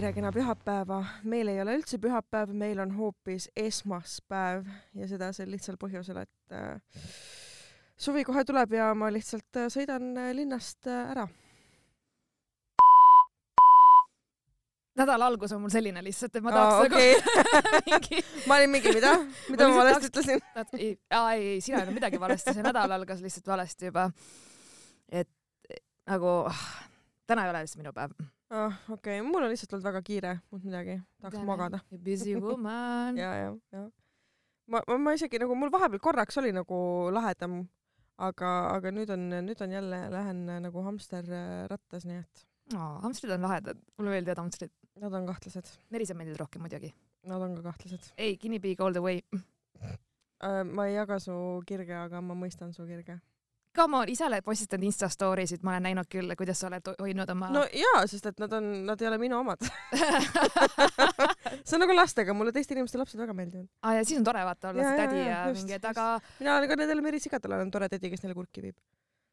tere 0.00 0.14
kena 0.16 0.30
pühapäeva. 0.32 1.02
meil 1.28 1.48
ei 1.52 1.58
ole 1.60 1.74
üldse 1.76 1.98
pühapäev, 2.00 2.54
meil 2.56 2.78
on 2.80 2.94
hoopis 2.96 3.50
esmaspäev 3.58 4.64
ja 4.96 5.08
seda 5.10 5.28
sel 5.36 5.50
lihtsal 5.52 5.76
põhjusel, 5.80 6.22
et 6.22 6.54
äh, 6.56 7.02
suvi 8.00 8.24
kohe 8.24 8.44
tuleb 8.48 8.72
ja 8.78 8.94
ma 8.96 9.10
lihtsalt 9.12 9.60
äh, 9.60 9.68
sõidan 9.68 10.14
äh, 10.16 10.30
linnast 10.38 10.88
äh, 10.88 11.12
ära. 11.12 11.26
nädala 15.00 15.28
algus 15.28 15.52
on 15.52 15.62
mul 15.66 15.72
selline 15.72 16.00
lihtsalt, 16.04 16.32
et 16.36 16.48
ma 16.48 16.56
tahaks 16.56 16.88
okei. 16.88 17.12
nagu 17.20 17.84
mingi 17.90 18.24
ma 18.48 18.56
olin 18.56 18.74
mingi, 18.78 18.96
mida, 18.96 19.14
mida 19.52 19.68
ma 19.68 19.84
lihtsalt 19.84 19.86
valesti 19.92 20.12
ütlesin? 20.14 20.44
Ei, 20.80 20.96
ei, 20.96 21.60
sina 21.60 21.76
ei 21.76 21.84
öelnud 21.84 22.00
midagi 22.00 22.24
valesti, 22.24 22.56
see 22.56 22.64
nädal 22.64 22.96
algas 22.96 23.20
lihtsalt 23.20 23.52
valesti 23.52 23.92
juba. 23.92 24.08
et 25.12 25.30
nagu 26.08 26.36
ah, 26.48 26.68
täna 27.28 27.44
ei 27.44 27.52
ole 27.52 27.66
lihtsalt 27.68 27.84
minu 27.84 27.96
päev. 27.96 28.16
Ah, 28.50 28.76
okei 28.90 29.20
okay., 29.20 29.26
mul 29.26 29.46
on 29.46 29.52
lihtsalt 29.52 29.74
olnud 29.76 29.86
väga 29.88 30.02
kiire, 30.06 30.36
muud 30.50 30.66
midagi, 30.66 31.00
tahaks 31.22 31.42
magada. 31.46 31.80
Busy 31.90 32.36
woman. 32.44 33.18
ja, 33.18 33.32
ja, 33.44 33.52
ja. 33.74 33.84
ma, 34.70 34.82
ma, 34.88 34.98
ma 35.08 35.14
isegi 35.18 35.40
nagu 35.42 35.56
mul 35.58 35.72
vahepeal 35.72 36.02
korraks 36.02 36.40
oli 36.42 36.52
nagu 36.56 36.80
lahedam, 37.14 37.62
aga, 38.18 38.52
aga 38.76 38.94
nüüd 38.94 39.12
on, 39.14 39.28
nüüd 39.46 39.64
on 39.64 39.76
jälle, 39.78 40.02
lähen 40.12 40.44
äh, 40.48 40.62
nagu 40.66 40.84
hamster 40.86 41.26
äh, 41.26 41.64
rattas, 41.70 42.06
nii 42.08 42.20
et 42.22 42.46
hamstrid 42.76 43.32
on 43.34 43.46
lahedad, 43.46 43.78
mulle 43.98 44.16
meeldivad 44.16 44.42
hamstrid. 44.44 44.74
nad 45.00 45.14
on 45.16 45.26
kahtlased, 45.26 45.70
Nerised 45.90 46.16
meeldivad 46.18 46.44
rohkem 46.44 46.62
muidugi. 46.62 46.92
nad 47.26 47.42
on 47.42 47.56
ka 47.56 47.62
kahtlased 47.70 48.12
ei, 48.18 48.36
guinea 48.36 48.60
pig 48.60 48.80
all 48.80 48.92
the 48.92 49.02
way. 49.02 49.22
äh,. 50.42 50.64
ma 50.64 50.86
ei 50.86 50.94
jaga 50.94 51.18
su 51.18 51.34
kirge, 51.66 51.94
aga 51.94 52.20
ma 52.20 52.34
mõistan 52.34 52.74
su 52.76 52.86
kirge. 52.86 53.20
Come 53.76 54.00
on, 54.00 54.08
ise 54.10 54.24
oled 54.26 54.42
postitanud 54.42 54.88
Insta 54.88 55.06
story 55.12 55.44
sid, 55.46 55.60
ma 55.62 55.76
olen 55.76 55.84
näinud 55.86 56.08
küll, 56.10 56.32
kuidas 56.38 56.58
sa 56.58 56.66
oled 56.66 56.88
hoidnud 56.98 57.30
oma 57.30 57.50
no 57.54 57.62
jaa, 57.70 58.00
sest 58.10 58.26
et 58.32 58.40
nad 58.42 58.56
on, 58.58 58.66
nad 58.88 59.02
ei 59.02 59.06
ole 59.06 59.18
minu 59.22 59.38
omad. 59.38 59.62
see 61.66 61.76
on 61.76 61.84
nagu 61.84 61.94
lastega, 61.94 62.34
mulle 62.34 62.50
teiste 62.56 62.74
inimeste 62.74 62.98
lapsed 62.98 63.20
väga 63.22 63.36
meeldivad. 63.36 63.68
ah,. 63.82 63.94
ja 63.98 64.02
siis 64.04 64.18
on 64.18 64.26
tore 64.26 64.42
vaata 64.48 64.72
olla 64.72 64.82
Jaa, 64.82 64.90
see 64.90 64.98
jaa, 64.98 65.06
tädi 65.12 65.20
jaa, 65.22 65.28
ja 65.30 65.52
just, 65.52 65.62
mingi, 65.62 65.76
et 65.78 65.86
aga 65.92 66.06
mina 66.40 66.56
olen 66.56 66.72
ka 66.72 66.78
nendele 66.82 67.06
merisigadele 67.06 67.60
olen 67.60 67.70
tore 67.76 67.88
tädi, 67.92 68.10
kes 68.10 68.24
neile 68.24 68.38
kurki 68.40 68.64
viib 68.66 68.76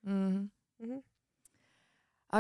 mm,. 0.05 0.13
-hmm. 0.13 0.43
mm. 0.85 0.91
-hmm. 0.91 1.01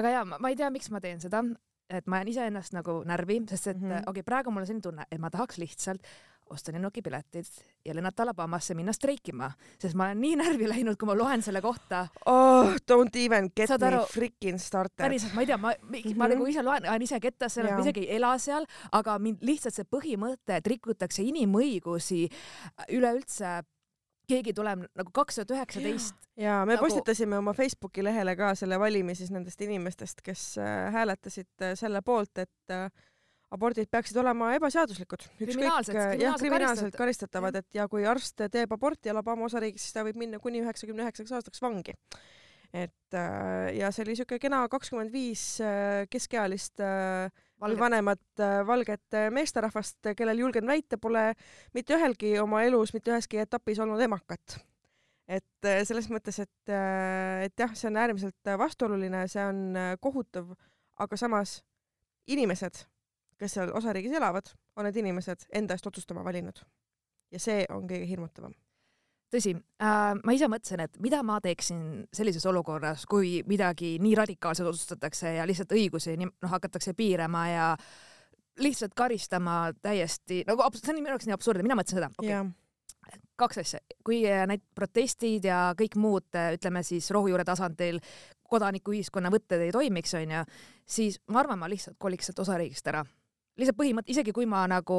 aga 0.01 0.13
ja 0.19 0.25
ma, 0.25 0.37
ma 0.37 0.53
ei 0.53 0.59
tea, 0.61 0.69
miks 0.77 0.93
ma 0.93 1.01
teen 1.01 1.23
seda, 1.23 1.41
et 1.89 2.07
ma 2.07 2.17
jään 2.21 2.27
iseennast 2.27 2.73
nagu 2.73 3.01
närvi, 3.05 3.41
sest 3.49 3.67
et 3.67 3.77
mm. 3.77 3.89
-hmm. 3.89 3.93
okei 4.07 4.09
okay,, 4.09 4.23
praegu 4.23 4.51
mul 4.51 4.61
on 4.61 4.67
selline 4.67 4.81
tunne, 4.81 5.05
et 5.11 5.19
ma 5.19 5.29
tahaks 5.29 5.57
lihtsalt 5.57 6.01
osta 6.49 6.71
lennukipiletid 6.71 7.45
ja 7.85 7.95
lennata 7.95 8.23
Alabamasse, 8.23 8.73
minna 8.73 8.93
streikima, 8.93 9.51
sest 9.79 9.95
ma 9.95 10.05
olen 10.05 10.21
nii 10.21 10.35
närvi 10.39 10.69
läinud, 10.69 10.97
kui 10.99 11.09
ma 11.09 11.15
loen 11.17 11.41
selle 11.41 11.61
kohta. 11.61 12.07
oh, 12.25 12.73
don't 12.91 13.15
even 13.25 13.49
get 13.55 13.67
Saad 13.67 13.81
me 13.81 13.87
aru? 13.87 14.05
freaking 14.13 14.59
started. 14.59 14.97
päriselt, 14.97 15.33
ma 15.33 15.41
ei 15.41 15.47
tea, 15.47 15.57
ma, 15.57 15.73
ma 15.91 15.97
Mhm. 15.97 16.33
nagu 16.33 16.45
ise 16.45 16.63
loen, 16.63 16.85
ajan 16.85 17.01
ise 17.01 17.19
kettasse, 17.19 17.63
ma 17.63 17.79
isegi 17.79 18.07
ei 18.07 18.15
ela 18.15 18.37
seal, 18.37 18.65
aga 18.91 19.19
mind 19.19 19.41
lihtsalt 19.41 19.73
see 19.73 19.83
põhimõte, 19.83 20.55
et 20.55 20.67
rikutakse 20.67 21.23
inimõigusi 21.23 22.29
üleüldse 22.89 23.63
keegi 24.27 24.53
tuleb 24.55 24.85
nagu 24.97 25.11
kaks 25.15 25.39
tuhat 25.39 25.53
üheksateist, 25.55 26.15
ja 26.39 26.61
me 26.67 26.75
Nagu- 26.75 26.85
postitasime 26.85 27.39
oma 27.39 27.53
Facebooki 27.57 28.03
lehele 28.05 28.35
ka 28.39 28.53
selle 28.59 28.79
valimi 28.79 29.15
siis 29.17 29.31
nendest 29.33 29.61
inimestest, 29.63 30.23
kes 30.25 30.47
äh, 30.61 30.87
hääletasid 30.95 31.63
äh, 31.63 31.75
selle 31.79 32.01
poolt, 32.05 32.43
et 32.43 32.73
äh, 32.73 32.89
abordid 33.55 33.87
peaksid 33.91 34.19
olema 34.19 34.51
ebaseaduslikud. 34.57 35.23
Kriminaalsed, 35.39 35.95
jah, 35.95 36.09
kriminaalselt 36.11 36.41
kriminaalselt 36.41 36.97
karistatavad. 36.99 37.55
et 37.55 37.79
ja 37.79 37.87
kui 37.87 38.03
arst 38.05 38.43
teeb 38.51 38.73
aborti 38.75 39.13
Alabama 39.13 39.47
osariigis, 39.47 39.87
siis 39.87 39.95
ta 39.95 40.03
võib 40.03 40.19
minna 40.19 40.41
kuni 40.43 40.59
üheksakümne 40.65 41.05
üheksaks 41.05 41.31
aastaks 41.39 41.63
vangi. 41.63 41.95
et 42.75 43.15
ja 43.77 43.91
see 43.95 44.03
oli 44.03 44.17
siuke 44.19 44.41
kena 44.43 44.65
kakskümmend 44.67 45.13
viis 45.13 45.53
keskealist 46.11 46.83
äh, 46.83 47.31
või 47.61 47.77
vanemat 47.79 48.41
äh, 48.43 48.59
valget 48.67 49.13
äh, 49.13 49.29
meesterahvast, 49.33 50.11
kellel 50.17 50.39
julgen 50.43 50.67
väita, 50.67 50.97
pole 51.01 51.31
mitte 51.73 51.97
ühelgi 51.97 52.35
oma 52.41 52.63
elus 52.67 52.93
mitte 52.93 53.13
üheski 53.13 53.41
etapis 53.41 53.79
olnud 53.83 54.01
emakat. 54.01 54.59
et 55.27 55.65
äh, 55.65 55.81
selles 55.83 56.09
mõttes, 56.13 56.39
et, 56.39 56.73
et 57.43 57.59
jah, 57.59 57.73
see 57.75 57.89
on 57.89 57.97
äärmiselt 58.03 58.53
vastuoluline, 58.57 59.25
see 59.27 59.43
on 59.43 59.97
kohutav, 59.99 60.53
aga 60.99 61.17
samas 61.17 61.61
inimesed, 62.27 62.85
kes 63.37 63.57
seal 63.57 63.73
osariigis 63.75 64.15
elavad, 64.17 64.53
on 64.75 64.87
need 64.87 65.01
inimesed 65.03 65.49
enda 65.53 65.75
eest 65.75 65.87
otsustama 65.87 66.23
valinud. 66.23 66.63
ja 67.31 67.39
see 67.39 67.65
on 67.69 67.89
kõige 67.89 68.07
hirmutavam. 68.07 68.53
Tõsi 69.33 69.53
äh,, 69.55 70.13
ma 70.23 70.35
ise 70.35 70.49
mõtlesin, 70.51 70.83
et 70.85 70.99
mida 71.03 71.21
ma 71.25 71.39
teeksin 71.43 71.81
sellises 72.15 72.45
olukorras, 72.49 73.05
kui 73.09 73.41
midagi 73.49 73.95
nii 74.03 74.15
radikaalselt 74.17 74.71
otsustatakse 74.71 75.37
ja 75.39 75.47
lihtsalt 75.47 75.73
õigusi 75.75 76.15
noh, 76.21 76.31
hakatakse 76.51 76.93
piirama 76.97 77.43
ja 77.51 77.67
lihtsalt 78.63 78.95
karistama 78.97 79.73
täiesti 79.81 80.43
nagu 80.47 80.63
abs- 80.65 80.81
see 80.83 80.95
on 80.95 81.01
minu 81.01 81.13
jaoks 81.15 81.27
nii 81.27 81.35
absurdne, 81.35 81.67
mina 81.67 81.77
mõtlesin 81.77 81.99
seda, 81.99 82.09
okay,, 82.17 83.19
kaks 83.37 83.61
asja, 83.63 83.83
kui 84.05 84.23
äh, 84.29 84.45
need 84.49 84.63
protestid 84.75 85.45
ja 85.47 85.61
kõik 85.77 85.99
muud, 85.99 86.27
ütleme 86.57 86.83
siis 86.87 87.11
rohujuure 87.13 87.45
tasandil 87.47 88.01
kodanikuühiskonna 88.47 89.31
võtted 89.33 89.61
ei 89.65 89.75
toimiks, 89.75 90.15
onju, 90.17 90.43
siis 90.87 91.19
ma 91.33 91.43
arvan, 91.43 91.59
ma 91.59 91.69
lihtsalt 91.71 91.99
koliks 91.99 92.29
sealt 92.29 92.45
osariigist 92.47 92.87
ära 92.87 93.03
lihtsalt 93.57 93.77
põhimõte, 93.79 94.11
isegi 94.13 94.33
kui 94.35 94.47
ma 94.49 94.63
nagu 94.69 94.97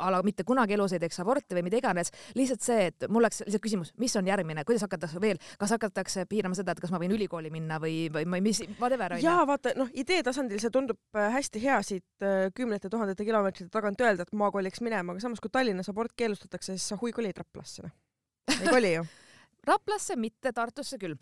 a 0.00 0.10
la 0.12 0.20
mitte 0.26 0.44
kunagi 0.46 0.74
elus 0.76 0.94
ei 0.96 1.02
teeks 1.02 1.20
aborti 1.22 1.56
või 1.56 1.64
mida 1.68 1.78
iganes, 1.80 2.12
lihtsalt 2.38 2.64
see, 2.64 2.88
et 2.90 3.06
mul 3.08 3.22
oleks 3.22 3.42
lihtsalt 3.44 3.64
küsimus, 3.64 3.92
mis 4.02 4.16
on 4.18 4.28
järgmine, 4.30 4.64
kuidas 4.68 4.84
hakatakse 4.86 5.22
veel, 5.22 5.40
kas 5.60 5.74
hakatakse 5.76 6.26
piirama 6.30 6.58
seda, 6.58 6.74
et 6.74 6.82
kas 6.82 6.92
ma 6.94 7.00
võin 7.02 7.14
ülikooli 7.16 7.52
minna 7.54 7.80
või, 7.82 8.08
või, 8.12 8.26
või 8.34 8.42
mis, 8.50 8.62
whatever 8.80 9.16
ja 9.22 9.38
vaata 9.48 9.74
noh, 9.78 9.90
idee 9.94 10.24
tasandil 10.26 10.60
see 10.62 10.74
tundub 10.74 10.98
äh, 11.16 11.30
hästi 11.36 11.62
hea 11.62 11.78
siit 11.86 12.26
äh, 12.26 12.50
kümnete 12.56 12.90
tuhandete 12.92 13.26
kilomeetrite 13.26 13.70
tagant 13.72 14.00
öelda, 14.02 14.26
et 14.26 14.36
ma 14.36 14.50
koliks 14.54 14.82
minema, 14.84 15.14
aga 15.14 15.24
samas 15.24 15.42
kui 15.42 15.52
Tallinnas 15.52 15.90
abort 15.92 16.14
keelustatakse, 16.16 16.76
siis 16.76 16.92
sa 16.92 16.98
hui 17.00 17.14
kolid 17.16 17.38
Raplasse 17.40 17.86
noh. 17.86 17.96
ei 18.60 18.68
koli 18.68 18.94
ju. 18.98 19.08
Raplasse 19.70 20.16
mitte, 20.16 20.52
Tartusse 20.56 20.96
küll. 21.00 21.16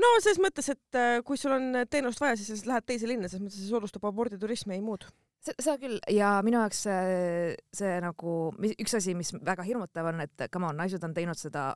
no 0.00 0.12
selles 0.22 0.40
mõttes, 0.42 0.70
et 0.72 0.98
äh, 0.98 1.18
kui 1.26 1.38
sul 1.40 1.54
on 1.56 1.84
teenust 1.90 2.22
vaja, 2.22 2.38
siis 2.40 2.64
lähed 2.68 2.86
teise 2.88 3.08
linna, 3.10 3.28
selles 3.28 3.44
mõttes 3.44 3.60
see 3.60 3.70
soodustab 3.70 4.06
aborditurismi, 4.08 4.76
ei 4.78 4.84
muud. 4.84 5.04
Seda 5.52 5.76
küll 5.80 5.98
ja 6.12 6.36
minu 6.46 6.60
jaoks 6.62 6.84
see, 6.86 7.56
see 7.74 7.96
nagu 8.04 8.36
üks 8.72 8.96
asi, 9.00 9.14
mis 9.18 9.34
väga 9.44 9.66
hirmutav 9.66 10.12
on, 10.12 10.22
et 10.24 10.46
come 10.52 10.70
on, 10.70 10.78
naised 10.80 11.04
on 11.04 11.14
teinud 11.16 11.40
seda 11.40 11.72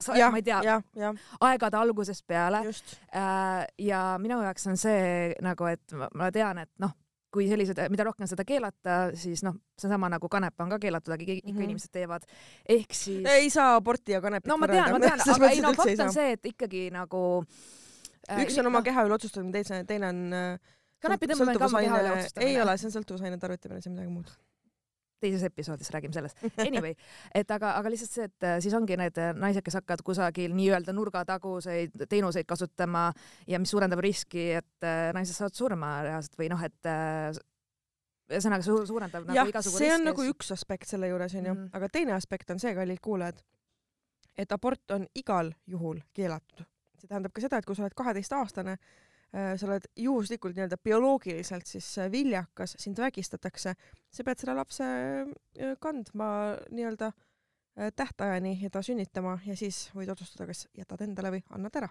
sa- 0.00 0.16
jah 0.16 0.32
ma 0.32 0.40
ei, 0.40 0.42
tea, 0.46 0.76
aegade 1.40 1.76
algusest 1.76 2.26
peale 2.26 2.62
äh, 2.64 3.64
ja 3.78 4.02
minu 4.20 4.40
jaoks 4.42 4.66
on 4.70 4.80
see 4.80 5.34
nagu, 5.44 5.68
et 5.70 5.96
ma, 5.96 6.08
ma 6.14 6.30
tean, 6.34 6.62
et 6.64 6.70
noh, 6.82 6.94
kui 7.34 7.48
sellised, 7.50 7.80
mida 7.90 8.06
rohkem 8.06 8.28
seda 8.30 8.44
keelata, 8.46 8.98
siis 9.18 9.42
noh, 9.44 9.56
seesama 9.80 10.08
nagu 10.12 10.28
kanep 10.30 10.60
on 10.62 10.70
ka 10.76 10.78
keelatud, 10.82 11.14
aga 11.16 11.26
ikka 11.26 11.34
mm. 11.40 11.56
-hmm. 11.56 11.64
inimesed 11.64 11.92
teevad. 11.92 12.22
ehk 12.68 12.94
siis. 12.94 13.24
ei 13.26 13.50
saa 13.50 13.74
aborti 13.76 14.12
ja 14.12 14.20
kanepit 14.20 14.48
no 14.48 14.56
ma 14.56 14.68
tean, 14.68 14.92
ma 14.92 15.00
tean, 15.00 15.20
aga 15.34 15.50
ei 15.50 15.60
no 15.60 15.74
fakt 15.74 16.00
on 16.00 16.12
see, 16.12 16.32
et 16.32 16.46
ikkagi 16.46 16.90
nagu 16.94 17.44
äh, 18.30 18.44
üks 18.44 18.58
on 18.58 18.66
oma 18.66 18.82
keha 18.82 19.04
üle 19.04 19.18
otsustamine, 19.18 19.52
teine, 19.52 19.84
teine 19.84 20.08
on 20.08 20.32
äh, 20.32 20.58
kanepi 21.04 21.30
tõmbamine 21.30 21.60
ka 21.60 21.68
oma 21.70 21.84
keha 21.84 22.00
üle 22.00 22.10
sõltuvusaine- 22.10 22.24
otsustamine. 22.24 22.50
ei 22.50 22.60
ole, 22.64 22.74
see 22.80 22.90
on 22.90 22.96
sõltuvusaine 22.98 23.38
tarvitamine, 23.42 23.84
see 23.84 23.92
on 23.92 23.96
midagi 23.98 24.12
muud. 24.16 24.34
teises 25.24 25.42
episoodis 25.46 25.88
räägime 25.94 26.12
sellest. 26.12 26.42
Anyway, 26.66 26.96
et 27.34 27.50
aga, 27.54 27.70
aga 27.78 27.92
lihtsalt 27.92 28.12
see, 28.12 28.26
et 28.28 28.44
äh, 28.44 28.58
siis 28.60 28.74
ongi 28.76 28.98
need 29.00 29.16
äh, 29.22 29.32
naised, 29.40 29.64
kes 29.64 29.78
hakkavad 29.78 30.02
kusagil 30.04 30.52
nii-öelda 30.52 30.92
nurgataguseid 30.92 32.04
teenuseid 32.10 32.48
kasutama 32.50 33.06
ja 33.48 33.60
mis 33.62 33.72
suurendab 33.72 34.02
riski, 34.04 34.50
et 34.60 34.84
äh, 34.84 35.08
naised 35.16 35.38
saavad 35.38 35.56
surma 35.56 35.96
reaalselt 36.04 36.36
või 36.40 36.50
noh, 36.52 36.60
et 36.66 36.92
ühesõnaga 38.32 38.64
su 38.64 38.76
suurendab 38.88 39.26
nagu 39.28 39.48
igasugu 39.50 39.78
see 39.80 39.90
on 39.92 40.00
riske. 40.00 40.10
nagu 40.10 40.28
üks 40.32 40.52
aspekt 40.54 40.88
selle 40.90 41.08
juures 41.10 41.34
onju 41.34 41.52
mm. 41.52 41.58
-hmm. 41.58 41.76
aga 41.76 41.88
teine 41.92 42.14
aspekt 42.16 42.50
on 42.50 42.60
see, 42.60 42.74
kallid 42.74 43.00
kuulajad, 43.04 43.40
et 44.36 44.52
abort 44.52 44.90
on 44.96 45.06
igal 45.14 45.52
juhul 45.66 46.00
keelatud. 46.12 46.64
see 46.98 47.08
tähendab 47.08 47.32
ka 47.32 47.40
seda, 47.44 47.58
et 47.58 47.66
kui 47.66 47.76
sa 47.76 47.84
oled 47.84 47.96
kaheteistaastane, 47.96 48.76
sa 49.34 49.66
oled 49.66 49.86
juhuslikult 49.98 50.54
nii-öelda 50.54 50.78
bioloogiliselt 50.84 51.66
siis 51.66 51.88
äh, 51.98 52.10
viljakas, 52.12 52.76
sind 52.78 53.00
vägistatakse, 53.02 53.74
sa 54.10 54.26
pead 54.26 54.40
selle 54.40 54.54
lapse 54.58 54.86
äh, 54.86 55.74
kandma 55.82 56.28
nii-öelda 56.70 57.10
äh, 57.10 57.90
tähtajani 57.96 58.58
ja 58.62 58.70
ta 58.70 58.82
sünnitama 58.82 59.38
ja 59.46 59.56
siis 59.58 59.88
võid 59.96 60.12
otsustada, 60.14 60.46
kas 60.50 60.68
jätad 60.78 61.02
endale 61.06 61.34
või 61.34 61.42
annad 61.56 61.82
ära. 61.82 61.90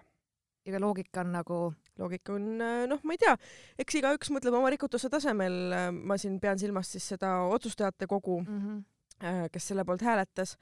ja 0.64 0.80
loogika 0.80 1.20
on 1.20 1.32
nagu 1.34 1.58
loogika 2.00 2.32
on 2.38 2.48
äh, 2.64 2.86
noh, 2.88 3.04
ma 3.04 3.12
ei 3.12 3.20
tea, 3.20 3.36
eks 3.78 4.00
igaüks 4.00 4.32
mõtleb 4.32 4.56
oma 4.56 4.72
rikutuse 4.72 5.10
tasemel, 5.12 5.76
ma 5.92 6.16
siin 6.18 6.40
pean 6.40 6.58
silmas 6.58 6.92
siis 6.96 7.12
seda 7.12 7.36
otsustajate 7.52 8.06
kogu, 8.06 8.40
mm. 8.40 8.60
-hmm. 8.60 8.82
äh, 9.24 9.44
kes 9.52 9.68
selle 9.68 9.84
poolt 9.84 10.02
hääletas, 10.02 10.56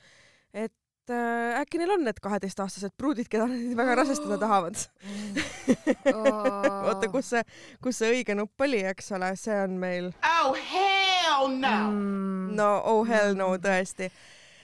et 0.52 0.74
äh, 1.10 1.60
äkki 1.60 1.78
neil 1.80 1.90
on 1.96 2.04
need 2.06 2.20
kaheteistaastased 2.22 2.92
pruudid, 2.98 3.26
keda 3.32 3.46
nad 3.50 3.72
väga 3.80 3.96
rasestada 4.02 4.38
tahavad. 4.38 4.76
oota, 6.12 7.08
kus 7.12 7.32
see, 7.34 7.42
kus 7.82 7.98
see 8.02 8.12
õige 8.18 8.36
nupp 8.38 8.60
oli, 8.66 8.82
eks 8.92 9.12
ole, 9.16 9.32
see 9.40 9.56
on 9.64 9.78
meil, 9.82 10.12
Oh, 10.42 10.54
hell 10.54 11.48
no! 11.56 11.74
mm. 11.90 12.54
no 12.58 12.70
oh 12.92 13.02
hell 13.08 13.34
no 13.38 13.50
tõesti, 13.62 14.10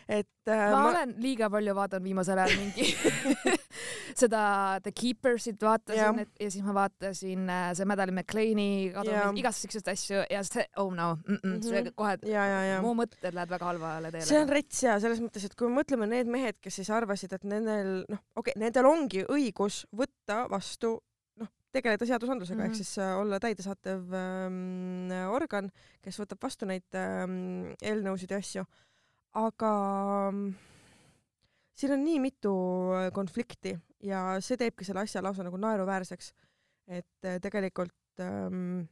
et 0.09 0.29
äh, 0.51 0.65
ma, 0.71 0.83
ma 0.83 0.89
olen 0.93 1.15
liiga 1.23 1.51
palju 1.53 1.75
vaadanud 1.79 2.07
viimasel 2.07 2.39
ajal 2.45 2.57
mingi 2.61 2.93
seda 4.19 4.43
The 4.83 4.93
Keepersit 4.93 5.63
vaatasin 5.63 6.01
Jah. 6.01 6.19
et, 6.25 6.31
ja 6.43 6.51
siis 6.51 6.65
ma 6.67 6.75
vaatasin 6.77 7.49
äh, 7.55 7.69
see 7.79 7.87
Madeleine 7.89 8.21
McLean'i 8.23 8.69
kadumist, 8.95 9.39
igast 9.43 9.65
siukseid 9.65 9.91
asju 9.95 10.23
ja 10.31 10.43
see 10.47 10.65
oh 10.83 10.91
no 10.95 11.15
mm, 11.17 11.37
-mm, 11.37 11.57
Mhm. 11.57 11.63
see 11.63 11.93
kohe 11.97 12.17
ja, 12.27 12.45
ja, 12.53 12.61
ja 12.73 12.79
mu 12.83 12.95
mõtted 12.99 13.31
lähevad 13.33 13.51
väga 13.57 13.65
halvale 13.73 14.11
teele. 14.13 14.27
see 14.27 14.41
on 14.43 14.49
rets 14.49 14.83
ja 14.83 14.99
selles 15.01 15.21
mõttes, 15.23 15.45
et 15.47 15.55
kui 15.55 15.69
me 15.69 15.81
mõtleme 15.83 16.09
need 16.11 16.27
mehed, 16.27 16.59
kes 16.61 16.75
siis 16.81 16.91
arvasid, 16.91 17.33
et 17.33 17.45
nendel 17.45 18.05
noh, 18.09 18.19
okei 18.37 18.53
okay,, 18.53 18.61
nendel 18.65 18.87
ongi 18.91 19.25
õigus 19.29 19.85
võtta 19.95 20.49
vastu 20.51 20.99
noh, 21.39 21.49
tegeleda 21.73 22.07
seadusandlusega 22.07 22.59
mm 22.59 22.65
Mhm. 22.65 22.73
-hmm. 22.73 22.79
ehk 22.79 22.85
siis 22.85 22.99
äh, 22.99 23.17
olla 23.19 23.39
täidesaatev 23.41 24.13
ähm, 24.15 25.11
organ, 25.31 25.71
kes 26.03 26.19
võtab 26.21 26.39
vastu 26.43 26.67
neid 26.67 26.87
ähm, 26.95 27.75
eelnõusid 27.83 28.31
ja 28.31 28.39
asju, 28.39 28.65
aga 29.35 29.73
ähm, 30.29 30.49
siin 31.79 31.93
on 31.95 32.03
nii 32.05 32.19
mitu 32.21 32.53
äh, 32.97 33.13
konflikti 33.13 33.79
ja 34.03 34.21
see 34.45 34.57
teebki 34.61 34.85
selle 34.87 35.03
asja 35.07 35.23
lausa 35.25 35.43
nagu 35.47 35.57
naeruväärseks, 35.61 36.33
et 36.89 37.25
äh, 37.27 37.39
tegelikult 37.43 38.23
ähm, 38.23 38.87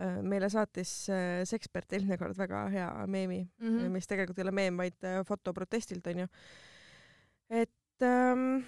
äh, 0.00 0.20
meile 0.22 0.48
saatis 0.52 0.94
äh, 1.12 1.42
see 1.48 1.58
ekspert 1.60 1.92
eelmine 1.96 2.18
kord 2.20 2.36
väga 2.38 2.64
hea 2.72 2.88
meemi 3.06 3.42
mm 3.44 3.74
mm., 3.82 3.92
mis 3.98 4.06
tegelikult 4.10 4.38
ei 4.40 4.46
ole 4.48 4.54
meem, 4.56 4.76
vaid 4.80 5.04
äh, 5.04 5.20
foto 5.28 5.52
protestilt 5.56 6.06
onju. 6.12 6.26
et 7.50 8.02
ähm, 8.02 8.64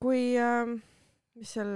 kui 0.00 0.32
ähm,, 0.40 0.78
mis 1.36 1.52
seal, 1.54 1.70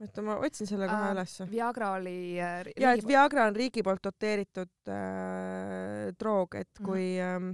oota 0.00 0.22
ma 0.24 0.36
otsin 0.44 0.66
selle 0.68 0.86
kohe 0.88 1.08
Aa, 1.08 1.12
ülesse. 1.16 1.44
Viagra 1.50 1.90
oli 1.98 2.14
äh, 2.40 2.62
ja, 2.76 2.92
et 2.94 3.02
riigi- 3.02 3.08
Viagra 3.08 3.46
on 3.50 3.56
riigi 3.56 3.82
poolt 3.84 4.04
doteeritud 4.04 4.70
äh, 4.88 6.12
droog, 6.20 6.54
et 6.60 6.80
kui 6.84 7.16
ähm, 7.20 7.50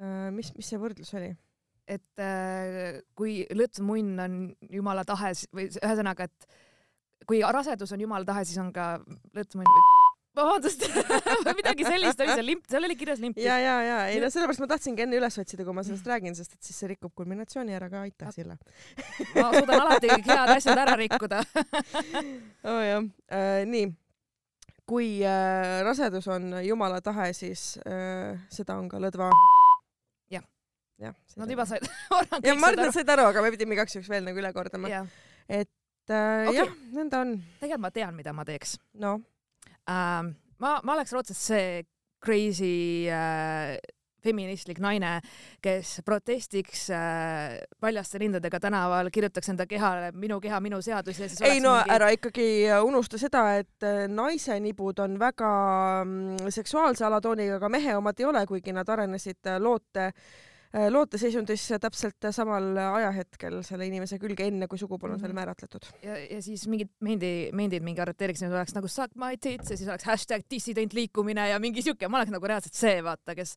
äh, 0.00 0.28
mis, 0.36 0.52
mis 0.56 0.68
see 0.72 0.80
võrdlus 0.80 1.12
oli? 1.20 1.34
Et 1.90 2.22
äh, 2.22 3.00
kui 3.18 3.42
lõõtsumunn 3.50 4.24
on 4.24 4.40
jumala 4.70 5.04
tahe 5.08 5.32
või 5.54 5.68
ühesõnaga, 5.70 6.28
et 6.30 6.60
kui 7.28 7.42
rasedus 7.42 7.92
on 7.94 8.04
jumala 8.06 8.26
tahe, 8.28 8.44
siis 8.46 8.60
on 8.62 8.70
ka 8.74 8.92
lõõtsumunn 9.36 9.68
või 9.70 9.88
vabandust 10.40 10.84
midagi 11.58 11.86
sellist 11.86 12.20
oli 12.22 12.34
seal 12.34 12.46
limp, 12.46 12.66
seal 12.70 12.86
oli 12.86 12.96
kirjas 12.98 13.22
limp. 13.22 13.38
ja, 13.42 13.58
ja, 13.58 13.76
ja 13.82 13.96
ei 14.12 14.20
no 14.22 14.30
sellepärast 14.30 14.62
ma 14.62 14.68
tahtsingi 14.70 15.04
enne 15.04 15.18
üles 15.18 15.38
otsida, 15.42 15.66
kui 15.66 15.74
ma 15.76 15.84
sellest 15.86 16.06
räägin, 16.06 16.36
sest 16.38 16.54
et 16.54 16.68
siis 16.68 16.78
see 16.82 16.90
rikub 16.92 17.14
kulminatsiooni 17.18 17.74
ära 17.76 17.90
ka, 17.92 18.04
aitäh 18.06 18.30
Sille. 18.34 18.58
ma 19.34 19.48
suudan 19.56 19.82
alati 19.82 20.12
kõik 20.12 20.30
head 20.30 20.54
asjad 20.54 20.82
ära 20.84 20.94
rikkuda. 21.00 21.42
oh, 22.70 22.82
jah 22.86 23.02
äh,, 23.34 23.64
nii. 23.70 23.90
kui 24.90 25.18
äh, 25.26 25.80
rasedus 25.86 26.30
on 26.30 26.52
jumala 26.66 27.02
tahe, 27.02 27.32
siis 27.34 27.74
äh, 27.86 28.38
seda 28.54 28.78
on 28.78 28.88
ka 28.90 29.02
lõdva. 29.02 29.30
Jah. 31.00 31.14
Nad 31.40 31.50
juba 31.50 31.64
said, 31.68 31.86
arvan, 32.18 32.42
ja 32.44 32.54
ma 32.58 32.68
arvan, 32.68 32.84
aru 32.84 32.92
et. 32.92 32.98
said 32.98 33.12
aru, 33.14 33.28
aga 33.32 33.44
me 33.44 33.52
pidime 33.54 33.76
igaks 33.76 33.96
juhuks 33.96 34.10
veel 34.12 34.26
nagu 34.26 34.40
üle 34.42 34.50
kordama. 34.52 34.90
jah, 34.92 35.06
et 35.48 36.12
äh, 36.12 36.50
Okei. 36.50 36.58
jah, 36.58 36.74
nõnda 36.96 37.22
on. 37.24 37.38
tegelikult 37.62 37.86
ma 37.86 37.92
tean, 37.94 38.18
mida 38.18 38.34
ma 38.36 38.44
teeks 38.48 38.76
no 39.00 39.14
ähm,. 39.88 40.34
ma, 40.60 40.76
ma 40.84 40.98
oleks 40.98 41.14
raudselt 41.16 41.40
see 41.40 41.80
crazy 42.20 43.08
äh, 43.08 43.78
feministlik 44.20 44.80
naine, 44.82 45.14
kes 45.64 46.00
protestiks 46.04 46.86
äh, 46.92 47.56
paljaste 47.80 48.20
rindadega 48.20 48.60
tänaval, 48.60 49.10
kirjutaks 49.12 49.52
enda 49.52 49.66
kehale 49.68 50.10
minu 50.12 50.40
keha, 50.44 50.60
minu 50.60 50.80
seadus 50.84 51.20
ja 51.20 51.28
siis 51.30 51.40
ei 51.46 51.62
no 51.64 51.78
mingi... 51.78 51.94
ära 51.96 52.10
ikkagi 52.16 52.48
unusta 52.84 53.20
seda, 53.20 53.46
et 53.62 53.88
äh, 53.88 54.04
naise 54.12 54.58
nibud 54.60 55.00
on 55.00 55.16
väga 55.20 55.50
mm, 56.04 56.52
seksuaalse 56.52 57.08
alatooniga, 57.08 57.56
aga 57.60 57.72
mehe 57.72 57.96
omad 57.96 58.20
ei 58.20 58.28
ole, 58.28 58.44
kuigi 58.50 58.76
nad 58.76 58.88
arenesid 58.92 59.48
äh, 59.48 59.60
loote, 59.62 60.10
looteseisundis 60.70 61.64
täpselt 61.82 62.28
samal 62.30 62.76
ajahetkel 62.78 63.56
selle 63.66 63.88
inimese 63.88 64.20
külge, 64.22 64.46
enne 64.46 64.68
kui 64.70 64.78
sugu 64.78 64.98
polnud 65.02 65.18
veel 65.20 65.32
Mhm. 65.32 65.38
määratletud. 65.40 65.88
ja, 66.02 66.16
ja 66.18 66.42
siis 66.42 66.66
mingid 66.68 66.90
mendi, 67.00 67.50
mendid 67.52 67.82
mingi 67.82 68.00
arreteeriks, 68.00 68.42
need 68.44 68.52
oleks 68.54 68.74
nagu 68.76 68.88
suck 68.88 69.16
my 69.18 69.36
tits 69.36 69.70
ja 69.70 69.76
siis 69.76 69.88
oleks 69.88 70.04
hashtag 70.04 70.44
dissident 70.50 70.94
liikumine 70.94 71.48
ja 71.50 71.58
mingi 71.58 71.82
siuke, 71.82 72.08
ma 72.08 72.20
oleks 72.20 72.30
nagu 72.30 72.46
reaalselt 72.46 72.74
see, 72.74 73.00
vaata, 73.02 73.34
kes, 73.34 73.56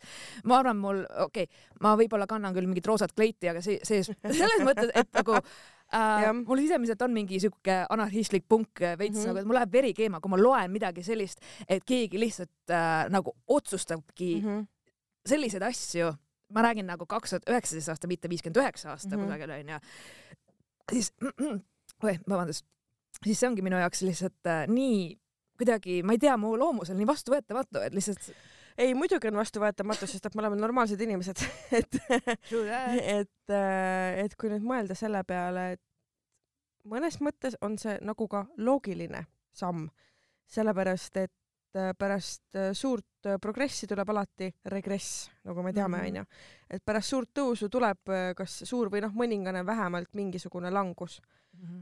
ma 0.50 0.60
arvan, 0.62 0.78
mul, 0.78 1.04
okei 1.28 1.46
okay,, 1.46 1.70
ma 1.82 1.94
võib-olla 2.00 2.28
kannan 2.30 2.56
küll 2.56 2.70
mingit 2.70 2.88
roosat 2.90 3.14
kleiti, 3.14 3.50
aga 3.52 3.62
see, 3.62 3.80
see 3.84 4.04
selles 4.42 4.66
mõttes, 4.66 4.92
et 4.94 5.10
nagu 5.14 5.38
äh, 5.38 6.26
Jah. 6.26 6.34
mul 6.34 6.64
sisemiselt 6.64 7.02
on 7.06 7.14
mingi 7.14 7.40
siuke 7.44 7.84
anarhistlik 7.94 8.48
punk 8.50 8.82
veits 8.98 9.18
mm. 9.18 9.22
-hmm. 9.22 9.28
nagu, 9.28 9.40
et 9.40 9.50
mul 9.52 9.60
läheb 9.60 9.74
veri 9.74 9.94
keema, 9.94 10.22
kui 10.24 10.34
ma 10.34 10.42
loen 10.42 10.72
midagi 10.72 11.04
sellist, 11.06 11.44
et 11.68 11.86
keegi 11.86 12.20
lihtsalt 12.20 12.74
äh, 12.74 13.10
nagu 13.14 13.36
otsustabki 13.48 14.36
mm. 14.42 14.48
-hmm. 14.48 14.68
selliseid 15.26 15.64
asju, 15.70 16.14
ma 16.54 16.64
räägin 16.66 16.88
nagu 16.90 17.08
kaks 17.10 17.34
tuhat 17.34 17.50
üheksateist 17.50 17.94
aasta, 17.94 18.10
mitte 18.12 18.30
viiskümmend 18.32 18.62
üheksa 18.62 18.94
aasta 18.94 19.16
mm. 19.16 19.22
-hmm. 19.22 19.26
kusagil 19.26 19.56
onju, 19.58 19.80
siis, 20.92 21.14
oi, 22.04 22.18
vabandust, 22.30 22.66
siis 23.24 23.40
see 23.40 23.50
ongi 23.50 23.66
minu 23.66 23.80
jaoks 23.82 24.02
lihtsalt 24.06 24.52
äh, 24.52 24.66
nii 24.70 25.14
kuidagi, 25.58 26.02
ma 26.04 26.16
ei 26.16 26.22
tea, 26.22 26.36
mu 26.38 26.56
loomus 26.60 26.92
on 26.92 27.00
nii 27.00 27.08
vastuvõetamatu, 27.08 27.82
et 27.86 27.94
lihtsalt 27.96 28.32
ei, 28.78 28.94
muidugi 28.98 29.30
on 29.30 29.38
vastuvõetamatu, 29.38 30.08
sest 30.10 30.26
et 30.26 30.36
me 30.36 30.44
oleme 30.44 30.58
normaalsed 30.62 31.02
inimesed, 31.02 31.44
et 31.80 32.00
et, 33.20 33.56
et 34.26 34.36
kui 34.40 34.54
nüüd 34.54 34.66
mõelda 34.66 34.98
selle 34.98 35.24
peale, 35.28 35.74
et 35.76 35.84
mõnes 36.90 37.20
mõttes 37.24 37.58
on 37.62 37.78
see 37.80 37.96
nagu 38.02 38.28
ka 38.28 38.46
loogiline 38.58 39.26
samm, 39.56 39.88
sellepärast 40.50 41.22
et 41.22 41.34
äh, 41.76 41.92
pärast 41.98 42.56
äh, 42.56 42.72
suurt 42.74 43.26
äh, 43.26 43.38
progressi 43.42 43.88
tuleb 43.88 44.10
alati 44.10 44.50
regress, 44.72 45.30
nagu 45.44 45.64
me 45.64 45.74
teame, 45.74 45.98
Mhm. 45.98 46.08
onju. 46.08 46.26
et 46.70 46.84
pärast 46.86 47.10
suurt 47.10 47.30
tõusu 47.34 47.70
tuleb 47.70 48.12
kas 48.36 48.64
suur 48.66 48.90
või 48.90 49.02
noh, 49.02 49.12
mõningane 49.14 49.66
vähemalt 49.66 50.14
mingisugune 50.14 50.72
langus. 50.72 51.22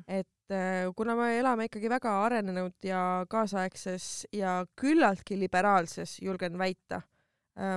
et 0.07 0.51
äh, 0.51 0.91
kuna 0.95 1.15
me 1.15 1.39
elame 1.39 1.65
ikkagi 1.69 1.89
väga 1.89 2.25
arenenud 2.25 2.73
ja 2.83 3.25
kaasaegses 3.29 4.27
ja 4.33 4.65
küllaltki 4.75 5.39
liberaalses, 5.39 6.19
julgen 6.21 6.57
väita, 6.57 7.01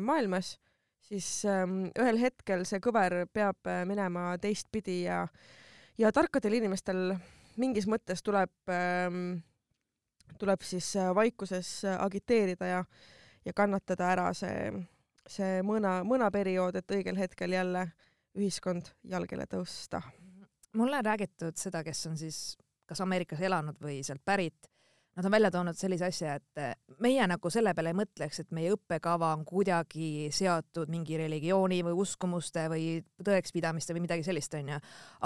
maailmas, 0.03 0.59
siis 1.01 1.45
ähm, 1.45 1.91
ühel 1.99 2.19
hetkel 2.19 2.65
see 2.65 2.81
kõver 2.81 3.27
peab 3.33 3.57
minema 3.87 4.37
teistpidi 4.39 5.03
ja 5.05 5.27
ja 5.99 6.11
tarkadel 6.13 6.59
inimestel 6.59 7.15
mingis 7.57 7.87
mõttes 7.87 8.23
tuleb 8.23 8.51
ähm, 8.69 9.43
tuleb 10.39 10.63
siis 10.63 10.97
äh, 10.97 11.15
vaikuses 11.15 11.85
äh, 11.85 12.01
agiteerida 12.03 12.67
ja 12.67 12.85
ja 13.45 13.53
kannatada 13.53 14.09
ära 14.09 14.31
see 14.33 14.73
see 15.29 15.63
mõna 15.65 15.99
mõnaperiood, 16.07 16.77
et 16.79 16.95
õigel 16.97 17.19
hetkel 17.19 17.55
jälle 17.57 17.87
ühiskond 18.37 18.91
jalgele 19.09 19.47
tõusta. 19.47 20.03
mulle 20.73 20.99
on 20.99 21.05
räägitud 21.05 21.57
seda, 21.57 21.85
kes 21.85 22.07
on 22.07 22.17
siis 22.19 22.57
kas 22.87 23.01
Ameerikas 23.01 23.41
elanud 23.41 23.77
või 23.81 24.03
sealt 24.05 24.25
pärit, 24.25 24.69
nad 25.17 25.25
on 25.25 25.31
välja 25.31 25.51
toonud 25.51 25.77
sellise 25.79 26.09
asja, 26.11 26.35
et 26.35 26.59
eh, 26.61 26.75
meie 27.01 27.27
nagu 27.27 27.51
selle 27.51 27.75
peale 27.75 27.93
ei 27.95 27.97
mõtleks, 27.97 28.41
et 28.41 28.51
meie 28.51 28.75
õppekava 28.75 29.31
on 29.37 29.45
kuidagi 29.47 30.29
seotud 30.35 30.91
mingi 30.91 31.17
religiooni 31.17 31.83
või 31.87 31.95
uskumuste 32.05 32.67
või 32.69 32.89
tõekspidamiste 33.25 33.95
või 33.95 34.05
midagi 34.09 34.27
sellist, 34.27 34.55
onju. 34.55 34.81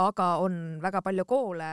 aga 0.04 0.28
on 0.44 0.78
väga 0.82 1.02
palju 1.02 1.24
koole 1.24 1.72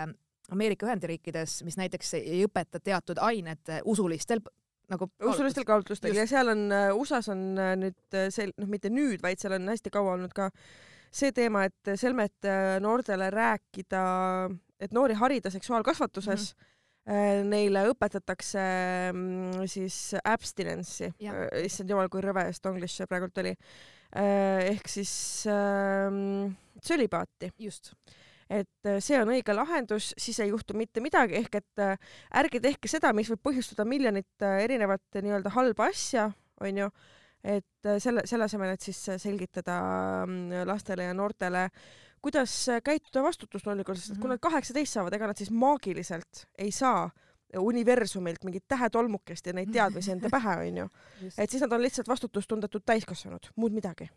Ameerika 0.54 0.86
Ühendriikides, 0.86 1.64
mis 1.66 1.78
näiteks 1.80 2.14
ei 2.20 2.44
õpeta 2.46 2.80
teatud 2.84 3.18
ained 3.22 3.72
usulistel 3.86 4.44
nagu 4.92 5.08
usulistel 5.25 5.66
kaalutlustel. 5.68 6.16
Ja 6.18 6.28
seal 6.30 6.52
on 6.54 6.68
äh, 6.74 6.90
USA-s 6.96 7.32
on 7.34 7.46
äh, 7.58 7.74
nüüd 7.80 8.20
see 8.34 8.50
noh, 8.52 8.70
mitte 8.70 8.92
nüüd, 8.94 9.24
vaid 9.24 9.42
seal 9.42 9.58
on 9.58 9.72
hästi 9.72 9.94
kaua 9.94 10.16
olnud 10.18 10.36
ka 10.36 10.52
see 11.16 11.32
teema, 11.36 11.64
et 11.70 11.96
selmet 11.96 12.48
noortele 12.84 13.30
rääkida, 13.32 14.02
et 14.84 14.92
noori 14.96 15.16
harida 15.16 15.48
seksuaalkasvatuses 15.54 16.50
mm, 16.52 16.66
-hmm. 17.14 17.46
neile 17.48 17.86
õpetatakse 17.94 18.66
mm, 19.14 19.64
siis 19.72 20.00
abstinence'i. 20.20 21.14
Issand 21.64 21.94
jumal, 21.94 22.12
kui 22.12 22.20
rõve 22.25 22.50
stonglish 22.52 23.00
see 23.00 23.08
praegult 23.08 23.38
oli. 23.38 23.56
ehk 24.12 24.92
siis 24.92 25.14
ähm, 25.48 26.52
sölibaati, 26.84 27.54
just, 27.60 27.94
et 28.50 28.88
äh, 28.88 29.00
see 29.02 29.18
on 29.20 29.32
õige 29.34 29.56
lahendus, 29.56 30.14
siis 30.22 30.40
ei 30.44 30.52
juhtu 30.52 30.75
mitte 30.78 31.02
midagi, 31.02 31.40
ehk 31.42 31.60
et 31.62 31.82
äh, 31.82 31.98
ärge 32.42 32.62
tehke 32.62 32.90
seda, 32.92 33.14
mis 33.14 33.30
võib 33.32 33.42
põhjustada 33.50 33.86
miljonit 33.90 34.46
äh, 34.46 34.62
erinevat 34.66 35.18
nii-öelda 35.18 35.54
halba 35.56 35.90
asja, 35.90 36.30
onju, 36.62 36.90
et 37.46 37.90
selle, 38.02 38.24
selle 38.25 38.48
asemel, 38.48 38.72
et 38.74 38.82
siis 38.82 38.98
selgitada 39.22 39.75
mm, 40.25 40.64
lastele 40.66 41.10
ja 41.10 41.14
noortele, 41.14 41.68
kuidas 42.25 42.54
käituda 42.82 43.22
vastutustundlikult, 43.22 44.00
sest 44.00 44.16
et 44.16 44.18
kui 44.18 44.30
Mhm. 44.30 44.34
nad 44.34 44.42
kaheksateist 44.42 44.98
saavad, 44.98 45.14
ega 45.14 45.28
nad 45.30 45.38
siis 45.38 45.52
maagiliselt 45.54 46.48
ei 46.58 46.72
saa 46.72 47.10
universumilt 47.60 48.44
mingit 48.44 48.66
tähetolmukest 48.68 49.46
ja 49.46 49.54
neid 49.54 49.70
teadmisi 49.72 50.12
enda 50.12 50.30
pähe, 50.34 50.56
onju. 50.68 50.88
et 51.38 51.50
siis 51.50 51.62
nad 51.62 51.72
on 51.72 51.84
lihtsalt 51.86 52.08
vastutustundetud 52.10 52.82
täiskasvanud, 52.86 53.52
muud 53.56 53.78
midagi. 53.78 54.10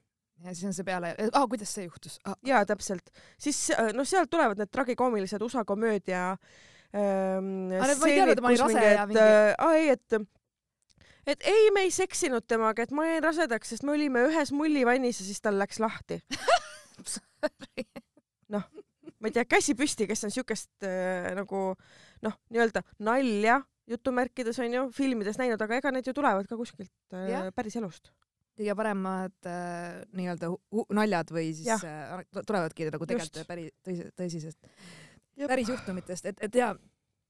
Ja 0.44 0.54
siis 0.54 0.64
on 0.70 0.74
see 0.76 0.86
peale, 0.86 1.12
aa 1.32 1.44
kuidas 1.50 1.72
see 1.74 1.86
juhtus 1.88 2.18
ah,, 2.24 2.36
jaa, 2.46 2.64
täpselt. 2.68 3.12
siis 3.40 3.68
äh, 3.74 3.92
noh, 3.96 4.06
sealt 4.08 4.30
tulevad 4.30 4.60
need 4.60 4.70
tragikoomilised 4.74 5.42
USA 5.42 5.64
komöödia 5.68 6.30
ähm, 6.94 7.68
ma 7.70 7.88
ei 7.90 7.96
teadnud, 8.16 8.38
et 8.38 8.42
ja 8.96 9.06
mingi- 9.10 9.22
äh, 9.22 9.72
ei, 9.74 9.88
et 9.96 10.20
et 11.28 11.44
ei, 11.50 11.70
me 11.74 11.84
ei 11.84 11.90
seksinud 11.92 12.46
temaga, 12.48 12.84
et 12.86 12.92
ma 12.96 13.04
jäin 13.08 13.24
rasedaks, 13.24 13.74
sest 13.74 13.84
me 13.84 13.92
olime 13.92 14.24
ühes 14.30 14.52
mullivannis 14.56 15.20
ja 15.20 15.26
siis 15.26 15.42
tal 15.44 15.58
läks 15.60 15.80
lahti. 15.82 16.22
noh, 18.54 18.64
ma 19.18 19.28
ei 19.28 19.34
tea, 19.34 19.44
käsi 19.48 19.74
püsti, 19.78 20.08
kes 20.08 20.24
on 20.28 20.32
siukest 20.34 20.86
äh, 20.88 21.28
nagu 21.36 21.72
noh, 22.24 22.38
nii-öelda 22.52 22.82
nalja 23.04 23.60
jutumärkides 23.88 24.58
onju 24.64 24.88
filmides 24.96 25.38
näinud, 25.40 25.60
aga 25.64 25.78
ega 25.80 25.92
need 25.94 26.08
ju 26.08 26.16
tulevad 26.16 26.48
ka 26.48 26.56
kuskilt 26.60 26.92
äh, 27.12 27.28
Jah. 27.32 27.52
päris 27.56 27.76
elust. 27.80 28.12
Kõige 28.58 28.76
paremad 28.78 29.48
äh, 29.48 29.98
nii-öelda 30.18 30.50
naljad 30.98 31.32
või 31.34 31.50
siis 31.56 31.84
äh, 31.86 32.22
tu- 32.32 32.44
tulevadki 32.46 32.90
nagu 32.92 33.08
tegelikult 33.08 33.48
päris 33.48 33.74
tõsi, 33.86 34.08
tõsisest, 34.18 34.58
päris 35.46 35.70
juhtumitest, 35.70 36.32
et, 36.32 36.42
et 36.48 36.58
ja 36.58 36.72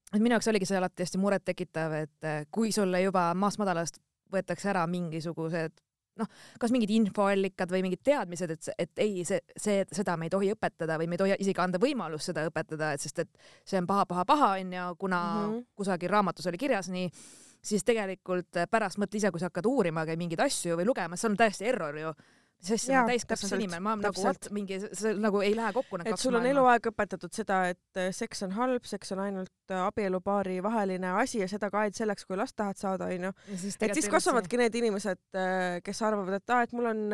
et 0.09 0.21
minu 0.21 0.33
jaoks 0.35 0.49
oligi 0.49 0.65
see 0.69 0.79
alati 0.79 1.05
hästi 1.05 1.21
murettekitav, 1.21 1.93
et 2.05 2.27
äh, 2.27 2.41
kui 2.51 2.73
sulle 2.75 3.01
juba 3.03 3.29
maast 3.37 3.61
madalast 3.61 4.01
võetakse 4.33 4.69
ära 4.73 4.85
mingisugused 4.89 5.77
noh, 6.19 6.29
kas 6.59 6.73
mingid 6.75 6.91
infoallikad 6.93 7.71
või 7.71 7.83
mingid 7.85 8.01
teadmised, 8.05 8.53
et, 8.55 8.69
et 8.85 9.03
ei, 9.05 9.23
see, 9.27 9.39
see, 9.55 9.83
seda 9.95 10.17
me 10.19 10.27
ei 10.27 10.33
tohi 10.33 10.51
õpetada 10.53 10.97
või 10.99 11.07
me 11.09 11.15
ei 11.15 11.21
tohi 11.21 11.37
isegi 11.39 11.63
anda 11.63 11.81
võimalust 11.81 12.31
seda 12.31 12.43
õpetada, 12.49 12.93
et 12.95 13.03
sest 13.03 13.23
et 13.23 13.29
see 13.63 13.79
on 13.79 13.87
paha, 13.89 14.07
paha, 14.09 14.25
paha 14.27 14.49
onju, 14.57 14.87
kuna 14.99 15.21
mm. 15.21 15.45
-hmm. 15.45 15.69
kusagil 15.79 16.11
raamatus 16.11 16.49
oli 16.51 16.59
kirjas 16.59 16.89
nii, 16.91 17.07
siis 17.61 17.85
tegelikult 17.87 18.59
äh, 18.59 18.67
pärast 18.71 18.99
mõtle 19.01 19.19
ise, 19.19 19.31
kui 19.31 19.41
sa 19.41 19.49
hakkad 19.51 19.67
uurima 19.69 20.05
mingeid 20.17 20.43
asju 20.45 20.77
või 20.79 20.87
lugema, 20.89 21.19
see 21.19 21.29
on 21.31 21.39
täiesti 21.39 21.67
error 21.69 21.97
ju. 21.97 22.13
mis 22.59 22.71
asja, 22.75 23.01
ma 23.01 23.11
täiskasvanud 23.13 23.61
inimene, 23.63 23.79
ma 23.83 23.95
nagu 23.99 24.23
what, 24.23 24.49
mingi, 24.55 24.79
see 24.99 25.13
nagu 25.15 25.41
ei 25.45 25.53
lähe 25.55 25.71
kokku 25.75 25.99
need 25.99 26.09
et 26.09 26.15
kaks 26.15 26.25
sul 26.25 26.35
on 26.35 26.43
maailma. 26.43 26.55
eluaeg 26.55 26.89
õpetatud 26.91 27.35
seda, 27.35 27.59
et 27.71 27.99
äh, 27.99 28.09
seks 28.15 28.43
on 28.47 28.55
halb, 28.57 28.87
seks 28.87 29.13
on 29.15 29.23
ainult 29.25 29.75
äh, 29.75 29.83
abielupaari 29.83 30.57
vaheline 30.63 31.13
asi 31.21 31.43
ja 31.43 31.49
seda 31.51 31.71
ka 31.71 31.83
ainult 31.85 31.99
selleks, 31.99 32.27
kui 32.27 32.39
last 32.39 32.57
tahad 32.59 32.79
saada, 32.79 33.11
onju. 33.11 33.31
et 33.53 33.95
siis 33.95 34.09
kasvavadki 34.11 34.59
need 34.59 34.79
inimesed, 34.81 35.23
kes 35.83 36.03
arvavad, 36.07 36.39
et 36.39 36.55
aa, 36.55 36.65
et 36.67 36.75
mul 36.75 36.91
on 36.91 37.05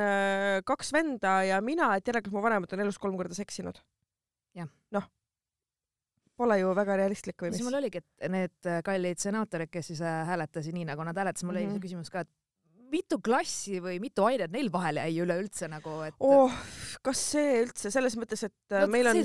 kaks 0.66 0.94
venda 0.96 1.38
ja 1.50 1.62
mina, 1.62 1.94
et 1.98 2.14
järelikult 2.14 2.38
mu 2.38 2.46
vanemad 2.46 2.74
on 2.74 2.86
elus 2.86 3.02
kolm 3.02 3.18
korda 3.18 3.38
seksinud 3.38 3.82
noh, 4.96 5.06
pole 6.38 6.58
ju 6.60 6.72
väga 6.78 6.98
realistlik 7.02 7.42
või 7.42 7.52
siis 7.52 7.62
mis 7.62 7.70
mul? 7.70 7.78
oligi, 7.82 8.02
et 8.02 8.32
need 8.32 8.70
äh, 8.70 8.82
kallid 8.86 9.22
senaatorid, 9.22 9.72
kes 9.72 9.92
siis 9.92 10.02
äh, 10.04 10.24
hääletasid 10.30 10.76
nii, 10.76 10.88
nagu 10.92 11.06
nad 11.08 11.18
hääletasid, 11.18 11.48
mul 11.48 11.60
oli 11.60 11.66
Mhm. 11.66 11.78
see 11.78 11.86
küsimus 11.88 12.12
ka, 12.12 12.26
et 12.26 12.32
mitu 12.92 13.18
klassi 13.24 13.80
või 13.82 13.98
mitu 14.00 14.24
ainet 14.28 14.52
neil 14.54 14.70
vahel 14.72 15.00
jäi 15.02 15.18
üleüldse 15.24 15.68
nagu, 15.72 15.98
et 16.06 16.16
oh, 16.24 16.54
kas 17.04 17.24
see 17.34 17.58
üldse 17.64 17.92
selles 17.92 18.16
mõttes, 18.20 18.46
et 18.46 18.76
äh, 18.76 18.86
no, 18.86 18.92
meil 18.94 19.10
on 19.10 19.20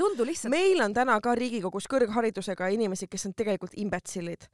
meil 0.51 0.83
on 0.87 0.97
täna 0.97 1.19
ka 1.23 1.35
Riigikogus 1.39 1.87
kõrgharidusega 1.91 2.71
inimesi, 2.75 3.09
kes 3.11 3.29
on 3.29 3.37
tegelikult 3.37 3.77
imbetsilid. 3.77 4.49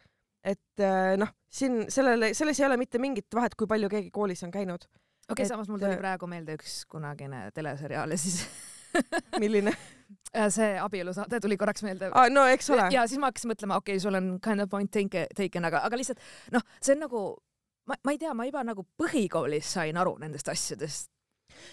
et 0.47 0.83
noh, 1.19 1.31
siin 1.51 1.87
sellele, 1.91 2.31
selles 2.35 2.61
ei 2.61 2.67
ole 2.67 2.77
mitte 2.79 3.01
mingit 3.03 3.27
vahet, 3.35 3.55
kui 3.59 3.67
palju 3.67 3.89
keegi 3.91 4.11
koolis 4.15 4.43
on 4.47 4.51
käinud. 4.55 4.85
okei 5.29 5.33
okay,, 5.33 5.47
samas 5.47 5.69
mul 5.69 5.79
tuli 5.83 5.97
praegu 5.99 6.27
meelde 6.27 6.59
üks 6.59 6.85
kunagine 6.91 7.51
teleseriaal 7.55 8.11
ja 8.11 8.19
siis 8.19 8.43
milline 9.39 9.73
see 10.53 10.77
abielusaade 10.81 11.41
tuli 11.41 11.57
korraks 11.61 11.83
meelde 11.87 12.11
ah,? 12.13 12.29
no 12.33 12.45
eks 12.53 12.71
ole. 12.75 12.89
ja 12.95 13.07
siis 13.09 13.21
ma 13.23 13.31
hakkasin 13.31 13.53
mõtlema, 13.53 13.81
okei 13.81 13.97
okay,, 13.97 14.05
sul 14.05 14.19
on 14.19 14.37
kind 14.45 14.63
of 14.65 14.71
point 14.73 14.93
take, 14.93 15.27
taken, 15.37 15.67
aga, 15.69 15.83
aga 15.89 15.99
lihtsalt 15.99 16.23
noh, 16.55 16.65
see 16.81 16.97
on 16.97 17.05
nagu 17.07 17.27
ma, 17.87 17.99
ma 18.03 18.15
ei 18.15 18.21
tea, 18.21 18.33
ma 18.37 18.47
juba 18.49 18.63
nagu 18.67 18.85
põhikoolis 19.01 19.75
sain 19.79 19.99
aru 20.01 20.17
nendest 20.23 20.49
asjadest. 20.53 21.11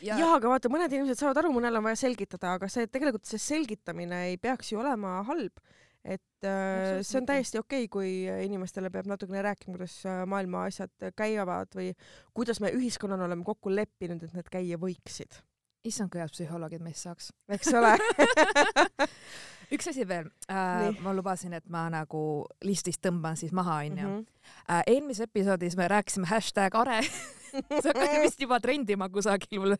ja... 0.05 0.17
jaa, 0.19 0.35
aga 0.37 0.51
vaata, 0.55 0.71
mõned 0.73 0.93
inimesed 0.93 1.21
saavad 1.21 1.43
aru, 1.43 1.53
mõnel 1.55 1.79
on 1.79 1.87
vaja 1.87 2.01
selgitada, 2.05 2.57
aga 2.57 2.69
see 2.71 2.89
tegelikult 2.91 3.29
see 3.29 3.41
selgitamine 3.41 4.27
ei 4.31 4.41
peaks 4.41 4.73
ju 4.73 4.81
olema 4.83 5.19
halb. 5.29 5.63
et 6.03 6.47
äh, 6.47 6.99
see 7.05 7.21
on 7.21 7.27
täiesti 7.29 7.61
okei 7.61 7.87
okay,, 7.87 7.91
kui 7.91 8.45
inimestele 8.45 8.91
peab 8.93 9.07
natukene 9.11 9.43
rääkima, 9.45 9.77
kuidas 9.77 10.01
äh, 10.09 10.23
maailma 10.29 10.65
asjad 10.67 11.09
käivad 11.17 11.71
või 11.77 11.93
kuidas 12.35 12.59
me 12.63 12.73
ühiskonnana 12.75 13.29
oleme 13.29 13.47
kokku 13.47 13.71
leppinud, 13.73 14.23
et 14.23 14.37
need 14.37 14.51
käia 14.51 14.79
võiksid, 14.81 15.39
issand, 15.87 16.11
kui 16.11 16.21
head 16.21 16.31
psühholoogid 16.33 16.83
meist 16.83 17.03
saaks. 17.07 17.31
eks 17.51 17.73
ole 17.75 17.95
üks 19.73 19.87
asi 19.89 20.05
veel 20.07 20.27
äh, 20.51 20.89
ma 21.03 21.13
lubasin, 21.15 21.53
et 21.57 21.65
ma 21.71 21.85
nagu 21.91 22.23
listist 22.65 23.01
tõmban 23.03 23.37
siis 23.39 23.53
maha, 23.55 23.81
onju. 23.87 24.09
Mhm. 24.09 24.25
äh, 24.69 24.83
eelmises 24.95 25.27
episoodis 25.27 25.77
me 25.79 25.87
rääkisime 25.91 26.29
hashtag 26.29 26.75
are. 26.79 27.01
see 27.53 27.91
hakkas 27.91 28.19
vist 28.23 28.41
juba 28.41 28.59
trendima 28.63 29.09
kusagil, 29.13 29.61
mulle, 29.61 29.77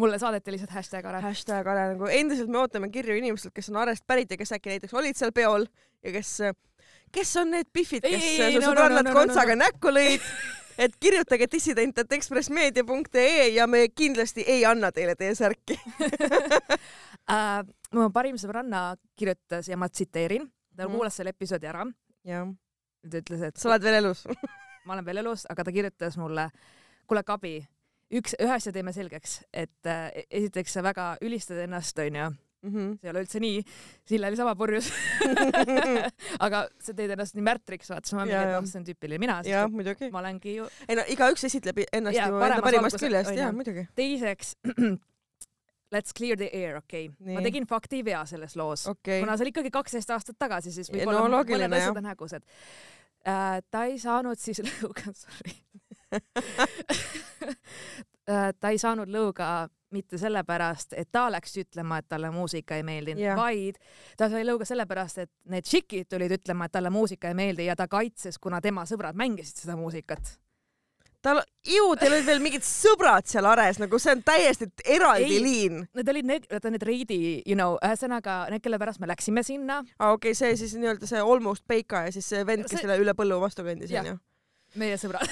mulle 0.00 0.18
saadeti 0.20 0.54
lihtsalt 0.54 0.72
hashtag 0.76 1.08
are. 1.10 1.22
hashtag 1.24 1.68
ole 1.68 1.86
nagu 1.94 2.10
endiselt 2.20 2.52
me 2.52 2.62
ootame 2.62 2.88
kirju 2.92 3.18
inimestelt, 3.20 3.54
kes 3.56 3.68
on 3.72 3.82
Arest 3.82 4.06
pärit 4.08 4.32
ja 4.32 4.40
kes 4.40 4.56
äkki 4.56 4.72
näiteks 4.72 4.96
olid 4.96 5.18
seal 5.18 5.34
peol 5.36 5.66
ja 6.02 6.14
kes, 6.14 6.38
kes 7.12 7.36
on 7.42 7.52
need 7.56 7.68
pihvid, 7.72 8.06
kes 8.06 8.22
ei, 8.22 8.36
su 8.36 8.48
ei, 8.48 8.56
no, 8.56 8.62
no, 8.62 8.66
sõbrannad 8.70 9.04
no, 9.04 9.10
no, 9.10 9.12
no, 9.12 9.18
kontsaga 9.20 9.56
näkku 9.60 9.92
lõid, 9.92 10.24
et 10.78 10.96
kirjutage 11.00 11.46
dissident.ekspressmeedia.ee 11.52 13.48
ja 13.54 13.66
me 13.66 13.88
kindlasti 13.88 14.44
ei 14.46 14.64
anna 14.64 14.92
teile 14.92 15.14
teie 15.18 15.34
särki. 15.34 15.78
äh, 17.32 17.62
mu 17.92 18.10
parim 18.14 18.36
sõbranna 18.40 18.96
kirjutas 19.18 19.68
ja 19.68 19.76
ma 19.76 19.88
tsiteerin, 19.88 20.46
ta 20.76 20.86
Mhm. 20.86 20.92
kuulas 20.96 21.16
selle 21.16 21.30
episoodi 21.30 21.66
ära, 21.68 21.84
ta 22.24 23.18
ütles, 23.18 23.42
et 23.42 23.56
sa 23.56 23.68
oled 23.68 23.82
veel 23.82 23.94
elus. 24.00 24.24
ma 24.86 24.94
olen 24.94 25.04
veel 25.06 25.22
elus, 25.22 25.46
aga 25.50 25.64
ta 25.64 25.72
kirjutas 25.72 26.16
mulle, 26.18 26.48
kuule 27.06 27.22
Kabi, 27.22 27.66
üks, 28.12 28.34
ühe 28.40 28.52
asja 28.54 28.72
teeme 28.72 28.92
selgeks, 28.92 29.42
et 29.52 29.86
äh, 29.86 30.10
esiteks 30.30 30.72
sa 30.72 30.82
väga 30.82 31.16
ülistad 31.22 31.58
ennast, 31.64 31.98
onju, 31.98 32.30
Mhm. 32.62 32.92
see 33.00 33.08
ei 33.08 33.12
ole 33.12 33.20
üldse 33.24 33.38
nii, 33.42 33.62
Sille 34.06 34.26
oli 34.30 34.36
sama 34.38 34.52
purjus 34.58 34.86
aga 36.46 36.58
sa 36.82 36.90
teed 36.94 37.10
ennast 37.16 37.34
nii 37.38 37.44
märtriks, 37.46 37.88
vaata, 37.90 38.06
siis 38.06 38.16
ma 38.18 38.22
mingi, 38.26 38.36
Jaa, 38.36 38.42
et 38.42 38.48
jaa. 38.54 38.60
noh, 38.60 38.66
see 38.70 38.80
on 38.80 38.86
tüüpiline 38.86 39.18
mina, 39.22 39.36
sest 39.46 40.12
ma 40.14 40.18
olengi 40.22 40.50
ju 40.60 40.64
ei 40.86 40.94
no 40.98 41.02
igaüks 41.14 41.42
esitleb 41.50 41.76
ennast 41.88 42.18
Jaa, 42.18 42.28
ju 42.30 42.32
enda 42.46 42.60
parimast 42.62 43.00
küljest, 43.02 43.32
ju. 43.38 43.44
muidugi. 43.56 43.82
teiseks 43.98 44.48
Let's 45.92 46.12
clear 46.16 46.38
the 46.40 46.48
air, 46.56 46.78
okei 46.78 47.10
okay.. 47.10 47.34
Ma 47.36 47.42
tegin 47.44 47.66
faktivea 47.68 48.22
selles 48.30 48.54
loos 48.56 48.86
okay., 48.88 49.20
kuna 49.20 49.34
see 49.36 49.44
oli 49.44 49.52
ikkagi 49.52 49.70
kaksteist 49.74 50.10
aastat 50.14 50.36
tagasi, 50.40 50.72
siis 50.72 50.88
Ja 50.88 50.92
võib-olla 51.02 51.26
no 51.28 51.42
mõned 51.42 51.76
asjad 51.76 51.98
on 52.00 52.08
hägusad 52.08 52.42
äh,. 53.26 53.58
ta 53.74 53.84
ei 53.90 53.98
saanud 54.00 54.38
siis 54.40 54.62
lõuga, 54.70 55.12
sorry 55.18 55.52
Äh, 58.30 58.52
ta 58.60 58.70
ei 58.70 58.78
saanud 58.78 59.10
lõuga 59.10 59.66
mitte 59.92 60.18
sellepärast, 60.20 60.96
et 60.98 61.10
ta 61.12 61.26
läks 61.32 61.56
ütlema, 61.62 62.00
et 62.00 62.08
talle 62.10 62.30
muusika 62.34 62.78
ei 62.78 62.84
meeldinud 62.86 63.22
yeah., 63.22 63.38
vaid 63.38 63.80
ta 64.18 64.28
sai 64.32 64.44
lõuga 64.46 64.66
sellepärast, 64.68 65.24
et 65.24 65.32
need 65.52 65.66
tšikid 65.66 66.10
tulid 66.12 66.36
ütlema, 66.38 66.68
et 66.68 66.76
talle 66.76 66.92
muusika 66.92 67.30
ei 67.30 67.38
meeldi 67.38 67.68
ja 67.68 67.76
ta 67.78 67.88
kaitses, 67.90 68.38
kuna 68.42 68.60
tema 68.64 68.86
sõbrad 68.88 69.18
mängisid 69.18 69.64
seda 69.64 69.76
muusikat. 69.78 70.38
tal, 71.22 71.38
ju 71.66 71.84
teil 72.00 72.16
olid 72.16 72.26
veel 72.26 72.42
mingid 72.42 72.64
sõbrad 72.66 73.28
seal 73.30 73.46
Ares, 73.46 73.78
nagu 73.78 73.98
see 74.02 74.16
on 74.16 74.24
täiesti 74.26 74.66
eraldi 74.84 75.36
Ei. 75.36 75.42
liin. 75.42 75.84
Need 75.94 76.08
olid 76.10 76.26
need, 76.26 76.48
vaata 76.50 76.72
need 76.74 76.82
Reidi, 76.82 77.20
you 77.46 77.54
know, 77.54 77.78
ühesõnaga 77.78 78.42
need, 78.50 78.64
kelle 78.64 78.80
pärast 78.82 79.00
me 79.00 79.06
läksime 79.10 79.44
sinna, 79.46 79.82
aa 79.98 80.08
ah, 80.08 80.16
okei 80.16 80.34
okay,, 80.34 80.40
see 80.40 80.58
siis 80.64 80.74
nii-öelda 80.80 81.06
see 81.06 81.22
Almost 81.22 81.66
Peika 81.68 82.06
ja 82.08 82.12
siis 82.12 82.26
see 82.34 82.42
vend, 82.46 82.66
kes 82.66 82.82
selle 82.82 82.98
üle 82.98 83.14
põllu 83.14 83.38
vastu 83.42 83.62
kõndis 83.66 83.94
onju. 83.94 84.18
Meie 84.80 84.96
sõbrad. 85.00 85.28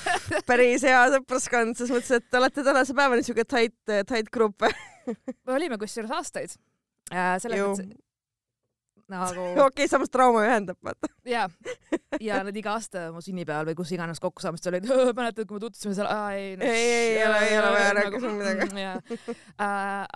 päris 0.50 0.84
hea 0.86 1.02
sõpruskond, 1.16 1.78
selles 1.78 1.94
mõttes, 1.94 2.14
et 2.18 2.30
te 2.30 2.40
olete 2.40 2.66
tänase 2.66 2.96
päevani 2.96 3.26
siuke 3.26 3.46
tight, 3.48 3.76
tight 4.08 4.30
grupp. 4.34 4.66
me 5.06 5.56
olime 5.58 5.78
kusjuures 5.80 6.14
aastaid 6.16 6.54
äh,. 7.12 7.36
selles 7.42 7.60
Ju. 7.60 7.70
mõttes 7.72 8.03
nagu 9.12 9.44
okei, 9.66 9.88
samas 9.90 10.10
trauma 10.12 10.44
ühendab, 10.46 10.78
vaata. 10.84 11.10
ja, 11.28 11.46
ja 12.22 12.40
nad 12.46 12.56
iga 12.56 12.74
aasta 12.76 13.06
mu 13.14 13.20
sünnipäeval 13.24 13.68
või 13.70 13.76
kus 13.78 13.92
iganes 13.96 14.20
kokkusaamistel 14.22 14.76
olid, 14.78 14.88
mäletad, 15.16 15.46
kui 15.48 15.58
me 15.58 15.64
tutvusime 15.66 15.94
seal, 15.96 16.08
ei 16.34 16.54
Ei, 16.54 16.70
ei, 16.70 17.18
ei 17.18 17.26
ole- 17.26 17.42
ei 17.48 17.58
ole 17.58 17.70
vaja 17.74 17.92
rääkida 17.98 18.20
sul 18.22 18.36
midagi. 18.38 18.68
midagi. 18.78 19.36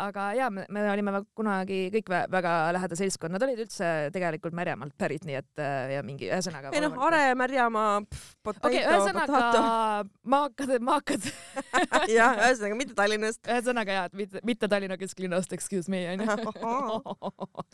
aga 0.08 0.26
ja 0.38 0.48
me, 0.50 0.64
me 0.72 0.84
olime 0.92 1.22
kunagi 1.36 1.80
kõik 1.94 2.10
vä- 2.12 2.24
väga 2.32 2.54
lähedal 2.76 3.00
seltskond, 3.00 3.34
nad 3.36 3.44
olid 3.46 3.64
üldse 3.66 3.90
tegelikult 4.14 4.56
Märjamaalt 4.58 4.94
pärit, 4.98 5.24
nii 5.28 5.36
et 5.38 5.62
äh, 5.62 5.94
ja 5.96 6.02
mingi 6.06 6.28
ühesõnaga. 6.30 6.72
ei 6.74 6.82
noh, 6.84 6.96
Are, 7.08 7.22
Märjamaa, 7.38 8.00
potato 8.44 8.68
okei, 8.70 8.82
okay,, 8.84 8.96
ühesõnaga 8.96 10.06
maakad, 10.28 10.74
maakad, 10.84 11.28
jah, 12.18 12.36
ühesõnaga 12.46 12.78
mitte 12.78 12.96
Tallinnast. 12.98 13.42
ühesõnaga 13.48 13.98
ja, 14.00 14.06
et 14.08 14.16
mitte, 14.18 14.42
mitte 14.48 14.68
Tallinna 14.70 14.96
kesklinnast, 15.00 15.52
excuse 15.56 15.90
me 15.92 16.04
onju. 16.12 16.26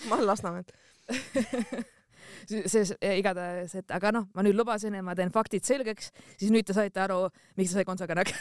ma 0.08 0.16
olen 0.18 0.26
Lasnamäelt. 0.26 0.72
see, 2.48 2.84
see 2.84 3.16
igatahes, 3.18 3.74
et 3.80 3.94
aga 3.94 4.12
noh, 4.14 4.28
ma 4.34 4.44
nüüd 4.46 4.56
lubasin, 4.58 4.94
et 4.96 5.04
ma 5.04 5.16
teen 5.18 5.32
faktid 5.34 5.66
selgeks, 5.66 6.12
siis 6.36 6.52
nüüd 6.54 6.66
te 6.68 6.76
saite 6.76 7.02
aru, 7.04 7.26
miks 7.58 7.74
ta 7.74 7.80
sai 7.80 7.88
kontsaga 7.88 8.16
näkku. 8.20 8.36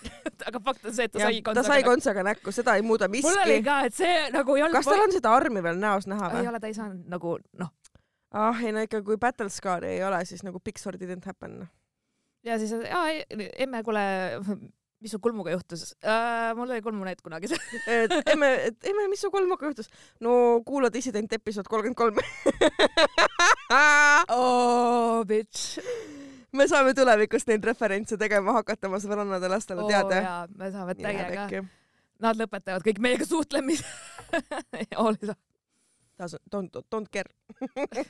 aga 0.48 0.62
fakt 0.64 0.86
on 0.88 0.94
see, 0.96 1.06
et 1.08 1.12
ta 1.12 1.20
sai 1.26 1.40
ta 1.40 1.50
kontsaga 1.50 1.66
sai 1.66 1.80
näkku. 1.80 1.90
kontsaga 1.90 2.24
näkku, 2.30 2.54
seda 2.56 2.76
ei 2.78 2.86
muuda 2.86 3.08
mul 3.12 3.28
oli 3.44 3.58
miski. 3.58 3.66
ka, 3.66 3.80
et 3.88 3.96
see 3.96 4.14
nagu 4.34 4.56
ei 4.56 4.64
olnud. 4.64 4.78
kas 4.78 4.88
tal 4.88 5.04
on 5.04 5.12
seda 5.12 5.34
armi 5.36 5.64
veel 5.66 5.80
näos 5.82 6.08
näha 6.10 6.30
ei 6.30 6.38
või? 6.38 6.52
ole, 6.52 6.62
ta 6.62 6.70
ei 6.70 6.76
saanud 6.78 7.10
nagu 7.12 7.36
noh, 7.60 7.74
ah 8.32 8.64
ei 8.64 8.72
no 8.72 8.86
ikka, 8.86 9.02
kui 9.06 9.20
battle 9.20 9.50
scar'i 9.52 9.98
ei 9.98 10.04
ole, 10.06 10.22
siis 10.28 10.44
nagu 10.46 10.62
big 10.64 10.80
sword 10.80 11.02
didn't 11.02 11.28
happen. 11.28 11.60
ja 12.46 12.56
siis, 12.62 12.72
emme, 13.60 13.84
kuule, 13.84 14.06
mis 15.00 15.14
su 15.14 15.20
kulmuga 15.22 15.54
juhtus 15.54 15.94
äh,? 16.04 16.52
mul 16.56 16.70
oli 16.70 16.82
kulmunäit 16.84 17.22
kunagi. 17.24 17.48
et 17.86 18.12
emme, 18.32 18.50
et 18.68 18.88
emme, 18.92 19.08
mis 19.08 19.20
su 19.24 19.30
kolmaga 19.32 19.70
juhtus? 19.70 19.90
no 20.20 20.60
kuula 20.66 20.92
Dissident 20.92 21.32
episood 21.32 21.68
kolmkümmend 21.68 21.96
kolm. 21.96 22.20
oh 24.36 25.24
bitch. 25.26 25.80
me 26.52 26.68
saame 26.68 26.94
tulevikus 26.94 27.46
neid 27.48 27.64
referentse 27.64 28.18
tegema 28.20 28.58
hakata 28.60 28.90
oma 28.90 29.00
sõbrannade 29.02 29.50
lastele 29.52 29.86
oh, 29.86 29.90
teada. 29.90 30.22
jaa, 30.24 30.40
me 30.56 30.72
saame 30.74 30.96
täiega. 30.98 31.62
Nad 32.20 32.36
lõpetavad 32.36 32.84
kõik 32.84 32.98
meiega 33.00 33.24
suhtlemise. 33.24 33.86
oli 35.00 35.30
sa? 35.30 35.36
Doesn't, 36.20 36.42
don't, 36.52 36.76
don't 36.92 37.08
care 37.08 37.30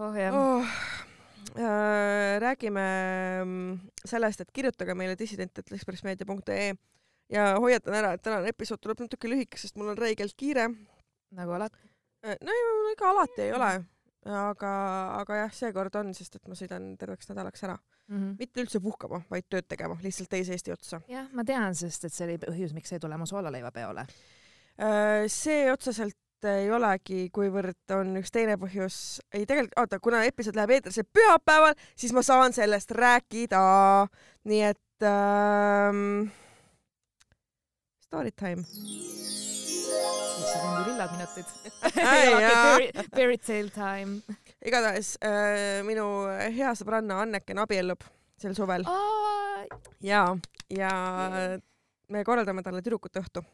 oh 0.00 0.14
jah 0.16 0.32
oh. 0.32 0.64
Äh, 1.52 2.40
räägime 2.40 2.84
mm, 3.44 3.80
sellest, 4.08 4.40
et 4.40 4.52
kirjutage 4.56 4.94
meile 4.96 5.16
dissident.ekspressmeedia.ee 5.20 6.72
ja 7.32 7.48
hoiatan 7.60 7.96
ära, 7.98 8.12
et 8.16 8.22
tänane 8.24 8.52
episood 8.52 8.80
tuleb 8.80 9.02
natuke 9.04 9.28
lühike, 9.28 9.60
sest 9.60 9.76
mul 9.76 9.92
on 9.92 9.98
räigelt 9.98 10.36
kiire. 10.38 10.70
nagu 11.32 11.52
alati. 11.56 11.78
no 12.22 12.56
ja 12.56 12.70
mul 12.76 12.90
ega 12.92 13.10
alati 13.10 13.44
ei 13.44 13.52
ole, 13.56 13.70
aga, 14.38 14.72
aga 15.20 15.38
jah, 15.42 15.54
seekord 15.56 15.96
on, 16.00 16.14
sest 16.16 16.36
et 16.36 16.48
ma 16.48 16.56
sõidan 16.56 16.92
terveks 17.00 17.28
nädalaks 17.28 17.64
ära 17.64 17.76
mm. 17.76 18.16
-hmm. 18.16 18.34
mitte 18.38 18.64
üldse 18.64 18.80
puhkama, 18.80 19.22
vaid 19.30 19.48
tööd 19.48 19.68
tegema, 19.68 19.96
lihtsalt 20.02 20.28
teise 20.32 20.52
Eesti 20.52 20.72
otsa. 20.72 21.00
jah, 21.08 21.28
ma 21.32 21.44
tean, 21.44 21.74
sest 21.74 22.04
et 22.04 22.12
see 22.12 22.28
oli 22.28 22.38
põhjus, 22.40 22.72
miks 22.72 22.88
sa 22.88 22.96
ei 22.96 23.04
tule 23.04 23.16
mu 23.16 23.26
soolaleivapeole. 23.26 24.06
Äh, 24.80 25.28
see 25.28 25.72
otseselt 25.72 26.16
ei 26.48 26.70
olegi, 26.72 27.26
kuivõrd 27.34 27.94
on 27.96 28.16
üks 28.20 28.32
teine 28.34 28.56
põhjus, 28.60 28.96
ei 29.34 29.46
tegelikult, 29.46 29.76
oota, 29.80 29.98
kuna 30.02 30.22
episood 30.28 30.56
läheb 30.58 30.74
eetrisse 30.76 31.04
pühapäeval, 31.04 31.74
siis 31.98 32.14
ma 32.16 32.22
saan 32.26 32.54
sellest 32.56 32.90
rääkida. 32.96 33.62
nii 34.50 34.62
et 34.66 35.06
ähm, 35.06 36.30
story 38.02 38.32
time. 38.32 38.64
issand, 40.42 40.64
mingi 40.66 40.90
lillad 40.90 41.10
minutid. 41.16 41.46
Fairy 43.14 43.38
tale 43.38 43.70
time. 43.70 44.36
igatahes 44.64 45.16
äh, 45.24 45.80
minu 45.86 46.26
hea 46.56 46.74
sõbranna 46.78 47.22
Anneke 47.22 47.54
abiellub 47.58 48.02
sel 48.38 48.54
suvel. 48.58 48.84
ja, 50.02 50.26
ja 50.70 50.92
me 52.10 52.24
korraldame 52.24 52.62
talle 52.62 52.82
tüdrukute 52.82 53.22
õhtu 53.22 53.44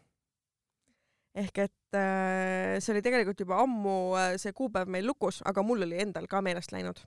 ehk 1.38 1.61
et 1.66 1.99
äh, 1.99 2.78
see 2.83 2.95
oli 2.95 3.04
tegelikult 3.04 3.45
juba 3.45 3.61
ammu 3.62 3.95
äh, 4.18 4.33
see 4.40 4.54
kuupäev 4.57 4.90
meil 4.90 5.07
lukus, 5.09 5.42
aga 5.49 5.64
mul 5.66 5.87
oli 5.87 6.00
endal 6.02 6.28
ka 6.30 6.42
meelest 6.45 6.75
läinud. 6.75 7.00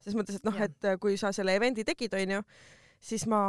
ses 0.00 0.16
mõttes, 0.16 0.38
et 0.40 0.46
noh, 0.48 0.56
et 0.56 0.86
äh, 0.88 0.98
kui 1.00 1.16
sa 1.20 1.32
selle 1.36 1.54
event'i 1.58 1.84
tegid, 1.84 2.14
onju, 2.16 2.42
siis 3.04 3.26
ma 3.28 3.40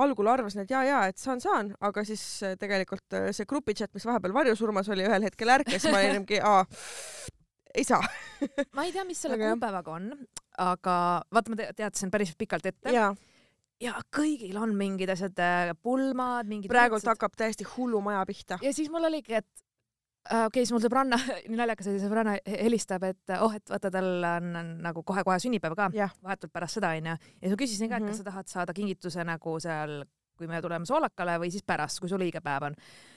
algul 0.00 0.28
arvasin, 0.32 0.64
et 0.64 0.72
ja, 0.72 0.82
ja, 0.88 1.00
et 1.10 1.20
saan, 1.20 1.40
saan, 1.40 1.72
aga 1.80 2.04
siis 2.08 2.22
tegelikult 2.60 3.18
see 3.36 3.48
grupichat, 3.48 3.92
mis 3.96 4.06
vahepeal 4.08 4.36
varjusurmas 4.36 4.88
oli, 4.92 5.04
ühel 5.08 5.28
hetkel 5.28 5.56
ärkas, 5.56 5.88
ma 5.88 6.00
olin 6.00 6.22
mingi, 6.22 6.40
aa, 6.44 6.64
ei 7.74 7.86
saa. 7.88 8.02
Ma 8.76 8.86
ei 8.86 8.92
tea, 8.92 9.04
mis 9.08 9.20
selle 9.20 9.36
aga... 9.40 9.52
kuupäevaga 9.54 9.96
on, 9.96 10.12
aga 10.60 10.94
vaata, 11.32 11.52
ma 11.52 11.72
teadsin 11.76 12.12
päris 12.12 12.32
pikalt 12.40 12.72
ette. 12.72 12.96
Ja 12.96 13.12
kõigil 14.14 14.58
on 14.60 14.74
mingid 14.76 15.10
asjad, 15.14 15.40
äh, 15.40 15.72
pulmad, 15.82 16.48
mingid 16.50 16.70
praegult 16.72 17.00
mitsad. 17.00 17.14
hakkab 17.14 17.36
täiesti 17.38 17.66
hullumaja 17.76 18.22
pihta. 18.28 18.60
ja 18.62 18.72
siis 18.76 18.90
mul 18.92 19.08
oligi, 19.08 19.38
et 19.40 19.48
äh, 20.28 20.44
okei 20.44 20.46
okay,, 20.46 20.66
siis 20.66 20.74
mul 20.76 20.84
sõbranna, 20.84 21.16
nii 21.48 21.60
naljakas 21.60 21.90
oli, 21.92 22.02
sõbranna 22.02 22.36
helistab, 22.44 23.08
et 23.08 23.36
oh, 23.40 23.56
et 23.56 23.72
vaata, 23.72 23.90
tal 23.90 24.30
on, 24.36 24.54
nagu 24.84 25.04
kohe-kohe 25.06 25.40
sünnipäev 25.42 25.76
ka, 25.78 25.90
vahetult 26.22 26.52
pärast 26.52 26.80
seda 26.80 26.94
onju. 26.98 27.16
ja 27.16 27.44
siis 27.44 27.56
ma 27.56 27.60
küsisin 27.64 27.92
ka, 27.92 28.00
et 28.00 28.08
kas 28.08 28.16
mhm. 28.16 28.22
sa 28.22 28.30
tahad 28.32 28.52
saada 28.52 28.76
kingituse 28.76 29.24
nagu 29.24 29.58
seal 29.62 30.02
kui 30.40 30.48
me 30.48 30.60
tuleme 30.64 30.88
soolakale 30.88 31.34
või 31.42 31.50
siis 31.52 31.64
pärast, 31.68 32.00
kui 32.00 32.08
sul 32.08 32.22
õige 32.24 32.40
päev 32.40 32.70
on. 32.70 32.76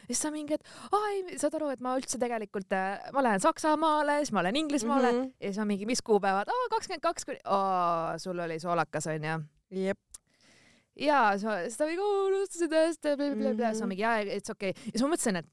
siis 0.10 0.20
ta 0.20 0.32
mingi, 0.32 0.58
et 0.58 0.72
aa 0.92 1.12
ei, 1.14 1.38
saad 1.40 1.56
aru, 1.60 1.70
et 1.72 1.84
ma 1.84 1.96
üldse 1.96 2.20
tegelikult, 2.20 2.76
äh, 2.76 3.12
ma 3.16 3.24
lähen 3.24 3.44
Saksamaale, 3.44 4.20
siis 4.24 4.34
ma 4.36 4.44
lähen 4.44 4.60
Inglismaale 4.64 5.12
mm 5.12 5.20
-hmm. 5.22 5.36
ja 5.40 5.52
siis 5.52 5.62
on 5.64 5.70
mingi, 5.72 5.88
mis 5.88 6.02
kuupäevad, 6.02 6.52
aa 6.52 6.72
kakskümmend 6.76 7.04
kaks 7.04 7.26
sul 8.24 8.40
oli 8.40 8.60
soolakas 8.60 9.08
onju. 9.08 9.40
jep 9.72 10.13
ja 11.00 11.20
siis 11.40 11.78
ta 11.80 11.90
mingi, 11.90 12.06
unustasin 12.30 12.72
tõesti, 12.72 13.18
blablabla, 13.20 13.74
siis 13.74 13.84
ma 13.84 13.92
mingi, 13.92 14.06
jaa, 14.06 14.24
it's 14.24 14.54
okei 14.54 14.74
okay.. 14.74 14.88
ja 14.90 14.96
siis 14.96 15.06
ma 15.06 15.12
mõtlesin, 15.14 15.42
et 15.42 15.52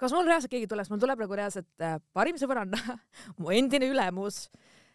kas 0.00 0.14
mul 0.14 0.28
reaalselt 0.28 0.52
keegi 0.52 0.68
tuleb, 0.70 0.90
mul 0.90 1.02
tuleb 1.02 1.24
nagu 1.24 1.40
reaalselt 1.40 1.84
äh, 1.84 1.98
parim 2.16 2.38
sõbranna 2.40 2.98
mu 3.40 3.54
endine 3.54 3.88
ülemus, 3.92 4.46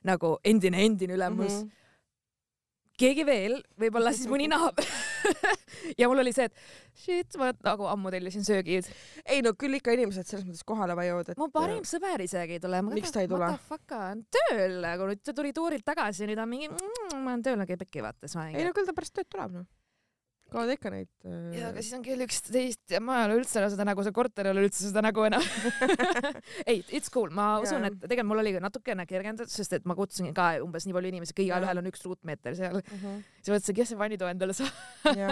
nagu 0.08 0.38
endine, 0.48 0.86
endine 0.86 1.18
ülemus. 1.20 1.62
Mm. 1.62 1.68
-hmm 1.68 1.79
keegi 3.00 3.26
veel, 3.28 3.58
võib-olla 3.80 4.14
siis 4.16 4.30
mõni 4.32 4.50
naaber 4.52 4.88
ja 6.00 6.10
mul 6.12 6.24
oli 6.24 6.34
see, 6.36 6.50
et 6.50 7.00
shit, 7.00 7.38
ma 7.40 7.52
nagu 7.66 7.88
ammu 7.92 8.12
tellisin 8.14 8.46
söögid. 8.48 8.90
ei 9.26 9.44
no 9.46 9.56
küll 9.60 9.80
ikka 9.80 9.96
inimesed 9.96 10.28
selles 10.28 10.48
mõttes 10.48 10.66
kohale 10.68 10.98
vajuvad, 11.00 11.34
et. 11.34 11.42
mu 11.42 11.50
parim 11.54 11.86
sõber 11.88 12.26
isegi 12.26 12.60
ei 12.60 12.64
tule. 12.64 12.84
miks 12.92 13.16
ta 13.16 13.24
ei 13.24 13.32
tule? 13.32 13.48
What 13.48 13.60
the 13.60 13.76
fuck, 13.76 13.98
on 13.98 14.24
tööl, 14.36 14.80
nagu 14.86 15.10
nüüd 15.12 15.24
ta 15.24 15.36
tuli 15.38 15.56
tuurilt 15.56 15.88
tagasi 15.88 16.30
nüüd 16.30 16.42
on 16.44 16.52
mingi 16.52 16.72
mm,, 16.72 17.20
ma 17.24 17.36
olen 17.36 17.46
tööl, 17.46 17.60
nagu 17.62 17.76
ei 17.76 17.82
pekki 17.82 18.06
vaata. 18.06 18.32
ei 18.50 18.68
no 18.68 18.76
küll 18.76 18.90
ta 18.90 18.98
pärast 18.98 19.16
tööd 19.18 19.32
tuleb 19.32 19.62
noh 19.62 19.70
kaovad 20.54 20.74
ikka 20.76 20.92
neid 20.94 21.10
äh.... 21.26 21.38
ja, 21.58 21.70
aga 21.72 21.84
siis 21.84 21.96
on 21.98 22.04
kell 22.06 22.26
üksteist 22.26 22.96
ja 22.96 23.02
ma 23.04 23.22
ei 23.22 23.30
ole 23.30 23.40
üldse 23.42 23.64
seda 23.74 23.86
nägu, 23.88 24.06
see 24.06 24.16
korter 24.16 24.50
ei 24.50 24.56
ole 24.56 24.66
üldse 24.68 24.86
seda 24.88 25.04
nägu 25.06 25.26
enam. 25.28 25.44
Ei, 26.70 26.82
it's 26.96 27.12
cool, 27.14 27.32
ma 27.34 27.52
yeah. 27.58 27.66
usun, 27.66 27.86
et 27.88 27.98
tegelikult 28.02 28.30
mul 28.32 28.42
oli 28.44 28.54
natukene 28.62 29.06
kergendatud, 29.10 29.52
sest 29.54 29.78
et 29.78 29.88
ma 29.90 29.96
kutsusin 29.98 30.34
ka 30.38 30.52
umbes 30.64 30.88
nii 30.88 30.96
palju 30.96 31.12
inimesi, 31.14 31.36
kõigil 31.38 31.68
on 31.70 31.90
üks 31.92 32.04
ruutmeeter 32.06 32.58
seal. 32.58 32.80
Uh. 32.80 33.04
-huh. 33.04 33.20
siis 33.40 33.54
mõtlesin, 33.54 33.78
kes 33.80 33.94
see 33.94 34.00
vannitoa 34.00 34.34
endale 34.34 34.56
saab? 34.58 34.74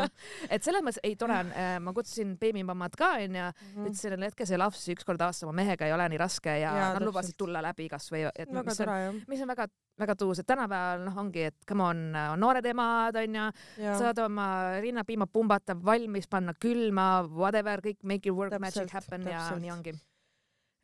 Et 0.53 0.63
selles 0.63 0.83
mõttes 0.85 1.01
ei 1.05 1.15
tore 1.19 1.35
on, 1.41 1.51
äh, 1.51 1.75
ma 1.83 1.93
kutsusin 1.95 2.35
beebimamad 2.39 2.95
ka 2.97 3.13
onju, 3.21 3.49
ütlesin, 3.85 4.15
et 4.15 4.29
jätke 4.29 4.47
see 4.49 4.59
laps 4.59 4.85
üks 4.93 5.07
kord 5.07 5.21
aastas 5.21 5.47
oma 5.47 5.55
mehega 5.59 5.87
ei 5.87 5.93
ole 5.95 6.07
nii 6.13 6.21
raske 6.21 6.53
ja, 6.61 6.73
ja 6.77 6.87
nad 6.95 7.05
lubasid 7.05 7.37
tulla 7.39 7.61
läbi 7.63 7.89
kasvõi, 7.91 8.27
et 8.33 8.51
väga 8.53 8.71
mis 8.71 8.81
on, 8.85 9.21
mis 9.27 9.43
on 9.43 9.51
väga 9.53 9.67
väga 9.97 10.15
tuus, 10.17 10.41
et 10.41 10.47
tänapäeval 10.47 11.05
noh, 11.07 11.17
ongi, 11.23 11.47
et 11.49 11.57
come 11.67 11.85
on, 11.85 12.03
on 12.33 12.41
noored 12.41 12.65
emad 12.69 13.17
onju, 13.21 13.47
saad 13.77 14.21
oma 14.23 14.47
rinnapiima 14.83 15.27
pumbata, 15.31 15.77
valmis 15.77 16.29
panna 16.29 16.53
külma, 16.57 17.07
whatever, 17.31 17.81
kõik 17.85 18.05
make 18.07 18.29
your 18.29 18.37
work 18.37 18.57
magic 18.61 18.93
happen 18.93 19.25
täpselt. 19.25 19.57
ja 19.57 19.63
nii 19.63 19.73
ongi. 19.73 19.95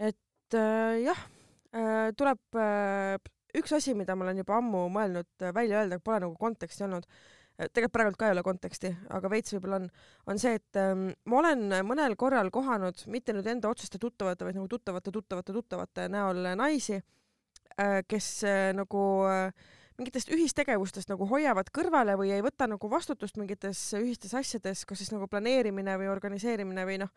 et 0.01 0.57
äh, 0.57 1.03
jah 1.03 1.21
äh,, 1.75 2.09
tuleb 2.17 2.57
äh, 2.57 3.15
üks 3.59 3.77
asi, 3.77 3.93
mida 3.97 4.17
ma 4.17 4.27
olen 4.27 4.41
juba 4.41 4.57
ammu 4.57 4.87
mõelnud 4.93 5.45
äh, 5.45 5.53
välja 5.55 5.83
öelda, 5.83 6.01
pole 6.01 6.23
nagu 6.25 6.35
konteksti 6.39 6.87
olnud 6.87 7.05
äh, 7.05 7.69
tegelikult 7.69 7.93
praegult 7.93 8.17
ka 8.17 8.29
ei 8.29 8.35
ole 8.35 8.45
konteksti, 8.45 8.95
aga 9.13 9.29
veits 9.29 9.53
võib-olla 9.53 9.83
on, 9.83 9.89
on 10.33 10.41
see, 10.41 10.57
et 10.57 10.81
ähm, 10.81 11.11
ma 11.29 11.43
olen 11.43 11.67
mõnel 11.85 12.17
korral 12.17 12.49
kohanud 12.53 13.05
mitte 13.13 13.37
nüüd 13.37 13.49
enda 13.53 13.69
otseste 13.69 14.01
tuttavate, 14.01 14.47
vaid 14.47 14.57
nagu 14.57 14.69
tuttavate, 14.71 15.13
tuttavate, 15.13 15.53
tuttavate 15.53 16.09
näol 16.09 16.55
naisi 16.57 16.97
Äh, 16.97 17.22
kes 18.07 18.27
äh, 18.47 18.71
nagu 18.75 19.03
äh, 19.29 19.69
mingitest 19.99 20.31
ühistegevustest 20.33 21.11
nagu 21.11 21.27
hoiavad 21.29 21.69
kõrvale 21.73 22.17
või 22.19 22.33
ei 22.33 22.43
võta 22.45 22.67
nagu 22.69 22.89
vastutust 22.89 23.37
mingites 23.37 23.81
ühistes 23.99 24.33
asjades, 24.37 24.85
kas 24.89 25.01
siis 25.01 25.13
nagu 25.13 25.29
planeerimine 25.29 25.97
või 26.01 26.09
organiseerimine 26.11 26.85
või 26.89 26.99
noh, 27.03 27.11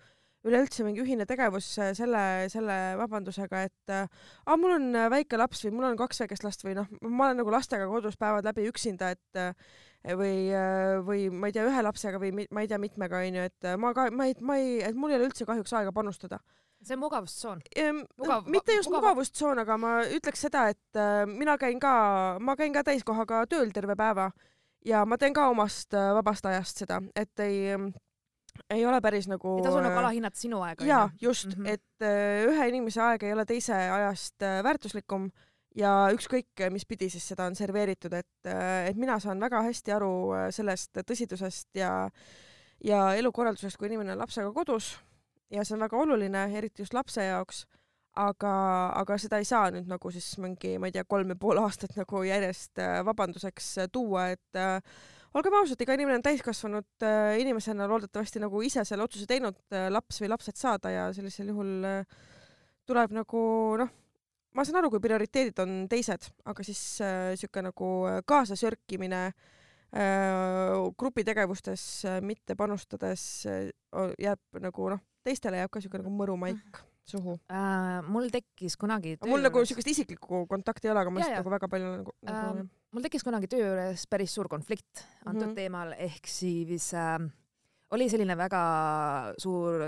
üleüldse 0.46 0.84
mingi 0.86 1.00
ühine 1.02 1.24
tegevus 1.26 1.68
selle, 1.98 2.22
selle 2.52 2.76
vabandusega, 3.00 3.62
et 3.66 3.94
aa, 3.96 4.58
mul 4.60 4.76
on 4.76 5.00
väike 5.10 5.40
laps 5.40 5.64
või 5.64 5.72
mul 5.74 5.88
on 5.88 5.98
kaks 5.98 6.22
väikest 6.22 6.44
last 6.46 6.62
või 6.62 6.76
noh, 6.76 6.86
ma 7.02 7.30
olen 7.30 7.40
nagu 7.40 7.50
lastega 7.50 7.88
kodus 7.90 8.20
päevad 8.20 8.46
läbi 8.46 8.68
üksinda, 8.70 9.10
et 9.16 9.40
või, 10.20 10.52
või 11.08 11.24
ma 11.32 11.50
ei 11.50 11.56
tea, 11.56 11.64
ühe 11.66 11.82
lapsega 11.88 12.20
või 12.22 12.46
ma 12.46 12.62
ei 12.62 12.70
tea, 12.70 12.78
mitmega 12.78 13.24
onju, 13.24 13.48
et 13.48 13.72
ma 13.80 13.90
ka, 13.96 14.06
ma 14.14 14.28
ei, 14.28 14.36
ma 14.38 14.60
ei, 14.60 14.78
et 14.86 14.94
mul 14.94 15.10
ei 15.10 15.18
ole 15.18 15.32
üldse 15.32 15.48
kahjuks 15.48 15.74
aega 15.80 15.96
panustada 15.96 16.38
see 16.82 16.96
on 16.96 17.00
mugavustsoon 17.00 17.62
Mugav,. 18.18 18.46
mitte 18.46 18.74
just 18.76 18.90
mugav... 18.90 19.02
mugavustsoon, 19.02 19.60
aga 19.62 19.76
ma 19.80 19.92
ütleks 20.04 20.46
seda, 20.46 20.66
et 20.72 21.00
äh, 21.00 21.24
mina 21.28 21.56
käin 21.58 21.80
ka, 21.82 21.94
ma 22.40 22.56
käin 22.58 22.74
ka 22.74 22.84
täiskohaga 22.86 23.44
tööl 23.50 23.72
terve 23.74 23.96
päeva 23.98 24.30
ja 24.86 25.04
ma 25.08 25.18
teen 25.18 25.34
ka 25.36 25.48
omast 25.52 25.96
äh, 25.96 26.12
vabast 26.16 26.46
ajast 26.46 26.84
seda, 26.84 27.00
et 27.16 27.44
ei 27.44 27.76
ei 28.72 28.86
ole 28.88 29.00
päris 29.04 29.26
nagu. 29.28 29.58
ei 29.58 29.66
tasu 29.66 29.82
nagu 29.84 29.98
alahinnata 30.00 30.40
sinu 30.40 30.62
aega. 30.64 30.84
jaa, 30.84 31.10
just 31.20 31.50
mm, 31.50 31.64
-hmm. 31.64 31.74
et 31.74 32.06
äh, 32.06 32.46
ühe 32.48 32.68
inimese 32.68 33.02
aeg 33.02 33.22
ei 33.22 33.32
ole 33.32 33.44
teise 33.44 33.74
ajast 33.74 34.46
väärtuslikum 34.64 35.30
ja 35.76 36.08
ükskõik, 36.12 36.70
mis 36.72 36.86
pidi 36.86 37.10
siis 37.12 37.26
seda 37.28 37.44
on 37.44 37.54
serveeritud, 37.54 38.12
et, 38.16 38.48
et 38.88 38.96
mina 38.96 39.18
saan 39.20 39.40
väga 39.40 39.60
hästi 39.62 39.92
aru 39.92 40.12
sellest 40.50 41.02
tõsidusest 41.04 41.68
ja 41.76 41.90
ja 42.84 43.14
elukorraldusest, 43.14 43.76
kui 43.76 43.88
inimene 43.88 44.12
on 44.12 44.18
lapsega 44.18 44.52
kodus 44.52 44.94
ja 45.50 45.64
see 45.64 45.76
on 45.76 45.84
väga 45.86 45.98
oluline, 45.98 46.46
eriti 46.58 46.82
just 46.82 46.94
lapse 46.96 47.24
jaoks, 47.24 47.64
aga, 48.16 48.52
aga 48.96 49.18
seda 49.20 49.40
ei 49.40 49.48
saa 49.48 49.68
nüüd 49.74 49.90
nagu 49.90 50.10
siis 50.14 50.28
mingi, 50.42 50.76
ma 50.80 50.88
ei 50.88 50.94
tea, 50.96 51.04
kolm 51.08 51.34
ja 51.34 51.36
pool 51.40 51.60
aastat 51.60 51.96
nagu 51.98 52.22
järjest 52.26 52.80
äh, 52.82 53.00
vabanduseks 53.06 53.68
äh, 53.84 53.90
tuua, 53.92 54.30
et 54.34 54.60
äh, 54.60 54.80
olgem 55.36 55.58
ausad, 55.58 55.80
iga 55.82 55.96
inimene 55.96 56.20
on 56.20 56.24
täiskasvanud 56.24 57.04
äh, 57.04 57.36
inimesena 57.42 57.88
loodetavasti 57.90 58.40
nagu 58.42 58.62
ise 58.64 58.86
selle 58.88 59.04
otsuse 59.04 59.28
teinud 59.28 59.58
äh, 59.74 59.90
laps 59.92 60.22
või 60.22 60.32
lapsed 60.32 60.58
saada 60.58 60.92
ja 60.94 61.06
sellisel 61.16 61.52
juhul 61.52 61.84
äh, 61.84 62.16
tuleb 62.88 63.12
nagu 63.16 63.42
noh, 63.82 63.92
ma 64.56 64.64
saan 64.64 64.80
aru, 64.80 64.94
kui 64.94 65.02
prioriteedid 65.04 65.60
on 65.64 65.76
teised, 65.92 66.30
aga 66.48 66.64
siis 66.64 66.80
äh, 67.04 67.34
sihuke 67.36 67.64
nagu 67.66 67.90
kaasasörkimine 68.24 69.20
äh, 69.26 70.72
grupitegevustes 70.96 71.84
äh, 72.08 72.22
mitte 72.24 72.56
panustades 72.56 73.44
äh, 73.50 73.68
jääb 74.22 74.62
nagu 74.64 74.88
noh 74.94 75.04
teistele 75.26 75.62
jääb 75.62 75.72
ka 75.74 75.82
siuke 75.84 76.00
nagu 76.02 76.12
mõru 76.14 76.36
maik 76.40 76.60
mm. 76.62 76.92
suhu 77.12 77.36
äh,? 77.50 78.00
mul 78.08 78.30
tekkis 78.34 78.76
kunagi 78.80 79.16
töö 79.20 79.30
mul 79.32 79.44
nagu 79.46 79.64
siukest 79.68 79.90
isiklikku 79.94 80.44
kontakti 80.50 80.88
ei 80.88 80.94
ole, 80.94 81.02
aga 81.04 81.10
ma 81.14 81.22
lihtsalt 81.22 81.42
nagu 81.42 81.54
väga 81.56 81.70
palju 81.72 81.90
nagu, 82.02 82.14
nagu 82.30 82.62
äh, 82.62 82.70
mul 82.96 83.08
tekkis 83.08 83.26
kunagi 83.26 83.50
töö 83.52 83.64
juures 83.64 84.06
päris 84.10 84.34
suur 84.38 84.48
konflikt 84.52 85.04
antud 85.24 85.42
mm 85.42 85.50
-hmm. 85.50 85.58
teemal, 85.58 85.92
ehk 85.98 86.26
siis 86.30 86.92
äh, 86.94 87.18
oli 87.90 88.08
selline 88.10 88.36
väga 88.38 88.62
suur 89.38 89.84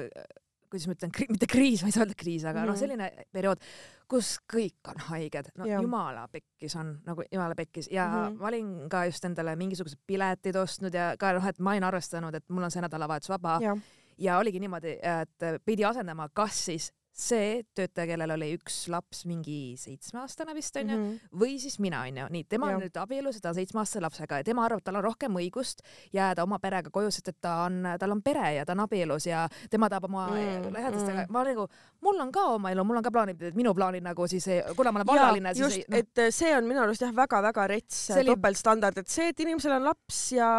kuidas 0.68 0.84
ma 0.84 0.92
ütlen, 0.92 1.12
mitte 1.32 1.46
kriis, 1.48 1.80
ma 1.80 1.88
ei 1.88 1.94
saa 1.96 2.02
öelda 2.04 2.14
kriis, 2.20 2.42
aga 2.44 2.60
mm 2.60 2.64
-hmm. 2.64 2.68
noh, 2.68 2.74
Mhm. 2.74 2.80
selline 2.80 3.24
periood, 3.32 3.60
kus 4.08 4.34
kõik 4.52 4.90
on 4.92 4.98
haiged, 5.08 5.46
no 5.56 5.64
Jah. 5.64 5.80
jumala 5.82 6.26
pekkis 6.28 6.76
on 6.76 6.90
nagu 7.06 7.24
jumala 7.32 7.54
pekkis 7.54 7.88
ja 7.90 8.04
mm 8.06 8.12
Mhm. 8.12 8.26
-hmm. 8.36 8.40
ma 8.40 8.48
olin 8.48 8.88
ka 8.88 9.04
just 9.06 9.24
endale 9.24 9.56
mingisugused 9.56 9.98
piletid 10.06 10.56
ostnud 10.56 10.94
ja 10.94 11.16
ka 11.18 11.32
noh, 11.32 11.46
et 11.46 11.58
ma 11.58 11.70
olin 11.70 11.84
arvestanud, 11.84 12.34
et 12.34 12.44
mul 12.48 12.62
on 12.62 12.70
see 12.70 12.82
nädalavahetus 12.82 13.28
vaba 13.28 13.58
jah, 13.62 13.78
ja 14.18 14.38
oligi 14.38 14.60
niimoodi, 14.60 14.96
et 15.02 15.64
pidi 15.64 15.84
asendama, 15.84 16.28
kas 16.34 16.64
siis 16.64 16.92
see 17.18 17.62
töötaja, 17.74 18.06
kellel 18.12 18.30
oli 18.36 18.52
üks 18.56 18.84
laps, 18.92 19.24
mingi 19.26 19.74
seitsmeaastane 19.80 20.54
vist 20.54 20.76
onju 20.78 20.96
mm, 20.96 21.04
-hmm. 21.04 21.38
või 21.40 21.58
siis 21.58 21.78
mina 21.82 22.04
onju, 22.06 22.28
nii 22.30 22.44
tema 22.48 22.70
Jah. 22.70 22.78
on 22.78 22.86
nüüd 22.86 23.00
abielus 23.02 23.40
ja 23.40 23.40
ta 23.40 23.52
on 23.52 23.58
seitsmeaastase 23.58 24.02
lapsega 24.04 24.38
ja 24.38 24.44
tema 24.46 24.64
arvab, 24.64 24.84
tal 24.84 25.00
on 25.00 25.04
rohkem 25.04 25.34
õigust 25.34 25.82
jääda 26.14 26.46
oma 26.46 26.58
perega 26.62 26.90
koju, 26.90 27.10
sest 27.10 27.28
et 27.28 27.40
ta 27.40 27.64
on, 27.66 27.82
tal 27.98 28.14
on 28.14 28.22
pere 28.22 28.54
ja 28.54 28.64
ta 28.64 28.72
on 28.72 28.86
abielus 28.86 29.26
ja 29.26 29.48
tema 29.70 29.88
tahab 29.88 30.04
oma 30.10 30.28
Mm, 30.38 30.72
lähedastega 30.74 31.24
mm. 31.26 31.32
ma 31.32 31.42
nagu, 31.44 31.66
mul 32.04 32.20
on 32.22 32.30
ka 32.32 32.44
oma 32.54 32.72
elu, 32.72 32.84
mul 32.86 33.00
on 33.00 33.06
ka 33.06 33.12
plaanid, 33.14 33.42
et 33.50 33.58
minu 33.58 33.74
plaanid 33.76 34.04
nagu 34.04 34.26
siis, 34.30 34.46
kuna 34.76 34.92
ma 34.94 35.02
olen 35.02 35.10
vallaline, 35.10 35.54
siis 35.56 35.64
just 35.64 35.80
ei, 35.80 35.84
noh, 35.88 36.02
et 36.02 36.34
see 36.34 36.50
on 36.56 36.68
minu 36.68 36.82
arust 36.82 37.04
jah, 37.04 37.12
väga-väga 37.16 37.66
rets 37.72 38.00
oli- 38.16 38.32
topeltstandard, 38.32 39.02
et 39.02 39.12
see, 39.12 39.30
et 39.32 39.44
inimesel 39.44 39.76
on 39.78 39.88
laps 39.88 40.20
ja, 40.36 40.50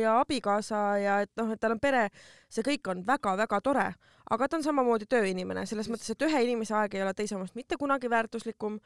ja 0.00 0.18
abikaasa 0.20 0.84
ja 1.02 1.18
et 1.26 1.32
noh, 1.40 1.52
et 1.54 1.60
tal 1.62 1.76
on 1.76 1.82
pere, 1.82 2.08
see 2.50 2.66
kõik 2.66 2.92
on 2.92 3.04
väga-väga 3.06 3.60
tore, 3.64 3.86
aga 4.30 4.48
ta 4.48 4.56
on 4.56 4.64
samamoodi 4.64 5.08
tööinimene, 5.10 5.66
selles 5.66 5.88
Just. 5.88 5.94
mõttes, 5.94 6.14
et 6.14 6.26
ühe 6.26 6.42
inimese 6.46 6.74
aeg 6.78 6.94
ei 6.94 7.02
ole 7.04 7.14
teise 7.18 7.36
omast 7.36 7.58
mitte 7.58 7.76
kunagi 7.76 8.10
väärtuslikum 8.10 8.78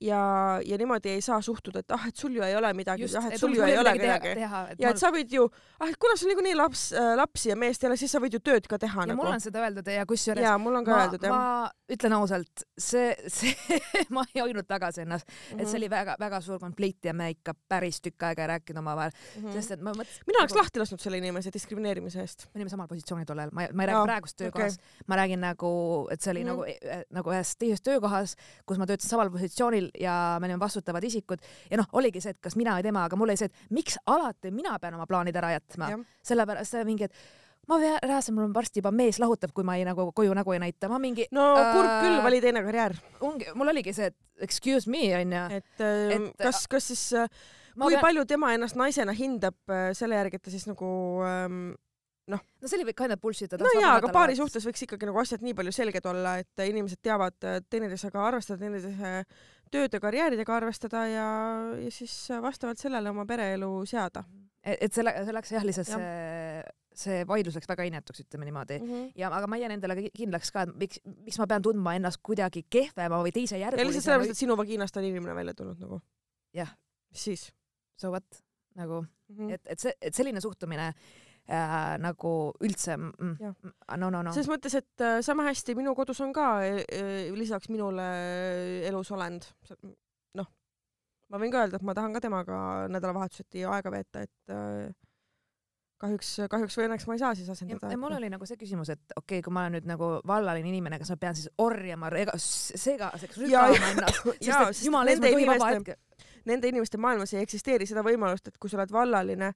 ja, 0.00 0.20
ja 0.64 0.78
niimoodi 0.78 1.14
ei 1.16 1.24
saa 1.24 1.40
suhtuda, 1.42 1.82
et 1.82 1.96
ah, 1.96 2.06
et 2.08 2.16
sul 2.16 2.36
ju 2.36 2.44
ei 2.46 2.56
ole 2.56 2.72
midagi, 2.76 3.08
ah, 3.18 3.30
et 3.32 3.40
sul 3.40 3.56
ju 3.56 3.66
ei 3.66 3.78
ole 3.80 3.94
midagi. 3.98 4.34
et 4.36 4.80
ja 4.84 4.92
et 4.92 5.00
sa 5.02 5.10
võid 5.14 5.32
ju, 5.34 5.48
ah, 5.80 5.88
et 5.88 5.98
kuna 6.00 6.16
sul 6.20 6.30
niikuinii 6.30 6.54
laps 6.58 6.90
äh,, 6.94 7.12
lapsi 7.18 7.50
ja 7.50 7.58
meest 7.58 7.84
ei 7.84 7.90
ole, 7.90 7.98
siis 8.00 8.12
sa 8.12 8.22
võid 8.22 8.38
ju 8.38 8.42
tööd 8.44 8.70
ka 8.70 8.78
teha 8.78 9.06
ja 9.06 9.10
nagu 9.10 9.22
mul 9.22 9.32
on. 9.34 9.42
seda 9.42 9.64
öeldud 9.64 9.90
ja 9.90 10.06
kusjuures 10.06 10.44
ja 10.44 10.56
mul 10.60 10.80
on 10.80 10.86
ka 10.86 10.94
ma, 10.94 11.02
öeldud 11.06 11.26
jah. 11.26 11.34
ma 11.34 11.94
ütlen 11.96 12.14
ausalt, 12.20 12.66
see, 12.78 13.10
see 13.26 13.80
ma 14.14 14.24
ei 14.34 14.44
hoidnud 14.44 14.68
tagasi 14.68 15.02
ennast 15.06 15.26
mm, 15.26 15.34
-hmm. 15.34 15.62
et 15.62 15.68
see 15.68 15.80
Mhm. 15.80 15.80
oli 15.80 15.90
väga-väga 15.90 16.40
suur 16.40 16.58
konflikt 16.58 17.04
ja 17.04 17.14
me 17.14 17.30
ikka 17.30 17.54
päris 17.68 18.00
tükk 18.00 18.22
aega 18.28 18.44
ei 18.44 18.48
rääkinud 18.54 18.78
omavahel 18.78 19.10
mm, 19.10 19.44
-hmm. 19.44 19.52
sest 19.52 19.70
et 19.70 19.80
ma 19.80 19.92
mõtlesin. 19.92 20.26
Mina 20.26 20.42
oleks 20.42 20.54
lahti 20.54 20.80
lasknud 20.80 21.00
selle 21.00 21.18
inimese 21.18 21.52
diskrimineerimise 21.52 22.20
eest. 22.20 22.46
me 22.54 22.60
olime 22.60 22.70
samal 22.70 22.88
positsioonil 22.88 23.26
tollal, 23.26 23.50
ma, 23.52 23.68
ma 23.72 23.82
ei 23.82 23.86
räägi 23.92 24.04
praegust 24.04 24.36
töökohast 24.36 24.80
okay., 24.80 24.89
ma 25.06 25.16
räägin 25.16 25.40
nagu, 25.40 26.08
et 26.10 26.20
see 26.20 26.30
oli 26.32 26.44
mm 26.44 26.50
Mhm. 26.50 26.60
-hmm. 26.60 26.86
nagu, 26.90 27.04
nagu 27.10 27.30
ühes 27.30 27.56
teises 27.58 27.80
töökohas, 27.82 28.36
kus 28.66 28.78
ma 28.78 28.86
töötasin 28.86 29.10
samal 29.10 29.30
positsioonil 29.30 29.90
ja 30.00 30.36
me 30.40 30.46
olime 30.46 30.60
vastutavad 30.60 31.04
isikud 31.04 31.38
ja 31.70 31.76
noh, 31.76 31.86
oligi 31.92 32.20
see, 32.20 32.30
et 32.30 32.40
kas 32.40 32.56
mina 32.56 32.76
või 32.78 32.82
tema, 32.82 33.04
aga 33.04 33.16
mul 33.16 33.28
oli 33.28 33.36
see, 33.36 33.46
et 33.46 33.54
miks 33.70 33.98
alati 34.06 34.50
mina 34.50 34.78
pean 34.78 34.94
oma 34.94 35.06
plaanid 35.06 35.36
ära 35.36 35.52
jätma 35.58 35.88
sellepärast 36.22 36.70
see 36.70 36.84
mingi, 36.84 37.04
et 37.04 37.12
ma 37.68 37.76
reaalselt, 37.78 38.34
mul 38.34 38.44
on 38.44 38.54
varsti 38.54 38.80
juba 38.80 38.90
mees 38.90 39.18
lahutab, 39.18 39.52
kui 39.54 39.64
ma 39.64 39.76
ei 39.76 39.84
nagu 39.84 40.12
koju 40.12 40.32
nägu 40.34 40.52
ei 40.52 40.58
näita, 40.58 40.88
ma 40.88 40.98
mingi 40.98 41.26
no 41.30 41.54
kurb 41.54 41.86
Äh, 41.90 42.02
küll, 42.02 42.22
vali 42.22 42.40
teine 42.40 42.62
karjäär. 42.62 42.96
ongi, 43.20 43.46
mul 43.54 43.68
oligi 43.68 43.92
see, 43.92 44.06
et 44.06 44.16
excuse 44.40 44.90
me 44.90 44.98
onju. 45.16 45.56
et, 45.56 45.64
äh, 45.80 46.10
Et- 46.16 46.32
kas, 46.38 46.66
kas 46.68 46.86
siis, 46.88 47.10
kui 47.80 47.92
pean... 47.92 48.00
palju 48.00 48.24
tema 48.26 48.52
ennast 48.54 48.76
naisena 48.76 49.12
hindab 49.12 49.54
äh, 49.68 49.92
selle 49.92 50.14
järgi, 50.14 50.34
et 50.36 50.42
ta 50.42 50.50
siis 50.50 50.66
nagu 50.66 51.22
ähm, 51.22 51.74
no 52.38 52.68
see 52.68 52.80
oli 52.80 52.94
kind 52.96 53.14
of 53.14 53.20
bullshit. 53.22 53.56
no 53.58 53.72
jaa, 53.80 53.96
aga 54.00 54.12
paari 54.14 54.36
suhtes 54.38 54.66
võiks 54.66 54.84
ikkagi 54.86 55.08
nagu 55.08 55.22
asjad 55.22 55.42
nii 55.46 55.56
palju 55.58 55.72
selged 55.74 56.06
olla, 56.10 56.36
et 56.42 56.66
inimesed 56.66 57.02
teavad 57.02 57.48
äh, 57.48 57.62
teineteisega 57.70 58.26
arvestada, 58.26 58.60
teineteise 58.60 59.24
tööd 59.70 59.94
ja 59.94 60.00
karjääridega 60.02 60.56
arvestada 60.56 61.06
ja, 61.06 61.26
ja 61.78 61.90
siis 61.94 62.14
vastavalt 62.42 62.78
sellele 62.82 63.10
oma 63.10 63.26
pereelu 63.26 63.70
seada 63.86 64.24
et 64.64 64.82
et 64.84 64.92
see 64.92 65.04
lä- 65.04 65.16
see 65.24 65.34
läks 65.34 65.52
jah 65.54 65.64
lihtsalt 65.64 65.88
Jah. 65.88 66.00
see, 66.00 66.62
see 67.02 67.22
vaidlus 67.28 67.56
läks 67.56 67.68
väga 67.68 67.86
inetuks, 67.88 68.20
ütleme 68.24 68.48
niimoodi 68.48 68.78
mm. 68.78 68.90
-hmm. 68.90 69.12
ja 69.16 69.30
aga 69.36 69.46
ma 69.46 69.56
jään 69.56 69.72
endale 69.76 69.96
ki- 69.96 70.12
kindlaks 70.16 70.52
ka, 70.52 70.62
et 70.62 70.74
miks, 70.76 71.00
miks 71.04 71.38
ma 71.38 71.46
pean 71.46 71.62
tundma 71.62 71.94
ennast 71.96 72.20
kuidagi 72.22 72.66
kehvema 72.70 73.22
või 73.22 73.32
ja 73.34 73.70
lihtsalt 73.70 74.04
sellepärast, 74.04 74.30
et 74.30 74.42
sinu 74.44 74.56
vagiinast 74.56 74.96
on 74.96 75.04
inimene 75.04 75.34
välja 75.34 75.54
tulnud 75.54 75.80
nagu. 75.80 76.00
Jah. 76.54 76.76
siis 77.12 77.52
so 77.96 78.10
what 78.10 78.42
nagu, 78.74 79.02
mm? 79.02 79.36
-hmm. 79.36 79.54
et, 79.54 79.60
et 79.66 79.78
see, 79.78 79.92
et 80.00 80.14
selline 80.14 80.40
suhtumine 80.40 80.92
äh, 81.48 81.96
nagu 82.02 82.32
üldse 82.60 82.96
mm, 82.96 83.34
no 83.98 84.10
no 84.10 84.22
no 84.26 84.34
selles 84.34 84.50
mõttes, 84.50 84.76
et 84.80 85.04
äh, 85.04 85.18
sama 85.24 85.46
hästi 85.48 85.76
minu 85.78 85.94
kodus 85.98 86.20
on 86.24 86.34
ka 86.36 86.48
äh, 86.66 86.80
äh, 86.86 87.28
lisaks 87.36 87.70
minule 87.72 88.06
äh, 88.06 88.88
elus 88.88 89.10
olend. 89.14 89.46
noh, 90.38 90.48
ma 91.30 91.42
võin 91.42 91.52
ka 91.52 91.64
öelda, 91.64 91.80
et 91.80 91.86
ma 91.86 91.96
tahan 91.96 92.16
ka 92.16 92.24
temaga 92.24 92.58
nädalavahetuseti 92.92 93.64
aega 93.68 93.94
veeta, 93.94 94.26
et 94.26 94.54
äh, 94.54 94.90
kahjuks, 96.00 96.30
kahjuks 96.50 96.78
või 96.78 96.86
õnneks 96.88 97.06
ma 97.08 97.16
ei 97.16 97.22
saa 97.22 97.34
siis 97.38 97.50
asendada. 97.52 97.90
ja 97.92 98.00
mul 98.00 98.14
oli 98.16 98.30
nagu 98.32 98.46
see 98.48 98.58
küsimus, 98.60 98.92
et 98.94 99.02
okei 99.16 99.40
okay,, 99.40 99.44
kui 99.44 99.54
ma 99.54 99.66
olen 99.66 99.78
nüüd 99.78 99.90
nagu 99.90 100.12
vallaline 100.28 100.70
inimene, 100.72 101.00
kas 101.00 101.12
ma 101.12 101.18
pean 101.20 101.36
siis 101.38 101.50
orjama, 101.60 102.12
segaseks 102.40 103.42
Ja- 103.50 103.66
rügama 103.68 103.92
ennast, 103.94 104.22
sest 104.38 104.48
et 104.48 104.86
jumala 104.86 105.12
eest 105.12 105.24
ma 105.24 105.30
ei 105.30 105.36
tohi 105.36 105.50
vaba 105.50 105.70
hetke. 105.74 105.98
nende 106.48 106.72
inimeste 106.72 107.00
maailmas 107.00 107.34
ei 107.34 107.44
eksisteeri 107.44 107.88
seda 107.88 108.04
võimalust, 108.06 108.48
et 108.48 108.58
kui 108.58 108.72
sa 108.72 108.80
oled 108.80 108.92
vallaline 108.94 109.52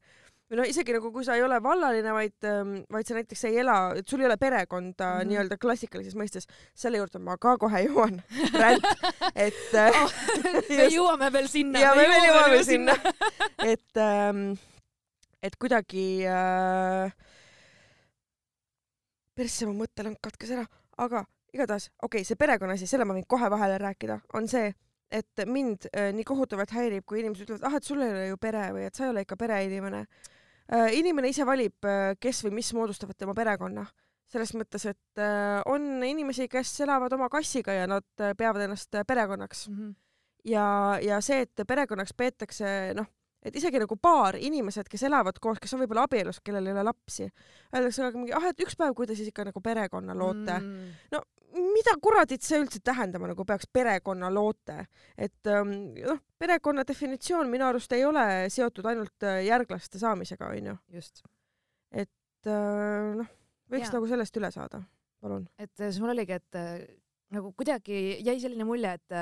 või 0.55 0.61
noh, 0.61 0.69
isegi 0.71 0.95
nagu 0.95 1.11
kui 1.11 1.27
sa 1.27 1.35
ei 1.35 1.43
ole 1.43 1.59
vallaline, 1.63 2.13
vaid, 2.15 2.47
vaid 2.95 3.09
sa 3.09 3.17
näiteks 3.17 3.45
ei 3.51 3.59
ela, 3.65 3.77
et 3.99 4.09
sul 4.09 4.23
ei 4.23 4.29
ole 4.29 4.37
perekonda 4.39 5.09
mm. 5.09 5.19
-hmm. 5.19 5.31
nii-öelda 5.33 5.59
klassikalises 5.59 6.15
mõistes, 6.15 6.47
selle 6.75 7.01
juurde 7.03 7.19
ma 7.19 7.37
ka 7.43 7.57
kohe 7.59 7.83
jõuan, 7.89 8.21
et 9.47 9.75
äh, 9.83 9.99
me 10.79 10.89
jõuame 10.95 11.33
veel 11.33 11.51
sinna. 11.51 11.83
ja 11.83 11.95
me 11.99 12.07
veel 12.07 12.29
jõuame 12.31 12.63
sinna, 12.65 12.97
et 13.67 13.99
ähm,, 13.99 14.55
et 15.43 15.59
kuidagi 15.59 16.25
äh,, 16.31 17.11
persse 19.35 19.67
mu 19.67 19.75
mõttelõng 19.83 20.21
katkes 20.23 20.55
ära, 20.55 20.67
aga 21.03 21.27
igatahes 21.55 21.91
okei 22.03 22.21
okay,, 22.23 22.29
see 22.29 22.39
perekonnaasi, 22.39 22.87
selle 22.87 23.05
ma 23.05 23.17
võin 23.17 23.27
kohe 23.27 23.51
vahele 23.51 23.79
rääkida, 23.83 24.21
on 24.39 24.47
see, 24.49 24.71
et 25.11 25.47
mind 25.47 25.89
äh, 25.91 26.13
nii 26.15 26.27
kohutavalt 26.27 26.73
häirib, 26.75 27.05
kui 27.07 27.21
inimesed 27.23 27.47
ütlevad, 27.49 27.67
ah, 27.69 27.77
et 27.79 27.87
sul 27.87 28.03
ei 28.03 28.15
ole 28.15 28.29
ju 28.29 28.39
pere 28.41 28.69
või 28.75 28.87
et 28.89 28.95
sa 28.95 29.07
ei 29.07 29.13
ole 29.13 29.27
ikka 29.27 29.39
pereinimene. 29.41 30.05
Inimene 30.73 31.29
ise 31.29 31.45
valib, 31.45 31.87
kes 32.21 32.45
või 32.47 32.55
mis 32.61 32.71
moodustavad 32.73 33.19
tema 33.19 33.35
perekonna 33.37 33.85
selles 34.35 34.55
mõttes, 34.57 34.87
et 34.91 35.23
äh, 35.23 35.61
on 35.71 36.03
inimesi, 36.05 36.49
kes 36.51 36.73
elavad 36.85 37.13
oma 37.17 37.29
kassiga 37.33 37.75
ja 37.77 37.89
nad 37.91 38.07
äh, 38.23 38.35
peavad 38.39 38.67
ennast 38.67 38.95
äh, 38.97 39.07
perekonnaks 39.07 39.69
Mhm. 39.69 39.93
ja, 40.51 40.67
ja 41.03 41.21
see, 41.25 41.45
et 41.47 41.67
perekonnaks 41.69 42.15
peetakse 42.17 42.95
noh, 42.99 43.09
et 43.45 43.57
isegi 43.59 43.81
nagu 43.83 43.97
paar 44.01 44.39
inimesed, 44.41 44.89
kes 44.91 45.05
elavad 45.09 45.39
koos, 45.43 45.61
kes 45.61 45.75
on 45.77 45.83
võib-olla 45.85 46.07
abielus, 46.09 46.41
kellel 46.45 46.69
ei 46.69 46.75
ole 46.75 46.85
lapsi, 46.87 47.29
öeldakse 47.75 48.07
aga 48.07 48.21
mingi, 48.21 48.35
ah, 48.37 48.49
et 48.51 48.65
üks 48.65 48.77
päev, 48.81 48.95
kui 48.97 49.09
te 49.09 49.17
siis 49.19 49.31
ikka 49.31 49.49
nagu 49.51 49.63
perekonna 49.65 50.17
loote 50.17 50.57
mm.. 50.57 50.89
mm.. 51.13 51.69
mida 51.77 51.97
kuradit 52.03 52.45
see 52.47 52.63
üldse 52.63 52.81
tähendama 52.85 53.31
nagu 53.31 53.47
peaks 53.49 53.69
perekonna 53.73 54.33
loote, 54.33 54.81
et 55.17 55.53
ähm, 55.53 55.77
noh, 56.01 56.21
perekonna 56.41 56.87
definitsioon 56.89 57.53
minu 57.53 57.69
arust 57.69 57.93
ei 57.97 58.05
ole 58.09 58.27
seotud 58.53 58.89
ainult 58.91 59.29
äh, 59.29 59.43
järglaste 59.51 60.01
saamisega, 60.01 60.51
onju, 60.57 60.77
just, 60.97 61.25
et 61.93 62.49
äh, 62.49 63.15
noh, 63.21 63.33
võiks 63.73 63.91
ja. 63.91 63.97
nagu 63.99 64.13
sellest 64.13 64.41
üle 64.41 64.53
saada, 64.55 64.81
palun. 65.21 65.49
et 65.59 65.75
äh, 65.77 65.91
siis 65.91 66.01
mul 66.01 66.17
oligi, 66.17 66.41
et 66.41 66.63
nagu 67.35 67.53
kuidagi 67.57 68.23
jäi 68.25 68.39
selline 68.41 68.65
mulje, 68.65 68.97
et 68.97 69.21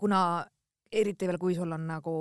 kuna 0.00 0.22
eriti 0.92 1.28
veel, 1.28 1.38
kui 1.40 1.54
sul 1.54 1.70
on 1.72 1.84
nagu 1.86 2.14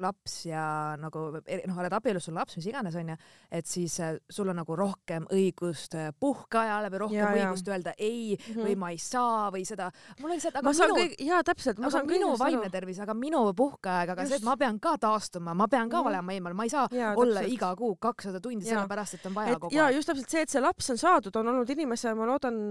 laps 0.00 0.46
ja 0.46 0.96
nagu 1.00 1.40
eri- 1.46 1.66
noh, 1.68 1.78
oled 1.78 1.92
abielus, 1.92 2.24
sul 2.24 2.34
on 2.34 2.40
laps, 2.40 2.56
mis 2.56 2.66
iganes 2.66 2.94
onju, 2.96 3.16
et 3.50 3.66
siis 3.66 3.98
äh, 4.00 4.16
sul 4.30 4.48
on 4.48 4.56
nagu 4.56 4.76
rohkem 4.76 5.26
õigust 5.30 5.94
äh, 5.98 6.10
puhkeajale 6.20 6.90
või 6.90 6.98
rohkem 7.04 7.18
Ja, 7.20 7.30
ja, 7.30 7.36
ja. 7.36 7.48
õigust 7.50 7.68
öelda 7.68 7.92
ei 7.98 8.36
mm 8.36 8.54
-hmm. 8.54 8.64
või 8.66 8.76
ma 8.76 8.90
ei 8.90 8.98
saa 8.98 9.50
või 9.50 9.64
seda. 9.66 9.90
mul 10.20 10.30
oli 10.30 10.40
see, 10.40 10.48
et 10.48 10.56
aga 10.56 10.64
ma 10.72 10.72
minu 10.72 11.14
jaa 11.30 11.42
täpselt, 11.42 11.78
aga 11.78 11.90
saan 11.90 12.06
minu 12.06 12.32
vaimne 12.38 12.60
aru. 12.66 12.70
tervis, 12.70 12.98
aga 13.00 13.14
minu 13.14 13.52
puhkeaeg, 13.54 14.08
aga 14.10 14.22
see, 14.26 14.30
Just. 14.34 14.42
et 14.42 14.48
ma 14.48 14.56
pean 14.56 14.78
ka 14.80 14.96
taastuma, 14.98 15.54
ma 15.54 15.66
pean 15.68 15.88
ka 15.88 15.98
Mhm. 16.00 16.06
olema 16.06 16.32
eemal, 16.32 16.54
ma 16.54 16.62
ei 16.64 16.70
saa 16.70 16.88
Jaa, 16.90 17.14
olla 17.16 17.40
täpselt. 17.40 17.52
iga 17.54 17.76
kuu 17.76 17.96
kakssada 17.96 18.40
tundi 18.40 18.64
sellepärast, 18.64 19.14
et 19.14 19.26
on 19.26 19.34
vaja 19.34 19.52
et 19.52 19.58
kogu 19.60 19.74
ja 19.74 19.84
aeg. 19.86 19.96
just 19.96 20.08
täpselt 20.08 20.30
see, 20.30 20.42
et 20.42 20.48
see 20.50 20.60
laps 20.60 20.90
on 20.90 20.96
saadud, 20.98 21.36
on 21.36 21.48
olnud 21.48 21.70
inimese, 21.70 22.14
ma 22.14 22.26
loodan, 22.26 22.70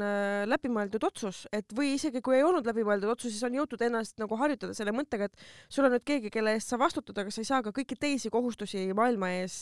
läbimõeldud 0.50 1.04
otsus, 1.08 1.48
et 1.54 1.66
või 1.76 1.94
isegi 1.96 2.22
kui 2.22 2.36
ei 2.40 2.44
olnud 2.44 2.66
läbimõeldud 2.66 3.10
otsus, 3.12 3.32
siis 3.34 3.44
on 3.44 3.54
jõutud 3.58 3.82
ennast 3.86 4.18
nagu 4.22 4.36
harjutada 4.40 4.74
selle 4.78 4.92
mõttega, 4.96 5.30
et 5.30 5.36
sul 5.70 5.86
on 5.86 5.92
nüüd 5.96 6.04
keegi, 6.08 6.30
kelle 6.34 6.54
eest 6.58 6.70
sa 6.74 6.78
vastutad, 6.80 7.18
aga 7.22 7.34
sa 7.34 7.42
ei 7.44 7.48
saa 7.50 7.62
ka 7.66 7.74
kõiki 7.76 7.98
teisi 8.00 8.32
kohustusi 8.34 8.86
maailma 8.98 9.32
ees, 9.40 9.58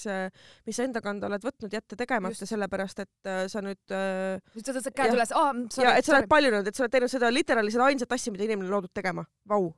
mis 0.67 0.78
sa 0.78 0.86
enda 0.88 1.02
kanda 1.04 1.30
oled 1.30 1.43
võtnud, 1.48 1.74
jätta 1.74 1.98
tegemata, 2.00 2.48
sellepärast 2.50 3.04
et 3.04 3.32
äh, 3.32 3.43
sa 3.52 3.63
nüüd 3.65 3.96
äh, 3.96 4.38
siis 4.54 4.67
ta 4.67 4.78
tõstab 4.78 4.96
käed 4.98 5.17
üles, 5.17 5.34
aa, 5.36 5.52
ja 5.84 5.98
et 5.98 6.08
sa 6.08 6.15
oled 6.17 6.30
paljunud, 6.32 6.70
et 6.70 6.78
sa 6.78 6.86
oled 6.86 6.96
teinud 6.96 7.12
seda 7.12 7.34
literaali 7.34 7.74
seda 7.74 7.89
ainsat 7.89 8.15
asja, 8.17 8.34
mida 8.36 8.48
inimene 8.48 8.70
on 8.70 8.78
loodud 8.78 8.93
tegema. 8.96 9.26
Vau. 9.50 9.74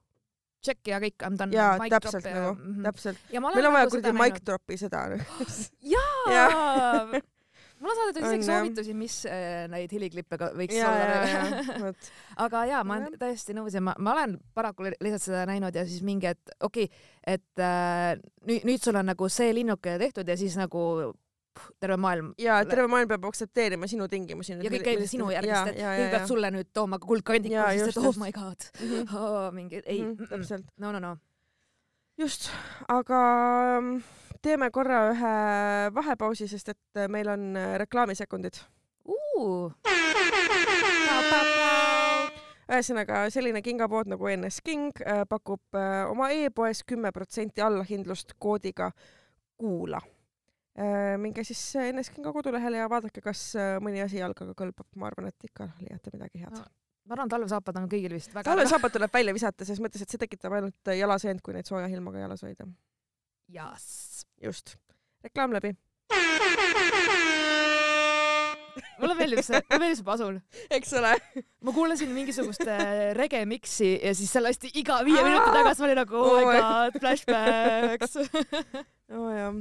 check 0.66 0.88
ja 0.92 1.00
kõik, 1.00 1.16
I 1.24 1.30
m 1.30 1.40
done. 1.40 1.56
jaa, 1.56 1.78
täpselt 1.88 2.26
nagu, 2.28 2.56
-hmm. 2.60 2.84
täpselt. 2.84 3.20
meil 3.32 3.68
on 3.70 3.74
vaja 3.74 3.86
nagu 3.86 3.92
kuradi 3.96 4.10
seda 4.10 4.16
mic 4.20 4.42
drop'i 4.44 4.78
seda. 4.78 5.04
jaa, 5.96 7.06
mul 7.80 7.92
on 7.92 8.00
saadetud 8.00 8.24
On, 8.24 8.34
isegi 8.34 8.48
soovitusi, 8.50 8.96
mis 8.98 9.16
äh, 9.30 9.64
neid 9.72 9.94
heliklippe 9.96 10.40
ka 10.42 10.52
võiks 10.58 10.76
ja, 10.78 10.90
olla 10.90 11.94
aga 12.46 12.66
jaa, 12.74 12.84
ma 12.88 13.00
olen 13.00 13.16
täiesti 13.22 13.56
nõus 13.58 13.78
ja 13.78 13.84
ma, 13.84 13.96
ma 14.00 14.16
olen 14.18 14.36
paraku 14.58 14.88
li- 14.88 14.98
lihtsalt 15.00 15.30
seda 15.30 15.46
näinud 15.50 15.76
ja 15.76 15.86
siis 15.88 16.04
mingi, 16.06 16.34
et 16.34 16.54
okei 16.60 16.90
okay,, 16.90 17.08
et 17.38 17.64
äh, 17.64 18.14
nüüd, 18.50 18.68
nüüd 18.68 18.84
sul 18.84 19.00
on 19.00 19.10
nagu 19.12 19.32
see 19.32 19.54
linnuke 19.56 19.98
tehtud 20.02 20.28
ja 20.28 20.38
siis 20.40 20.58
nagu 20.60 20.84
terve 21.80 21.98
maailm 22.00 22.34
ja 22.40 22.60
terve 22.68 22.88
maailm 22.92 23.10
peab 23.10 23.26
aktsepteerima 23.30 23.88
sinu 23.90 24.08
tingimusi. 24.12 24.56
ja 24.56 24.72
kõik 24.72 24.86
käib 24.86 25.04
sinu 25.10 25.32
järgist, 25.34 25.74
et 25.74 25.82
kõik 25.82 26.14
peab 26.16 26.28
sulle 26.30 26.52
nüüd 26.56 26.70
tooma 26.76 27.00
kuldkandiku, 27.04 27.58
just, 27.80 27.98
et 27.98 28.04
oh 28.04 28.20
my 28.22 28.32
god. 28.36 28.70
Mhm. 28.80 29.10
oh,, 29.20 29.50
mingi 29.56 29.82
ei 29.86 30.02
mm 30.04 30.14
-mm., 30.16 30.30
täpselt, 30.32 30.68
no 30.78 30.92
no 30.96 31.02
no, 31.04 31.16
just, 32.20 32.50
aga 32.88 33.20
mm, 33.82 34.02
teeme 34.42 34.70
korra 34.72 35.02
ühe 35.12 35.34
vahepausi, 35.96 36.48
sest 36.48 36.74
et 36.74 37.02
meil 37.12 37.30
on 37.32 37.56
äh, 37.58 37.76
reklaamisekundid. 37.84 38.62
ühesõnaga 42.70 43.24
selline 43.34 43.62
kingapood 43.66 44.12
nagu 44.12 44.30
NS 44.30 44.62
King 44.66 45.02
äh, 45.02 45.24
pakub 45.30 45.78
äh, 45.78 46.06
oma 46.10 46.30
e-poes 46.36 46.84
kümme 46.88 47.12
protsenti 47.16 47.64
allahindlust 47.66 48.36
koodiga 48.38 48.92
kuula. 49.60 50.02
minge 51.20 51.44
siis 51.44 51.62
äh, 51.76 51.90
NS 51.92 52.14
Kinga 52.16 52.32
kodulehele 52.32 52.78
ja 52.80 52.90
vaadake, 52.90 53.22
kas 53.26 53.42
äh, 53.60 53.78
mõni 53.84 54.00
asi 54.04 54.22
jalgaga 54.22 54.54
kõlbab, 54.56 54.88
ma 54.96 55.10
arvan, 55.10 55.28
et 55.28 55.50
ikka 55.50 55.68
leiate 55.82 56.14
midagi 56.14 56.40
head 56.44 56.54
No, 56.56 56.62
ma 57.10 57.18
arvan, 57.18 57.32
talvesaapad 57.34 57.82
on 57.82 57.90
kõigil 57.92 58.16
vist 58.16 58.32
väga 58.36 58.48
talvesaapad 58.48 58.96
tuleb 58.96 59.12
välja 59.18 59.34
visata, 59.36 59.68
selles 59.68 59.82
mõttes, 59.84 60.06
et 60.06 60.14
see 60.14 60.22
tekitab 60.22 60.56
ainult 60.56 60.94
äh, 60.94 61.02
jalaseent, 61.02 61.42
kui 61.44 61.58
neid 61.58 61.68
sooja 61.68 61.90
ilmaga 61.92 62.24
jalas 62.24 62.46
hoida. 62.48 62.70
jass. 63.50 64.26
just, 64.44 64.76
reklaam 65.26 65.54
läbi. 65.56 65.74
mulle 69.00 69.16
meeldib 69.18 69.40
see, 69.44 69.60
mulle 69.70 69.80
meeldib 69.82 70.00
see 70.00 70.06
pasul. 70.08 70.36
eks 70.76 70.92
ole. 71.00 71.12
ma 71.66 71.70
kuulasin 71.76 72.12
mingisugust 72.16 72.64
äh, 72.68 72.82
rege 73.18 73.42
mix'i 73.50 73.90
ja 74.04 74.12
siis 74.18 74.32
see 74.34 74.42
lasti 74.44 74.68
iga 74.82 74.96
viie 75.08 75.22
minuti 75.26 75.50
tagasi, 75.56 75.80
ma 75.84 75.88
olin 75.90 76.00
nagu 76.04 76.18
oh 76.20 76.26
Oh 76.30 76.34
my 76.40 76.46
my- 76.48 76.64
god, 76.64 76.92
flashbacks. 77.02 78.14
oo 79.16 79.30
jaa. 79.34 79.52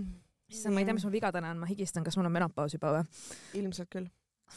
issand, 0.52 0.74
ma 0.74 0.78
ei 0.82 0.86
tea, 0.88 0.96
mis 0.98 1.06
mul 1.06 1.14
viga 1.18 1.28
täna 1.34 1.48
on, 1.54 1.58
ma 1.62 1.66
higistan, 1.70 2.02
kas 2.06 2.16
mul 2.18 2.28
on 2.30 2.34
menopaus 2.38 2.72
juba 2.76 2.88
või? 2.98 3.04
ilmselt 3.62 3.90
küll. 3.94 4.08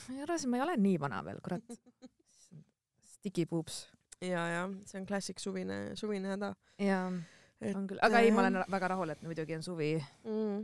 ma 0.08 0.12
ei 0.18 0.22
arva, 0.28 0.36
ma 0.52 0.56
ei 0.62 0.66
ole 0.68 0.76
nii 0.88 0.98
vana 1.02 1.20
veel, 1.28 1.40
kurat. 1.44 1.66
Sticky 3.16 3.44
boobs. 3.50 3.76
ja, 4.24 4.42
ja 4.56 4.62
see 4.90 4.98
on 5.02 5.06
klassik 5.10 5.38
suvine, 5.42 5.78
suvine 6.00 6.28
häda. 6.36 6.50
jaa, 6.82 7.08
on 7.70 7.88
küll, 7.90 8.02
aga 8.02 8.22
ei, 8.24 8.32
ma 8.34 8.46
olen 8.46 8.62
väga 8.72 8.92
rahul, 8.94 9.14
et 9.14 9.26
muidugi 9.26 9.58
on 9.58 9.66
suvi, 9.66 9.92
mm.. 10.28 10.62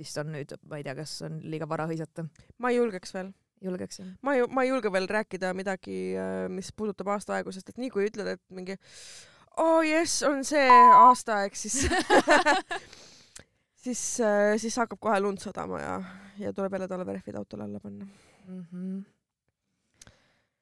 vist 0.00 0.20
on 0.20 0.32
nüüd, 0.34 0.56
ma 0.68 0.80
ei 0.80 0.86
tea, 0.86 0.96
kas 0.98 1.16
on 1.28 1.40
liiga 1.52 1.68
vara 1.70 1.88
hõisata. 1.90 2.26
ma 2.58 2.72
ei 2.72 2.80
julgeks 2.80 3.14
veel, 3.16 3.32
julgeksin. 3.64 4.14
ma 4.26 4.36
ei, 4.36 4.46
ma 4.48 4.64
ei 4.64 4.72
julge 4.72 4.92
veel 4.92 5.08
rääkida 5.10 5.52
midagi, 5.56 5.98
mis 6.52 6.72
puudutab 6.76 7.12
aastaaegu, 7.16 7.52
sest 7.54 7.72
et 7.72 7.80
nii 7.80 7.92
kui 7.92 8.08
ütled, 8.10 8.34
et 8.36 8.42
mingi 8.54 8.76
oh 9.60 9.80
jess, 9.86 10.22
on 10.26 10.44
see 10.46 10.66
aastaaeg, 10.70 11.56
siis 11.58 11.84
siis, 13.84 14.02
siis 14.62 14.76
hakkab 14.82 15.00
kohe 15.00 15.20
lund 15.22 15.42
sadama 15.42 15.80
ja, 15.82 15.94
ja 16.40 16.52
tuleb 16.56 16.76
jälle 16.76 16.88
talverehvid 16.88 17.40
autole 17.40 17.64
alla 17.64 17.80
panna. 17.80 18.06
mm. 18.46 18.66
-hmm. 18.72 19.19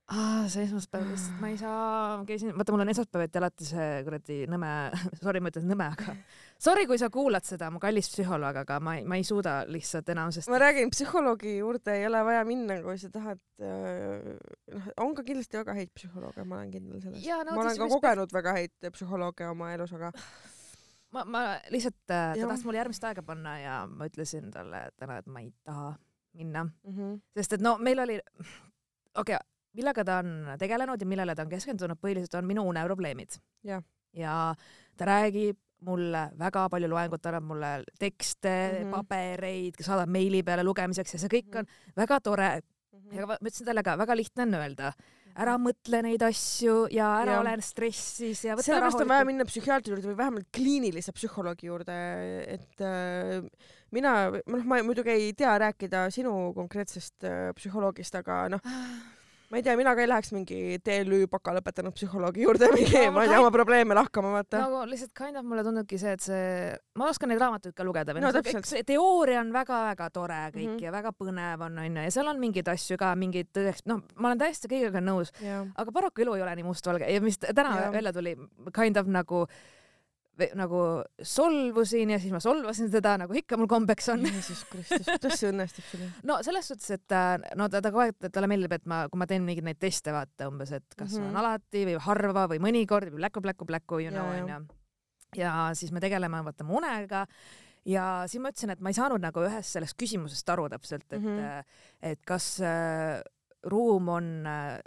Ah, 0.09 0.47
see 0.49 0.63
esmaspäev 0.65 1.05
lihtsalt, 1.05 1.35
ma 1.37 1.49
ei 1.53 1.57
saa, 1.61 2.21
käisin, 2.25 2.55
vaata, 2.57 2.73
mul 2.73 2.81
on 2.81 2.89
esmaspäeviti 2.89 3.37
alati 3.43 3.67
see 3.69 3.89
kuradi 4.07 4.37
nõme, 4.49 4.69
sorry, 5.21 5.43
ma 5.45 5.51
ütlen 5.53 5.67
nõme, 5.69 5.89
aga 5.93 6.15
sorry, 6.67 6.87
kui 6.89 6.97
sa 6.97 7.11
kuulad 7.13 7.45
seda, 7.45 7.69
mu 7.69 7.77
kallis 7.83 8.09
psühholoog, 8.15 8.57
aga 8.63 8.79
ma 8.81 8.95
ei, 8.97 9.03
ma 9.05 9.19
ei 9.21 9.27
suuda 9.29 9.59
lihtsalt 9.69 10.09
enam, 10.15 10.33
sest 10.33 10.49
ma 10.49 10.63
räägin, 10.63 10.89
psühholoogi 10.95 11.59
juurde 11.59 11.99
ei 11.99 12.07
ole 12.09 12.23
vaja 12.25 12.47
minna, 12.49 12.79
kui 12.87 12.97
sa 13.03 13.11
tahad, 13.13 13.43
noh, 13.61 14.87
on 15.05 15.13
ka 15.19 15.27
kindlasti 15.27 15.61
väga 15.61 15.75
häid 15.77 15.93
psühholooge, 16.01 16.47
ma 16.49 16.63
olen 16.63 16.73
kindel 16.73 17.05
selles. 17.05 17.29
No 17.29 17.59
ma 17.59 17.67
olen 17.67 17.83
ka 17.83 17.91
kogenud 17.93 18.33
väga 18.39 18.57
häid 18.63 18.89
psühholooge 18.97 19.51
oma 19.51 19.75
elus, 19.77 19.93
aga 19.99 20.15
ma, 21.19 21.27
ma 21.29 21.45
lihtsalt, 21.75 21.99
ta 22.09 22.23
Jah. 22.33 22.47
tahtis 22.47 22.65
mulle 22.65 22.81
järgmist 22.81 23.05
aega 23.11 23.27
panna 23.29 23.59
ja 23.61 23.77
ma 23.93 24.09
ütlesin 24.09 24.49
talle 24.57 24.87
täna, 24.97 25.21
et 25.21 25.29
ma 25.29 25.45
ei 25.45 25.53
taha 25.69 25.93
minna, 26.33 26.65
mm 26.65 26.97
-hmm. 26.97 27.23
sest 27.37 27.59
et 27.59 27.69
no 27.69 27.77
meil 27.77 28.01
oli, 28.09 28.17
okei 28.25 29.37
okay,, 29.37 29.45
millega 29.79 30.05
ta 30.05 30.19
on 30.25 30.35
tegelenud 30.61 31.01
ja 31.01 31.09
millele 31.09 31.35
ta 31.39 31.47
on 31.47 31.53
keskendunud, 31.55 32.01
põhiliselt 32.03 32.35
on 32.41 32.49
minu 32.51 32.67
uneprobleemid. 32.69 33.39
Ja 34.19 34.35
ta 34.99 35.07
räägib 35.09 35.59
mulle 35.87 36.25
väga 36.39 36.65
palju 36.73 36.89
loengut, 36.91 37.27
annab 37.31 37.45
mulle 37.53 37.69
tekste 38.01 38.51
mm, 38.51 38.73
Mhm. 38.73 38.89
-hmm. 38.89 38.91
pabereid, 38.97 39.79
saadab 39.81 40.11
meili 40.11 40.43
peale 40.43 40.65
lugemiseks 40.67 41.15
ja 41.15 41.21
see 41.23 41.31
kõik 41.37 41.61
on 41.61 41.69
väga 41.97 42.21
tore 42.21 42.49
ja 43.13 43.27
ma 43.27 43.39
ütlesin 43.39 43.69
talle 43.69 43.83
ka, 43.87 43.97
väga 43.99 44.17
lihtne 44.17 44.43
on 44.43 44.55
öelda, 44.59 44.93
ära 45.39 45.55
mõtle 45.63 46.01
neid 46.03 46.23
asju 46.27 46.89
ja 46.91 47.13
ära 47.23 47.37
Jah. 47.37 47.41
ole 47.45 47.55
stressis 47.63 48.43
ja 48.45 48.57
võta 48.59 48.67
sellepärast 48.67 49.05
on 49.05 49.09
vaja 49.13 49.25
minna 49.29 49.47
psühhiaatri 49.49 49.95
juurde 49.95 50.11
või 50.11 50.19
vähemalt 50.19 50.49
kliinilise 50.53 51.15
psühholoogi 51.15 51.71
juurde, 51.71 51.99
et 52.57 52.83
äh, 52.83 53.47
mina, 53.95 54.17
noh, 54.35 54.65
ma 54.65 54.83
muidugi 54.83 55.15
ei 55.15 55.31
tea 55.39 55.55
rääkida 55.63 56.09
sinu 56.11 56.53
konkreetsest 56.57 57.25
äh, 57.29 57.53
psühholoogist, 57.55 58.19
aga 58.19 58.49
noh, 58.57 58.61
ma 59.49 59.57
ei 59.57 59.63
tea, 59.65 59.77
mina 59.81 59.95
ka 59.97 60.03
ei 60.05 60.09
läheks 60.11 60.33
mingi 60.37 60.79
TLÜ 60.85 61.23
baka 61.33 61.55
lõpetanud 61.57 61.95
psühholoogi 61.97 62.43
juurde 62.45 62.69
mingi 62.75 63.05
No, 63.07 63.13
ma 63.17 63.25
ei 63.25 63.31
tea 63.33 63.39
oma 63.41 63.53
probleeme 63.55 63.97
lahkama, 63.97 64.33
vaata. 64.35 64.61
nagu 64.61 64.83
lihtsalt 64.91 65.15
kind 65.17 65.41
of 65.41 65.47
mulle 65.49 65.65
tundubki 65.65 65.97
see, 66.01 66.13
et 66.19 66.25
see, 66.25 66.75
ma 67.01 67.09
oskan 67.09 67.33
neid 67.33 67.41
raamatuid 67.41 67.77
ka 67.77 67.87
lugeda 67.87 68.13
või 68.17 68.25
No 68.27 68.33
see- 68.35 68.85
teooria 68.89 69.41
on 69.41 69.55
väga-väga 69.55 70.11
tore 70.13 70.41
kõik 70.53 70.67
mm. 70.67 70.75
-hmm. 70.75 70.85
ja 70.85 70.93
väga 70.93 71.15
põnev 71.17 71.65
on 71.65 71.81
onju 71.87 72.05
ja 72.05 72.13
seal 72.19 72.29
on 72.29 72.43
mingeid 72.43 72.69
asju 72.69 73.01
ka 73.01 73.15
mingeid 73.17 73.49
tõeks, 73.57 73.87
noh, 73.89 74.05
ma 74.17 74.29
olen 74.33 74.45
täiesti 74.45 74.69
kõigega 74.69 75.01
nõus, 75.01 75.33
jah, 75.41 75.65
aga 75.77 75.97
paraku 75.97 76.27
elu 76.27 76.37
ei 76.37 76.45
ole 76.45 76.55
nii 76.61 76.69
mustvalge 76.69 77.09
ja 77.09 77.25
mis 77.25 77.41
täna 77.41 77.81
ja. 77.87 77.91
välja 77.95 78.13
tuli, 78.13 78.37
kind 78.77 79.01
of 79.01 79.09
nagu 79.09 79.47
nagu 80.59 80.81
solvusin 81.23 82.15
ja 82.15 82.19
siis 82.23 82.33
ma 82.35 82.41
solvasin 82.43 82.91
teda, 82.93 83.17
nagu 83.25 83.37
ikka 83.37 83.59
mul 83.61 83.69
kombeks 83.71 84.09
on. 84.15 84.25
Jeesus 84.27 84.65
Kristus, 84.71 85.07
kuidas 85.09 85.39
see 85.41 85.51
õnnestub 85.53 85.87
sul? 85.91 86.07
no 86.29 86.39
selles 86.47 86.71
suhtes, 86.71 86.91
et 86.99 87.15
äh, 87.17 87.37
no 87.59 87.69
ta, 87.73 87.83
ta 87.85 87.93
kogu 87.95 88.05
aeg, 88.07 88.31
talle 88.35 88.51
meeldib, 88.51 88.75
et 88.79 88.89
ma, 88.91 89.05
kui 89.11 89.21
ma 89.21 89.29
teen 89.31 89.47
mingeid 89.47 89.67
neid 89.67 89.81
teste, 89.83 90.15
vaata 90.15 90.51
umbes, 90.51 90.73
et 90.79 90.87
kas 90.95 91.13
mm. 91.13 91.23
-hmm. 91.23 91.31
on 91.31 91.41
alati 91.43 91.87
või 91.91 91.97
harva 92.09 92.49
või 92.55 92.61
mõnikord 92.69 93.13
või 93.13 93.25
pläku, 93.25 93.45
pläku, 93.45 93.71
pläku, 93.73 94.03
you 94.05 94.13
Ja, 94.13 94.21
know 94.23 94.29
onju. 94.33 94.67
ja 95.37 95.71
siis 95.75 95.93
me 95.93 96.01
tegeleme 96.01 96.45
vaata 96.45 96.65
mu 96.65 96.79
unega 96.79 97.27
ja 97.89 98.05
siis 98.27 98.43
ma 98.43 98.53
ütlesin, 98.53 98.73
et 98.75 98.81
ma 98.81 98.93
ei 98.93 98.97
saanud 98.97 99.23
nagu 99.23 99.43
ühest 99.45 99.77
sellest 99.77 99.99
küsimusest 100.01 100.49
aru 100.55 100.69
täpselt, 100.69 101.07
et 101.13 101.23
mm. 101.23 101.39
-hmm. 101.39 101.65
et 102.03 102.21
kas 102.27 102.61
äh, 102.61 103.21
ruum 103.65 104.09
on 104.09 104.47
äh, 104.47 104.79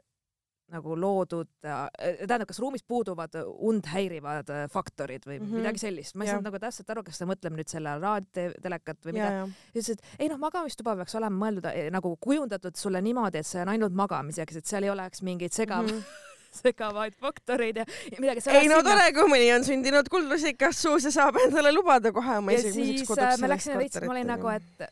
nagu 0.71 0.95
loodud 0.97 1.49
äh,, 1.65 1.83
tähendab, 2.23 2.47
kas 2.49 2.61
ruumis 2.63 2.83
puuduvad 2.87 3.35
und 3.51 3.89
häirivad 3.91 4.49
äh, 4.53 4.65
faktorid 4.71 5.25
või 5.27 5.39
mm. 5.39 5.45
-hmm. 5.45 5.61
midagi 5.61 5.83
sellist, 5.83 6.15
ma 6.15 6.25
ei 6.25 6.31
saanud 6.31 6.49
nagu 6.49 6.61
täpselt 6.61 6.89
aru, 6.93 7.03
kas 7.07 7.21
ta 7.21 7.27
mõtleb 7.29 7.57
nüüd 7.57 7.71
selle 7.71 7.97
raadiotelekat 7.99 9.05
või 9.07 9.17
mida 9.17 9.31
ütles, 9.45 9.93
et 9.95 10.03
ei 10.19 10.31
noh, 10.31 10.39
magamistuba 10.41 10.95
peaks 11.01 11.15
olema 11.19 11.45
mõeldud 11.45 11.69
eh, 11.71 11.89
nagu 11.93 12.15
kujundatud 12.19 12.79
sulle 12.79 13.01
niimoodi, 13.01 13.41
et 13.41 13.47
see 13.47 13.63
on 13.63 13.73
ainult 13.73 13.95
magamiseks, 13.97 14.61
et 14.61 14.67
seal 14.67 14.87
ei 14.87 14.93
oleks 14.93 15.23
mingeid 15.25 15.55
segav- 15.55 15.87
mm. 15.87 15.97
-hmm. 15.97 16.29
segavaid 16.63 17.13
faktoreid 17.15 17.77
ja, 17.77 17.85
ja 18.11 18.17
midagi. 18.19 18.41
ei 18.51 18.67
no 18.67 18.81
tore, 18.83 19.11
kui 19.15 19.27
mõni 19.31 19.51
on 19.55 19.63
sündinud 19.63 20.09
kuldrusikas 20.11 20.81
suus 20.83 21.07
ja 21.07 21.11
saab 21.11 21.39
endale 21.45 21.71
lubada 21.71 22.11
kohe 22.11 22.37
oma 22.41 22.51
esimeseks 22.51 23.07
koduks 23.07 23.37
äh, 23.37 23.39
me 23.39 23.53
läksime 23.53 23.77
veits, 23.79 24.01
ma 24.03 24.11
olin 24.11 24.27
nagu, 24.33 24.51
et 24.51 24.91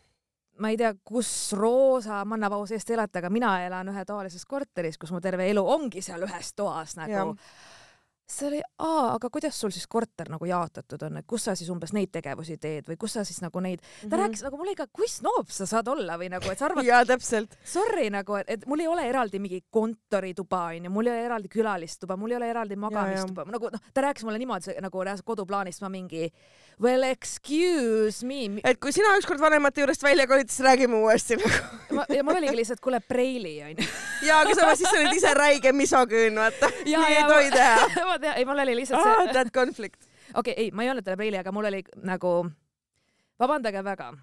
ma 0.60 0.70
ei 0.74 0.78
tea, 0.78 0.94
kus 1.04 1.30
Roosa 1.58 2.24
Mannavao 2.28 2.66
sees 2.68 2.86
te 2.86 2.94
elate, 2.98 3.22
aga 3.22 3.30
mina 3.34 3.56
elan 3.66 3.92
ühetoalises 3.94 4.46
korteris, 4.46 4.98
kus 5.00 5.12
mu 5.16 5.22
terve 5.24 5.48
elu 5.50 5.64
ongi 5.64 6.04
seal 6.06 6.24
ühes 6.28 6.54
toas 6.58 6.98
nagu 7.00 7.14
Jah.. 7.14 7.36
See 8.30 8.48
oli, 8.48 8.60
aa, 8.86 9.16
aga 9.16 9.30
kuidas 9.34 9.58
sul 9.60 9.74
siis 9.74 9.88
korter 9.90 10.30
nagu 10.32 10.46
jaotatud 10.46 11.02
on, 11.08 11.20
et 11.22 11.28
kus 11.30 11.48
sa 11.48 11.56
siis 11.58 11.70
umbes 11.74 11.94
neid 11.96 12.12
tegevusi 12.14 12.58
teed 12.62 12.90
või 12.90 12.98
kus 13.02 13.18
sa 13.18 13.26
siis 13.28 13.42
nagu 13.44 13.62
neid, 13.64 13.82
ta 13.82 13.88
mm 13.88 14.10
-hmm. 14.10 14.22
rääkis 14.24 14.44
nagu 14.46 14.58
mulle 14.58 14.76
ikka, 14.76 14.88
kui 14.94 15.08
snoob 15.10 15.50
sa 15.50 15.66
saad 15.66 15.88
olla 15.88 16.18
või 16.18 16.30
nagu, 16.30 16.52
et 16.52 16.60
sa 16.60 16.66
arvad, 16.70 16.86
jaa, 16.92 17.06
täpselt. 17.06 17.58
sorry 17.66 18.10
nagu, 18.10 18.38
et, 18.46 18.66
mul 18.66 18.80
ei 18.80 18.88
ole 18.88 19.08
eraldi 19.10 19.40
mingi 19.40 19.62
kontorituba 19.70 20.66
onju, 20.70 20.90
mul 20.90 21.08
ei 21.08 21.14
ole 21.14 21.26
eraldi 21.26 21.50
külalistuba, 21.50 22.18
mul 22.18 22.32
ei 22.32 22.38
ole 22.38 22.50
eraldi 22.50 22.76
magamistuba, 22.76 23.46
nagu 23.46 23.70
noh, 23.72 23.82
ta 23.94 24.02
rääkis 24.02 24.24
mulle 24.24 24.38
niimoodi 24.38 24.78
nagu 24.82 25.04
reaalselt 25.04 25.26
koduplaanist 25.26 25.82
ma 25.82 25.90
mingi 25.90 26.32
well 26.80 27.04
excuse 27.04 28.26
me 28.26 28.62
et 28.64 28.80
kui 28.80 28.94
sina 28.96 29.16
ükskord 29.20 29.42
vanemate 29.42 29.82
juurest 29.82 30.04
välja 30.04 30.28
kolid, 30.28 30.50
siis 30.50 30.66
räägime 30.66 31.02
uuesti 31.02 31.36
nagu. 31.36 31.89
Ma, 32.00 32.06
ja 32.16 32.24
mul 32.24 32.40
oligi 32.40 32.56
lihtsalt 32.62 32.80
kuule 32.84 33.02
preili 33.04 33.58
onju. 33.68 33.90
jaa, 34.28 34.40
aga 34.46 34.56
samas 34.56 34.80
siis 34.80 34.90
sa 34.90 35.02
oled 35.02 35.20
ise 35.20 35.34
räige 35.38 35.74
misoküün, 35.76 36.40
vaata. 36.40 36.72
Ja- 36.86 37.04
nii 37.04 37.14
ja 37.14 37.20
ei 37.20 37.28
tohi 37.34 37.52
teha. 37.52 37.90
ma 38.12 38.18
tean, 38.20 38.40
ei 38.40 38.48
mul 38.48 38.64
oli 38.66 38.80
lihtsalt 38.82 39.04
ah, 39.04 39.24
see, 39.24 39.36
that 39.36 39.54
conflict. 39.54 40.02
okei 40.34 40.54
okay,, 40.54 40.64
ei, 40.64 40.72
ma 40.72 40.86
ei 40.86 40.94
öelnud 40.94 41.06
talle 41.06 41.20
preili, 41.20 41.42
aga 41.42 41.54
mul 41.56 41.70
oli 41.72 41.84
nagu, 42.08 42.34
vabandage 43.40 43.84
väga 43.84 44.14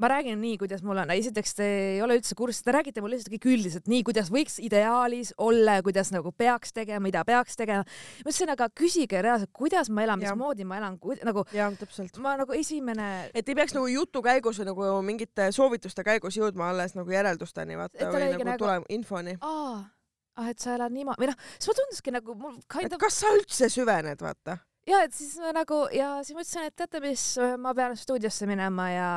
ma 0.00 0.08
räägin 0.08 0.38
nii, 0.40 0.56
kuidas 0.60 0.80
mul 0.86 0.96
on, 1.02 1.10
esiteks 1.12 1.54
te 1.58 1.66
ei 1.94 1.98
ole 2.02 2.16
üldse 2.18 2.34
kursis, 2.38 2.62
te 2.64 2.72
räägite 2.72 3.02
mulle 3.04 3.18
lihtsalt 3.18 3.34
kõik 3.34 3.48
üldiselt 3.52 3.90
nii, 3.90 4.02
kuidas 4.06 4.30
võiks 4.32 4.56
ideaalis 4.64 5.34
olla 5.36 5.76
ja 5.78 5.84
kuidas 5.84 6.08
nagu 6.14 6.32
peaks 6.32 6.72
tegema, 6.76 7.02
mida 7.04 7.24
peaks 7.28 7.56
tegema. 7.60 7.84
ma 7.84 8.28
ütlesin, 8.30 8.52
aga 8.54 8.68
küsige 8.80 9.20
reaalselt, 9.22 9.52
kuidas 9.52 9.90
ma 9.92 10.04
elan, 10.06 10.22
Jah. 10.24 10.32
mismoodi 10.34 10.64
ma 10.64 10.78
elan, 10.80 10.96
nagu 11.26 11.44
jaa, 11.52 11.70
täpselt. 11.80 12.16
ma 12.24 12.36
nagu 12.40 12.56
esimene, 12.56 13.30
et 13.34 13.48
ei 13.48 13.54
peaks 13.58 13.74
nagu 13.76 13.86
jutu 13.92 14.22
käigus 14.24 14.60
või 14.62 14.70
nagu 14.70 14.90
mingite 15.04 15.50
soovituste 15.52 16.04
käigus 16.06 16.38
jõudma 16.40 16.70
alles 16.72 16.96
nagu 16.96 17.10
järeldusteni 17.12 17.76
vaata 17.76 17.98
ta 17.98 18.12
või 18.14 18.30
nagu 18.32 18.44
nagu- 18.48 18.58
tule 18.64 18.78
infoni. 18.96 19.36
ah, 19.42 20.48
et 20.48 20.58
sa 20.58 20.74
elad 20.78 20.92
niimoodi, 20.94 21.20
või 21.20 21.28
noh, 21.34 21.36
siis 21.58 21.68
ma 21.68 21.74
tunduski 21.82 22.14
nagu 22.16 22.34
mul 22.34 22.56
kind 22.72 22.92
of 22.92 23.00
kas 23.02 23.20
sa 23.20 23.34
üldse 23.36 23.68
süvened, 23.68 24.22
vaata. 24.24 24.56
ja 24.88 25.02
et 25.04 25.12
siis 25.12 25.36
nagu 25.52 25.82
ja 25.92 26.14
siis 26.24 26.34
ma 26.38 26.40
ütlesin, 26.46 26.70
et 26.70 26.76
teate 26.80 27.00
mis, 27.04 27.26
ma 27.58 27.74
pean 27.76 27.96
stuudiosse 28.00 28.48
minema 28.48 28.88
ja 28.94 29.10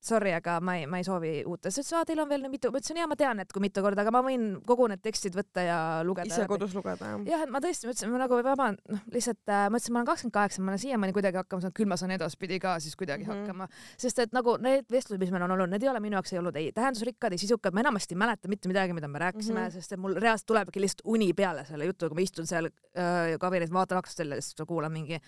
sorry, 0.00 0.32
aga 0.36 0.58
ma 0.62 0.76
ei, 0.78 0.86
ma 0.86 1.00
ei 1.00 1.04
soovi 1.06 1.32
uut. 1.46 1.60
ta 1.64 1.72
ütles, 1.72 1.90
aa, 1.96 2.04
teil 2.06 2.20
on 2.22 2.28
veel 2.30 2.46
mitu, 2.50 2.70
ma 2.70 2.78
ütlesin, 2.78 3.00
jaa, 3.00 3.08
ma 3.10 3.16
tean, 3.18 3.42
et 3.42 3.50
kui 3.54 3.62
mitu 3.62 3.82
korda, 3.82 4.04
aga 4.04 4.12
ma 4.14 4.22
võin 4.24 4.46
kogu 4.66 4.86
need 4.90 5.02
tekstid 5.02 5.34
võtta 5.36 5.64
ja 5.66 5.78
lugeda. 6.06 6.30
ise 6.30 6.46
kodus 6.50 6.76
lugeda 6.76 7.12
jah? 7.12 7.24
jah, 7.26 7.42
et 7.46 7.52
ma 7.52 7.62
tõesti 7.64 7.88
mõtlesin, 7.90 8.12
ma 8.14 8.22
nagu 8.22 8.38
vaban, 8.46 8.78
noh, 8.94 9.02
lihtsalt 9.14 9.52
äh, 9.52 9.66
mõtlesin, 9.74 9.94
ma 9.96 10.02
olen 10.02 10.10
kakskümmend 10.12 10.36
kaheksa, 10.38 10.62
ma 10.62 10.72
olen 10.72 10.82
siiamaani 10.84 11.16
kuidagi 11.16 11.40
hakkama 11.42 11.66
saanud, 11.66 11.76
küll 11.80 11.90
ma 11.90 11.98
saan 12.00 12.14
edaspidi 12.14 12.60
ka 12.62 12.76
siis 12.84 12.94
kuidagi 13.00 13.26
mm. 13.26 13.32
-hmm. 13.32 13.50
hakkama, 13.50 13.68
sest 14.06 14.22
et 14.22 14.36
nagu 14.36 14.56
need 14.62 14.86
vestlused, 14.90 15.22
mis 15.22 15.34
meil 15.34 15.48
on 15.48 15.56
olnud, 15.56 15.74
need 15.74 15.86
ei 15.86 15.92
ole 15.92 16.02
minu 16.04 16.18
jaoks 16.18 16.34
ei 16.34 16.42
olnud 16.42 16.62
ei 16.62 16.72
tähendusrikkad, 16.76 17.34
ei 17.34 17.42
sisukad, 17.42 17.74
ma 17.74 17.82
enamasti 17.82 18.14
ei 18.14 18.22
mäleta 18.22 18.48
mitte 18.48 18.70
midagi, 18.70 18.94
mida 18.94 19.08
me 19.10 19.18
rääkisime 19.18 19.60
mm. 19.60 19.66
-hmm. 19.66 19.80
sest 19.82 19.98
et 19.98 20.00
mul 20.00 20.14
reaalselt 20.14 20.46
tulebki 20.46 20.80
lihtsalt 20.80 21.02
uni 21.04 21.32
peale 21.34 21.64
selle 21.66 21.90
jutuga, 21.90 22.14
ma 22.14 22.22
istun 22.22 22.46
seal 22.46 22.70
äh, 22.70 23.34
kabinetis, 23.40 23.74
vaatan 23.74 23.98
aknastele 23.98 24.38
ja 24.38 24.42
siis 24.42 24.68
kuulan 24.68 24.92
mingi 24.92 25.18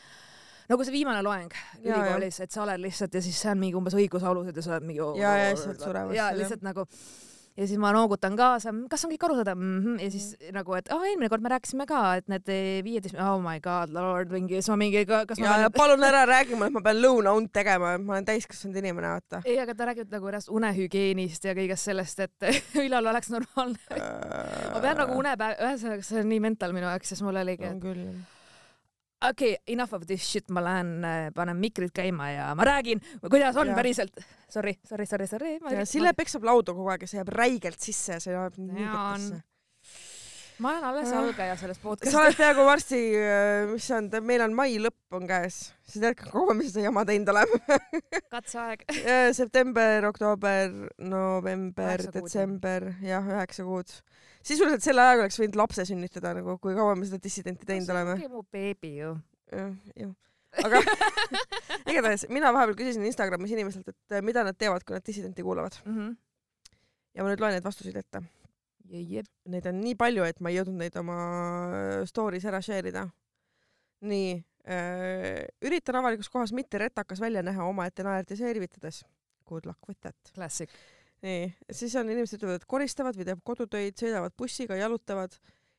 nagu 0.70 0.86
see 0.86 0.94
viimane 0.94 1.22
loeng 1.26 1.56
ülikoolis, 1.82 2.40
et 2.44 2.54
sa 2.54 2.62
oled 2.66 2.80
lihtsalt 2.84 3.14
ja 3.14 3.24
siis 3.24 3.40
see 3.42 3.50
on 3.52 3.58
mingi 3.62 3.78
umbes 3.78 3.96
õigusalused 3.98 4.56
ja 4.56 4.62
sa 4.66 4.76
oled 4.76 4.86
mingi 4.86 5.02
Ja, 5.20 5.34
ja 5.38 5.50
lihtsalt 5.54 5.82
surevad 5.82 6.14
ja 6.16 6.30
lihtsalt 6.36 6.62
nagu 6.66 6.86
ja 7.60 7.66
siis 7.66 7.78
ma 7.82 7.90
noogutan 7.92 8.36
kaasa, 8.38 8.72
kas 8.90 9.04
on 9.04 9.12
kõik 9.12 9.24
aru 9.26 9.36
saada 9.40 9.54
mm? 9.54 9.80
-hmm. 9.84 10.02
ja 10.04 10.10
siis 10.10 10.26
Mhm. 10.40 10.54
nagu, 10.54 10.74
et 10.74 10.88
oh, 10.92 11.02
eelmine 11.04 11.28
kord 11.28 11.42
me 11.42 11.50
rääkisime 11.52 11.86
ka, 11.86 12.14
et 12.16 12.28
need 12.28 12.46
viieteist, 12.86 13.18
oh 13.20 13.40
my 13.42 13.60
god, 13.60 13.90
lord, 13.92 14.30
mingi, 14.32 14.54
siis 14.54 14.70
ma 14.70 14.76
mingi, 14.76 15.04
kas 15.06 15.38
ma 15.40 15.46
ja, 15.46 15.56
pean 15.58 15.72
palun 15.76 16.04
ära 16.04 16.24
räägi 16.26 16.54
mulle, 16.54 16.70
et 16.70 16.78
ma 16.78 16.80
pean 16.80 17.02
lõunaund 17.02 17.50
tegema, 17.52 17.94
et 17.94 18.04
ma 18.04 18.16
olen 18.16 18.24
täiskasvanud 18.24 18.76
inimene, 18.76 19.08
vaata. 19.08 19.42
ei, 19.44 19.58
aga 19.60 19.74
ta 19.74 19.90
räägib 19.90 20.10
nagu 20.14 20.32
ennast 20.32 20.48
unehügieenist 20.48 21.44
ja 21.44 21.54
kõigest 21.58 21.90
sellest, 21.90 22.20
et 22.20 22.50
millal 22.82 23.06
oleks 23.12 23.30
normaalne. 23.30 23.78
ma 24.74 24.80
pean 24.80 24.96
nagu 25.04 25.18
unepäev, 25.18 25.64
ühesõnaga 25.68 26.06
see 26.06 26.20
on 26.22 26.28
nii 26.28 26.40
mental 26.40 26.72
minu 26.76 26.86
jaoks, 26.86 27.08
siis 27.08 27.22
mul 27.26 27.36
oligi, 27.36 27.66
on 27.66 27.80
küll. 27.82 28.04
Okei 29.28 29.52
okay,, 29.54 29.74
enough 29.74 29.94
of 29.94 30.06
this 30.06 30.24
shit, 30.32 30.48
ma 30.50 30.62
lähen 30.64 31.04
äh, 31.04 31.28
panen 31.34 31.58
mikrid 31.60 31.92
käima 31.94 32.30
ja 32.30 32.54
ma 32.54 32.64
räägin, 32.64 33.02
kuidas 33.28 33.56
on 33.56 33.66
Ja. 33.66 33.72
ja. 33.72 33.76
päriselt. 33.76 34.24
Sorry, 34.48 34.74
sorry, 34.84 35.06
sorry, 35.06 35.26
sorry. 35.26 35.58
ja 35.70 35.86
Sille 35.86 36.12
peksab 36.16 36.44
lauda 36.44 36.74
kogu 36.74 36.88
aeg 36.90 37.04
ja 37.04 37.10
see 37.10 37.20
jääb 37.20 37.34
räigelt 37.34 37.80
sisse 37.80 38.16
ja 38.16 38.20
see 38.20 38.34
jääb 38.34 38.56
nii 38.58 38.86
ketesse. 38.86 39.42
ma 40.60 40.72
olen 40.72 40.84
alles 40.84 41.12
algaja 41.16 41.56
selles 41.56 41.78
sa 41.78 41.84
podcast'is. 41.84 42.16
oled 42.20 42.36
peaaegu 42.36 42.64
varsti, 42.68 43.02
mis 43.70 43.86
see 43.86 43.96
on, 43.96 44.10
meil 44.26 44.44
on 44.44 44.56
mai 44.56 44.74
lõpp 44.82 45.16
on 45.16 45.28
käes. 45.28 45.60
sa 45.86 46.02
tead, 46.02 46.18
kaua 46.20 46.56
me 46.56 46.66
seda 46.68 46.88
jama 46.88 47.04
teinud 47.08 47.32
oleme? 47.32 47.80
katseaeg. 48.34 48.84
september, 49.36 50.08
oktoober, 50.10 50.74
november, 50.98 52.08
detsember, 52.12 52.92
jah, 53.04 53.32
üheksa 53.36 53.68
kuud. 53.68 54.00
Sisuliselt 54.42 54.84
selle 54.84 55.02
ajaga 55.04 55.26
oleks 55.26 55.38
võinud 55.40 55.58
lapse 55.60 55.84
sünnitada 55.88 56.32
nagu, 56.38 56.56
kui 56.62 56.74
kaua 56.76 56.96
me 56.98 57.06
seda 57.08 57.20
dissidenti 57.22 57.68
teinud 57.68 57.92
oleme. 57.92 58.16
see 58.16 58.26
ongi 58.26 58.34
mu 58.34 58.42
beebi 58.52 58.92
ju. 58.96 59.14
jah, 59.52 59.70
jah. 60.00 60.12
aga 60.64 60.80
igatahes 61.92 62.26
mina 62.32 62.52
vahepeal 62.54 62.78
küsisin 62.78 63.06
Instagramis 63.06 63.52
inimeselt, 63.54 63.88
et 63.92 64.16
eh, 64.18 64.24
mida 64.24 64.44
nad 64.46 64.58
teevad, 64.58 64.84
kui 64.86 64.96
nad 64.96 65.06
dissidenti 65.06 65.44
kuulavad 65.46 65.76
Mhm. 65.84 66.12
ja 67.14 67.24
ma 67.24 67.32
nüüd 67.32 67.42
loen 67.42 67.56
need 67.58 67.66
vastuseid 67.66 67.96
ette. 68.00 68.22
Neid 68.90 69.66
on 69.70 69.76
nii 69.84 69.94
palju, 69.94 70.24
et 70.26 70.40
ma 70.42 70.50
ei 70.50 70.56
jõudnud 70.58 70.80
neid 70.80 70.96
oma 70.98 71.16
äh, 71.70 72.06
story's 72.10 72.46
ära 72.48 72.58
share 72.62 72.90
ida. 72.90 73.04
nii 74.00 74.32
äh,, 74.64 75.44
üritan 75.62 75.98
avalikus 76.00 76.30
kohas 76.32 76.54
mitte 76.56 76.78
retakas 76.80 77.20
välja 77.20 77.42
näha 77.44 77.66
omaette 77.68 78.02
naerdes 78.02 78.40
ja 78.40 78.48
irvitades. 78.50 79.04
Good 79.46 79.66
luck 79.66 79.86
with 79.88 80.00
that. 80.00 80.16
Classic. 80.34 80.70
nii, 81.26 81.48
siis 81.76 81.94
on 82.00 82.08
inimesed 82.10 82.38
ütlevad, 82.38 82.60
et 82.60 82.68
koristavad 82.70 83.16
või 83.18 83.26
teevad 83.28 83.42
kodutöid, 83.44 83.96
sõidavad 84.00 84.34
bussiga, 84.38 84.78
jalutavad 84.78 85.34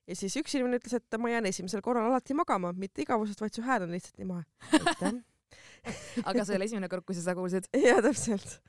ja 0.10 0.18
siis 0.18 0.36
üks 0.42 0.56
inimene 0.58 0.80
ütles, 0.82 0.96
et 0.98 1.20
ma 1.22 1.32
jään 1.32 1.48
esimesel 1.50 1.84
korral 1.86 2.10
alati 2.10 2.36
magama, 2.38 2.74
mitte 2.78 3.04
igavusest, 3.06 3.42
vaid 3.44 3.56
su 3.56 3.64
hääl 3.66 3.86
on 3.86 3.94
lihtsalt 3.96 4.20
nii 4.22 4.30
mahe. 4.30 5.14
aga 6.30 6.46
see 6.46 6.58
oli 6.58 6.68
esimene 6.68 6.90
kord, 6.92 7.06
kui 7.08 7.18
sa 7.18 7.24
seda 7.26 7.38
kuulsid. 7.38 7.70
ja 7.90 8.02
täpselt. 8.04 8.60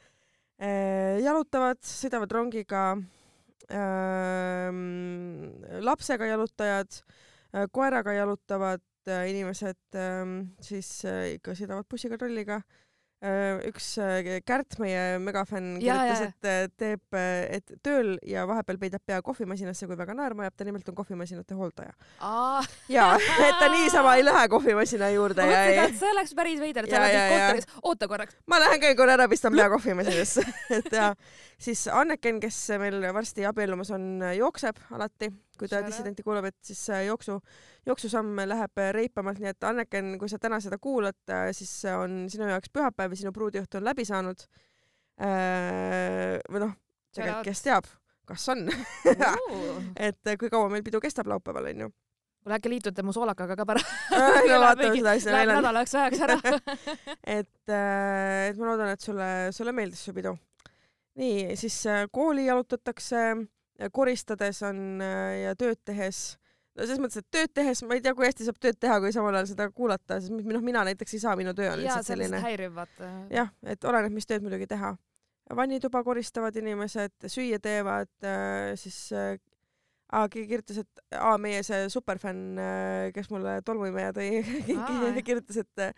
jalutavad, 1.23 1.81
sõidavad 1.87 2.37
rongiga, 2.37 2.85
lapsega 5.89 6.31
jalutajad, 6.31 7.03
koeraga 7.75 8.15
jalutavad 8.17 8.85
äh, 9.11 9.27
inimesed, 9.29 9.99
siis 10.65 10.89
äh, 11.09 11.35
ikka 11.35 11.53
sõidavad 11.59 11.89
bussiga, 11.91 12.17
trolliga. 12.21 12.63
Üks 13.69 13.93
äh, 14.03 14.41
Kärt, 14.47 14.79
meie 14.83 15.19
megafänn, 15.23 15.77
kirjutas, 15.79 16.23
et 16.27 16.49
äh, 16.49 16.65
teeb, 16.79 17.03
et 17.15 17.75
tööl 17.85 18.17
ja 18.27 18.43
vahepeal 18.51 18.81
peidab 18.81 19.05
pea 19.07 19.21
kohvimasinasse, 19.23 19.87
kui 19.87 19.99
väga 19.99 20.17
naerma 20.19 20.49
jääb, 20.49 20.57
ta 20.59 20.67
nimelt 20.67 20.89
on 20.91 20.97
kohvimasinate 20.99 21.55
hooldaja. 21.59 21.95
ma 22.19 22.65
ja, 22.91 23.13
et 23.19 23.61
ta 23.61 23.69
niisama 23.71 24.17
ei 24.19 24.27
lähe 24.27 24.49
kohvimasina 24.51 25.13
juurde 25.15 25.47
ja 25.47 25.53
mõtlesin, 25.53 25.79
ei 25.79 25.93
et 25.93 26.01
see 26.01 26.11
oleks 26.17 26.35
päris 26.39 26.59
veider, 26.63 26.89
et 26.89 26.97
sa 26.97 27.05
oled 27.05 27.31
kontoris, 27.37 27.71
oota 27.83 28.11
korraks. 28.11 28.41
ma 28.51 28.59
lähen 28.65 28.83
käin 28.83 28.99
korra 28.99 29.15
ära, 29.21 29.29
pistan 29.31 29.55
pea 29.55 29.71
kohvimasinasse, 29.77 30.47
et 30.81 30.91
ja 30.99 31.13
siis 31.63 31.87
Anneken, 31.93 32.43
kes 32.43 32.59
meil 32.83 33.07
varsti 33.15 33.47
abiellumas 33.47 33.95
on, 33.95 34.09
jookseb 34.35 34.83
alati, 34.97 35.31
kui 35.63 35.71
ta 35.71 35.81
dissidenti 35.87 36.27
kuulab, 36.27 36.51
et 36.51 36.59
siis 36.67 36.83
äh, 36.91 37.07
jooksu, 37.07 37.39
jooksusamm 37.87 38.43
läheb 38.51 38.83
äh, 38.83 38.93
reipamalt, 38.99 39.41
nii 39.43 39.55
et 39.55 39.71
Anneken, 39.71 40.15
kui 40.21 40.31
sa 40.31 40.43
täna 40.43 40.61
seda 40.65 40.79
kuulad, 40.83 41.19
siis 41.55 41.73
see 41.87 41.97
on 41.97 42.27
sinu 42.33 42.51
jaoks 42.51 42.75
pühapäev 42.75 43.15
ja 43.15 43.23
sinu 43.23 43.33
pruudiõhtu 43.37 43.81
on 43.81 43.89
läbi 43.89 44.07
saanud. 44.09 44.47
või 45.23 46.61
noh, 46.65 46.73
kes 47.45 47.63
teab, 47.63 47.87
kas 48.29 48.49
on, 48.53 48.65
et 50.07 50.27
äh, 50.27 50.39
kui 50.39 50.51
kaua 50.51 50.71
meil 50.73 50.85
pidu 50.87 51.01
kestab 51.03 51.29
laupäeval 51.31 51.69
onju. 51.73 51.91
kuule 52.43 52.57
äkki 52.59 52.71
liitute 52.73 53.05
mu 53.07 53.13
soolakaga 53.15 53.57
ka 53.57 53.67
pärast. 53.67 53.91
no 54.51 54.61
vaatame 54.65 54.97
seda 54.97 55.15
asja, 55.17 55.35
Läheb 55.37 55.53
nädalaks 55.53 55.95
ajaks 55.95 56.23
ära. 56.27 56.39
et, 57.39 57.53
et 57.69 58.59
ma 58.59 58.71
loodan, 58.71 58.95
et 58.95 59.05
sulle, 59.05 59.29
sulle 59.55 59.75
meeldis 59.77 60.03
su 60.03 60.15
pidu. 60.17 60.35
nii, 61.21 61.57
siis 61.61 61.77
äh, 61.87 62.07
kooli 62.11 62.47
jalutatakse, 62.49 63.27
koristades 63.93 64.63
on 64.67 65.03
äh, 65.03 65.43
ja 65.47 65.55
tööd 65.59 65.81
tehes. 65.85 66.39
no 66.77 66.87
selles 66.87 67.01
mõttes, 67.03 67.23
et 67.23 67.31
tööd 67.33 67.53
tehes, 67.55 67.83
ma 67.85 67.97
ei 67.99 68.03
tea, 68.05 68.15
kui 68.17 68.27
hästi 68.27 68.49
saab 68.49 68.59
tööd 68.63 68.79
teha, 68.81 68.99
kui 69.03 69.13
samal 69.13 69.37
ajal 69.37 69.51
seda 69.53 69.69
kuulata, 69.71 70.21
sest 70.21 70.33
noh, 70.33 70.65
mina 70.65 70.85
näiteks 70.89 71.17
ei 71.17 71.23
saa, 71.25 71.37
minu 71.37 71.55
töö 71.57 71.73
on 71.73 71.83
lihtsalt 71.83 72.09
selline 72.09 72.41
häiriv, 72.43 72.75
vaata. 72.77 73.11
jah, 73.33 73.53
et 73.69 73.85
oleneb, 73.89 74.15
mis 74.17 74.29
tööd 74.29 74.45
muidugi 74.45 74.69
teha. 74.71 74.95
vannituba 75.57 76.05
koristavad 76.05 76.57
inimesed, 76.57 77.17
süüa 77.29 77.59
teevad, 77.61 78.13
siis 78.81 78.99
äh, 79.13 79.35
aa, 80.13 80.29
keegi 80.29 80.49
kirjutas, 80.51 80.81
et 80.83 81.19
aa, 81.19 81.37
meie 81.41 81.63
see 81.67 81.89
superfänn, 81.93 82.61
kes 83.17 83.31
mulle 83.33 83.59
tolmuimeja 83.67 84.13
tõi 84.17 84.43
kirjutas, 85.27 85.63
et 85.65 85.85
äh, 85.87 85.93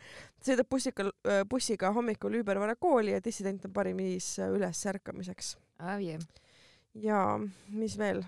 sõidab 0.44 0.70
bussiga, 0.70 1.08
bussiga 1.50 1.92
hommikul 1.94 2.38
üübervara 2.40 2.76
kooli 2.80 3.16
ja 3.16 3.22
dissident 3.24 3.66
on 3.68 3.74
parim 3.74 4.00
viis 4.02 4.34
äh, 4.38 4.52
ülesärkamiseks. 4.54 5.56
Ja 7.02 7.38
mis 7.74 7.98
veel? 7.98 8.22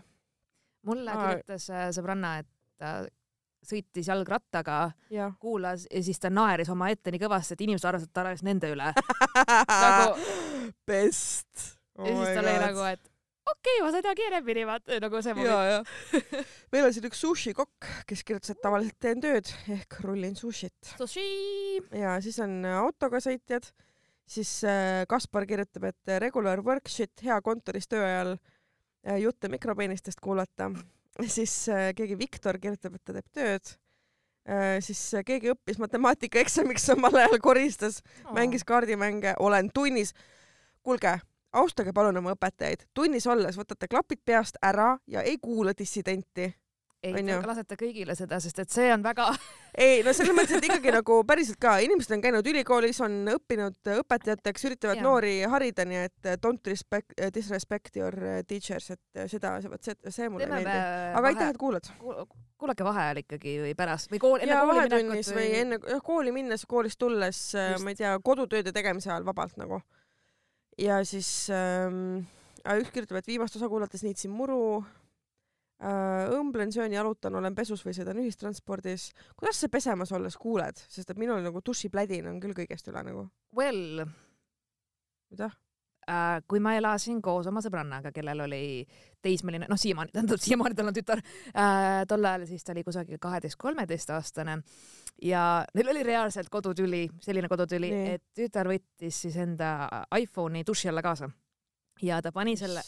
mulle 0.87 1.12
Aa. 1.12 1.22
kirjutas 1.26 1.70
äh, 1.72 1.88
sõbranna, 1.94 2.37
et 2.42 2.50
ta 2.79 2.92
sõitis 3.66 4.07
jalgrattaga, 4.07 4.92
jah. 5.11 5.35
kuulas 5.42 5.88
ja 5.90 6.02
siis 6.07 6.20
ta 6.22 6.31
naeris 6.31 6.70
omaette 6.70 7.11
nii 7.11 7.22
kõvasti, 7.22 7.57
et 7.57 7.66
inimesed 7.66 7.88
arvasid, 7.90 8.11
et 8.11 8.14
ta 8.14 8.22
naeris 8.26 8.44
nende 8.46 8.70
üle. 8.70 8.92
Nagu- 9.83 10.14
best 10.87 11.66
oh. 11.98 12.07
ja 12.07 12.14
siis 12.14 12.33
ta 12.35 12.42
oli 12.42 12.55
nagu, 12.62 12.85
et 12.90 13.02
okei 13.46 13.76
okay,, 13.79 13.83
ma 13.87 14.02
teha 14.02 14.14
kiiremini, 14.18 14.66
vaata 14.68 15.00
nagu 15.02 15.22
see 15.22 15.35
ja, 15.35 15.38
moment. 15.38 15.90
ja. 16.22 16.44
meil 16.74 16.88
on 16.88 16.94
siin 16.94 17.09
üks 17.11 17.22
sushikokk, 17.22 17.90
kes 18.11 18.22
kirjutas, 18.26 18.55
et 18.55 18.62
tavaliselt 18.62 18.98
teen 19.02 19.22
tööd 19.22 19.50
ehk 19.74 19.98
rullin 20.07 20.35
sushit 20.38 20.94
Sushi. 20.94 21.26
ja 21.94 22.16
siis 22.22 22.38
on 22.42 22.59
äh, 22.66 22.79
autoga 22.83 23.22
sõitjad, 23.22 23.70
siis 24.26 24.59
äh, 24.66 25.05
Kaspar 25.11 25.46
kirjutab, 25.48 25.90
et 25.92 26.12
äh, 26.12 26.20
regular 26.22 26.62
work 26.66 26.90
shit, 26.90 27.14
hea 27.22 27.38
kontoris 27.46 27.90
töö 27.90 28.02
ajal 28.07 28.35
äh, 28.35 28.56
jutte 29.14 29.49
mikropeenistest 29.49 30.21
kuulata. 30.21 30.71
siis 31.27 31.69
äh, 31.69 31.95
keegi 31.95 32.19
Viktor 32.19 32.59
kirjutab, 32.59 32.95
et 32.95 33.05
ta 33.05 33.12
teeb 33.12 33.29
tööd. 33.33 33.77
siis 34.81 35.01
äh, 35.14 35.25
keegi 35.27 35.51
õppis 35.51 35.79
matemaatikaeksamiks, 35.83 36.87
samal 36.87 37.14
ajal 37.14 37.38
koristas, 37.42 38.02
mängis 38.33 38.65
kaardimänge, 38.65 39.35
olen 39.38 39.71
tunnis. 39.75 40.15
kuulge, 40.83 41.19
austage 41.52 41.92
palun 41.92 42.17
oma 42.17 42.35
õpetajaid, 42.37 42.87
tunnis 42.94 43.27
olles 43.27 43.57
võtate 43.59 43.88
klapid 43.88 44.21
peast 44.25 44.59
ära 44.63 44.96
ja 45.07 45.23
ei 45.23 45.38
kuula 45.42 45.73
dissidenti. 45.79 46.52
ei, 47.05 47.13
ju? 47.29 47.37
lasete 47.47 47.77
kõigile 47.79 48.15
seda, 48.17 48.38
sest 48.42 48.59
et 48.63 48.73
see 48.73 48.88
on 48.94 49.03
väga 49.05 49.29
ei 49.87 50.03
no 50.07 50.13
selles 50.17 50.35
mõttes, 50.37 50.57
et 50.59 50.67
ikkagi 50.69 50.92
nagu 50.94 51.19
päriselt 51.29 51.59
ka, 51.63 51.77
inimesed 51.85 52.15
on 52.17 52.23
käinud 52.25 52.49
ülikoolis, 52.51 53.01
on 53.05 53.19
õppinud 53.35 53.90
õpetajateks, 53.97 54.67
üritavad 54.71 55.01
Jaa. 55.01 55.07
noori 55.07 55.35
harida, 55.53 55.87
nii 55.88 56.01
et 56.09 56.31
eh, 56.31 56.38
don't 56.42 56.71
respect, 56.71 57.15
disrespect 57.35 57.99
your 58.01 58.17
eh, 58.23 58.40
teachers, 58.49 58.90
et 58.97 59.21
eh, 59.21 59.29
seda, 59.31 59.57
vot 59.69 59.83
see, 59.83 59.97
see 60.09 60.31
mulle 60.33 60.47
ei 60.47 60.51
teeme 60.51 60.63
meeldi. 60.63 60.77
me 60.77 61.21
aga 61.21 61.33
aitäh, 61.33 61.53
et 61.55 61.61
kuulad. 61.61 61.90
kuulake 62.57 62.87
vaheajal 62.87 63.23
ikkagi 63.25 63.59
või 63.67 63.75
pärast 63.79 64.13
või 64.13 64.23
kool, 64.23 64.38
enne 64.40 64.55
ja 64.55 64.65
kooli 64.65 64.88
minekut 64.94 65.35
või 65.37 65.49
enne 65.61 65.81
jah, 65.83 66.05
kooli 66.05 66.35
minnes, 66.37 66.67
koolist 66.69 67.01
tulles, 67.03 67.42
ma 67.83 67.92
ei 67.92 68.01
tea, 68.01 68.15
kodutööde 68.25 68.73
tegemise 68.77 69.13
ajal 69.13 69.29
vabalt 69.29 69.61
nagu. 69.61 69.83
ja 70.81 71.03
siis 71.05 71.51
ähm, 71.53 72.25
üks 72.81 72.92
kirjutab, 72.94 73.21
et 73.21 73.29
viimast 73.29 73.57
osa 73.59 73.69
kuulates 73.71 74.03
niitsin 74.07 74.33
muru. 74.33 74.85
õmblen, 75.81 76.72
söön, 76.72 76.94
jalutan, 76.94 77.35
olen 77.37 77.54
pesus 77.54 77.83
või 77.85 77.92
sõidan 77.96 78.16
ühistranspordis. 78.22 79.10
kuidas 79.37 79.60
sa 79.60 79.68
pesemas 79.68 80.12
olles 80.16 80.37
kuuled, 80.40 80.81
sest 80.88 81.10
et 81.10 81.18
minul 81.20 81.42
nagu 81.44 81.60
dušiplädin 81.60 82.31
on 82.31 82.40
küll 82.40 82.56
kõigest 82.56 82.88
üle 82.88 83.02
nagu. 83.04 83.29
Well, 83.56 84.06
mida? 85.31 85.50
äh, 86.08 86.40
kui 86.48 86.60
ma 86.62 86.74
elasin 86.79 87.20
koos 87.22 87.48
oma 87.50 87.60
sõbrannaga, 87.64 88.12
kellel 88.14 88.44
oli 88.46 88.62
teismeline, 89.22 89.68
noh, 89.68 89.81
siiamaani, 89.81 90.12
tähendab 90.14 90.42
siiamaani 90.42 90.79
tal 90.79 90.90
on 90.90 90.96
tütar 90.96 91.22
äh,, 91.50 92.04
tol 92.08 92.24
ajal 92.24 92.46
siis 92.48 92.64
ta 92.64 92.72
oli 92.74 92.85
kusagil 92.87 93.20
kaheteist-kolmeteistaastane 93.22 94.60
ja 95.27 95.42
neil 95.74 95.90
oli 95.92 96.04
reaalselt 96.06 96.48
kodutüli, 96.52 97.06
selline 97.24 97.50
kodutüli, 97.52 97.90
et 98.14 98.24
tütar 98.37 98.70
võttis 98.70 99.24
siis 99.27 99.37
enda 99.42 100.06
iPhone'i 100.20 100.64
duši 100.66 100.92
alla 100.92 101.04
kaasa 101.04 101.29
ja 102.02 102.22
ta 102.22 102.33
pani 102.33 102.56
selle 102.56 102.85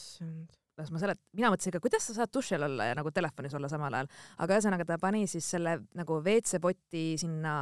las 0.78 0.90
ma 0.94 1.00
selet-, 1.02 1.20
mina 1.36 1.50
mõtlesin 1.52 1.74
ka, 1.74 1.80
kuidas 1.82 2.06
sa 2.08 2.14
saad 2.16 2.32
duši 2.34 2.56
all 2.56 2.68
olla 2.68 2.88
ja 2.90 2.96
nagu 2.98 3.10
telefonis 3.14 3.54
olla 3.58 3.70
samal 3.70 3.96
ajal, 3.98 4.08
aga 4.44 4.56
ühesõnaga 4.56 4.86
ta 4.88 4.98
pani 5.02 5.24
siis 5.30 5.46
selle 5.54 5.74
nagu 5.98 6.20
WC-poti 6.22 7.04
sinna, 7.20 7.54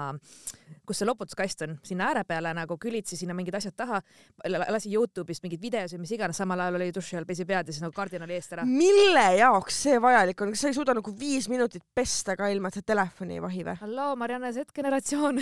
kus 0.87 1.01
see 1.01 1.09
loputuskast 1.09 1.67
on, 1.67 1.77
sinna 1.87 2.11
ääre 2.13 2.27
peale 2.29 2.53
nagu 2.57 2.79
külitsi 2.81 3.19
sinna 3.19 3.37
mingid 3.37 3.57
asjad 3.59 3.77
taha, 3.77 4.01
lasi 4.69 4.93
Youtube'ist 4.93 5.47
mingeid 5.47 5.63
videosid, 5.65 6.03
mis 6.03 6.15
iganes, 6.17 6.39
samal 6.41 6.61
ajal 6.67 6.81
oli 6.81 6.93
duši 6.95 7.21
all, 7.21 7.29
pesi 7.29 7.49
pead 7.49 7.71
ja 7.71 7.77
siis 7.77 7.85
nagu 7.85 7.97
kardinali 7.97 8.37
eest 8.37 8.57
ära. 8.57 8.67
mille 8.69 9.29
jaoks 9.41 9.83
see 9.87 10.01
vajalik 10.03 10.41
on, 10.45 10.55
kas 10.55 10.67
sa 10.67 10.73
ei 10.73 10.79
suuda 10.79 10.97
nagu 10.97 11.15
viis 11.17 11.51
minutit 11.53 11.85
pesta 11.95 12.37
ka 12.39 12.51
ilma, 12.53 12.69
et 12.69 12.81
sa 12.81 12.85
telefoni 12.95 13.41
ei 13.41 13.45
vahi 13.45 13.65
või? 13.67 13.79
halloo, 13.85 14.17
Marianne, 14.21 14.53
Z-generatsioon. 14.57 15.41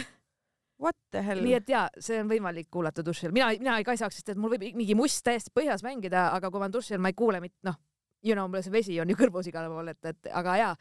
What 0.85 0.99
the 1.15 1.23
hell? 1.25 1.41
nii 1.45 1.57
et 1.57 1.71
jaa, 1.73 1.87
see 2.03 2.19
on 2.21 2.29
võimalik 2.29 2.69
kuulata 2.73 3.05
duši 3.05 3.29
all, 3.29 3.37
mina, 3.37 3.49
mina 3.57 3.79
ei 3.81 3.87
kaisaks, 3.87 4.21
sest 4.21 4.35
et 4.35 4.41
mul 4.41 4.53
võib 4.53 4.67
mingi 4.77 4.97
must 4.99 5.25
täiesti 5.25 5.53
põhjas 5.57 5.85
mängida, 5.87 6.29
aga 6.37 6.51
kui 6.53 6.61
ma 6.61 6.69
olen 6.69 6.77
duši 6.77 6.97
all, 6.97 7.05
ma 7.05 7.13
ei 7.13 7.19
kuule 7.19 7.41
mitte, 7.45 7.57
noh, 7.69 7.79
you 8.25 8.37
know, 8.37 8.47
mul 8.51 8.65
see 8.65 8.75
vesi 8.75 9.01
on 9.01 9.11
ju 9.11 9.17
kõrvus 9.19 9.49
igal 9.51 9.69
pool, 9.73 9.91
et, 9.95 10.01
et 10.13 10.31
aga 10.33 10.61
jaa. 10.61 10.73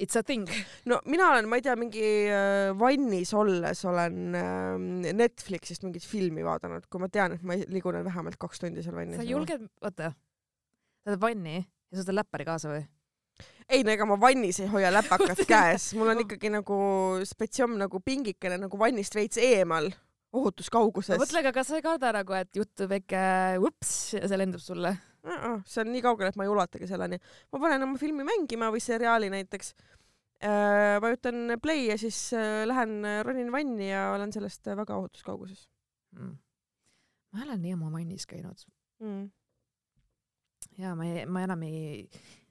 It's 0.00 0.16
a 0.16 0.22
thing. 0.24 0.48
no 0.88 0.96
mina 1.12 1.26
olen, 1.34 1.48
ma 1.50 1.58
ei 1.60 1.64
tea, 1.66 1.74
mingi 1.76 2.04
äh, 2.32 2.70
vannis 2.80 3.34
olles 3.36 3.84
olen 3.84 4.38
äh, 4.38 5.12
Netflixist 5.12 5.84
mingit 5.84 6.06
filmi 6.08 6.46
vaadanud, 6.46 6.86
kui 6.90 7.02
ma 7.02 7.10
tean, 7.12 7.36
et 7.36 7.44
ma 7.46 7.58
ligunen 7.68 8.06
vähemalt 8.06 8.40
kaks 8.40 8.64
tundi 8.64 8.82
seal 8.86 8.96
vannis. 8.96 9.20
sa 9.20 9.28
julged, 9.28 9.66
oota, 9.84 10.14
sa 11.04 11.12
oled 11.12 11.22
vanni 11.22 11.58
ja 11.60 11.98
sa 11.98 12.02
võtad 12.06 12.18
läppari 12.22 12.48
kaasa 12.48 12.72
või? 12.72 12.86
Ei 13.70 13.84
no 13.86 13.92
ega 13.94 14.06
ma 14.08 14.18
vannis 14.20 14.60
ei 14.62 14.70
hoia 14.70 14.90
läpakat 14.94 15.44
käes, 15.50 15.90
mul 15.98 16.12
on 16.12 16.24
ikkagi 16.24 16.52
nagu 16.52 16.78
spetsiom 17.26 17.76
nagu 17.80 18.00
pingikene 18.04 18.58
nagu 18.60 18.80
vannist 18.80 19.14
veits 19.16 19.40
eemal, 19.42 19.90
ohutuskauguses. 20.36 21.18
mõtle, 21.20 21.42
aga 21.42 21.54
kas 21.54 21.70
sa 21.70 21.78
ei 21.78 21.86
karda 21.86 22.12
nagu, 22.20 22.34
et 22.38 22.50
juhtub 22.56 22.90
väike 22.90 23.22
ups 23.62 23.94
ja 24.18 24.26
see 24.26 24.40
lendab 24.40 24.62
sulle? 24.64 24.96
see 25.68 25.82
on 25.82 25.90
nii 25.92 26.02
kaugel, 26.04 26.30
et 26.30 26.36
ma 26.40 26.46
ei 26.46 26.52
ulatagi 26.52 26.88
selleni. 26.88 27.18
ma 27.52 27.62
panen 27.62 27.84
oma 27.84 27.98
filmi 28.00 28.24
mängima 28.26 28.70
või 28.72 28.80
seriaali 28.80 29.28
näiteks 29.32 29.74
äh,, 30.40 30.96
vajutan 31.02 31.58
play 31.62 31.90
ja 31.90 31.98
siis 32.00 32.30
äh, 32.32 32.62
lähen 32.68 33.04
äh, 33.04 33.20
ronin 33.26 33.52
vanni 33.52 33.90
ja 33.90 34.10
olen 34.14 34.32
sellest 34.32 34.66
äh, 34.68 34.78
väga 34.78 34.96
ohutuskauguses 34.96 35.68
mm. 36.16 36.32
ma 37.32 37.42
ei 37.42 37.48
ole 37.48 37.58
nii 37.60 37.76
ammu 37.76 37.92
vannis 37.92 38.26
käinud 38.30 38.64
mm. 39.04 39.28
ja 40.80 40.94
ma 40.96 41.08
ei, 41.10 41.26
ma 41.26 41.44
enam 41.44 41.68
ei 41.68 42.08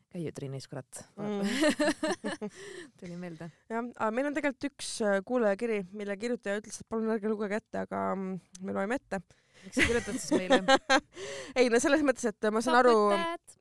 käi 0.10 0.24
ju 0.26 0.32
trennis, 0.36 0.68
kurat 0.70 1.04
Mm. 1.20 1.42
tuli 3.00 3.18
meelde. 3.18 3.50
jah, 3.70 3.84
aga 3.84 4.10
meil 4.16 4.30
on 4.30 4.38
tegelikult 4.38 4.70
üks 4.72 4.90
äh, 5.06 5.20
kuulajakiri, 5.26 5.84
mille 5.94 6.16
kirjutaja 6.18 6.62
ütles, 6.62 6.80
et 6.82 6.90
palun 6.90 7.12
ärge 7.14 7.30
lugege 7.30 7.60
ette, 7.60 7.84
aga 7.86 8.04
mm, 8.16 8.40
me 8.66 8.76
loeme 8.76 8.98
ette. 9.00 9.22
miks 9.64 9.76
sa 9.76 9.86
kirjutad 9.86 10.18
siis 10.18 10.34
meile? 10.38 10.80
ei 11.60 11.70
no 11.70 11.82
selles 11.84 12.06
mõttes, 12.08 12.30
et 12.32 12.50
ma 12.54 12.64
saan 12.66 12.80
aru, 12.82 12.96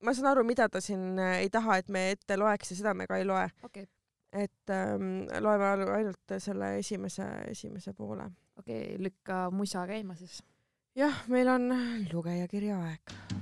ma 0.07 0.15
saan 0.17 0.31
aru, 0.33 0.45
mida 0.49 0.69
ta 0.73 0.83
siin 0.85 1.19
äh, 1.21 1.41
ei 1.45 1.53
taha, 1.53 1.81
et 1.83 1.93
me 1.93 2.11
ette 2.15 2.39
loeks 2.41 2.73
ja 2.73 2.81
seda 2.83 2.95
me 2.95 3.09
ka 3.11 3.21
ei 3.21 3.29
loe. 3.29 3.49
okay., 3.67 3.89
et 4.33 4.73
ähm, 4.73 5.25
loeme 5.41 5.73
ainult 5.97 6.37
selle 6.45 6.75
esimese, 6.79 7.27
esimese 7.49 7.95
poole. 7.97 8.29
okei 8.61 8.85
okay,, 8.85 9.03
lükka 9.09 9.49
musa 9.51 9.87
käima 9.89 10.17
siis. 10.21 10.41
jah, 10.97 11.25
meil 11.29 11.49
on 11.57 11.73
lugejakirja 12.13 12.81
aeg. 12.87 13.38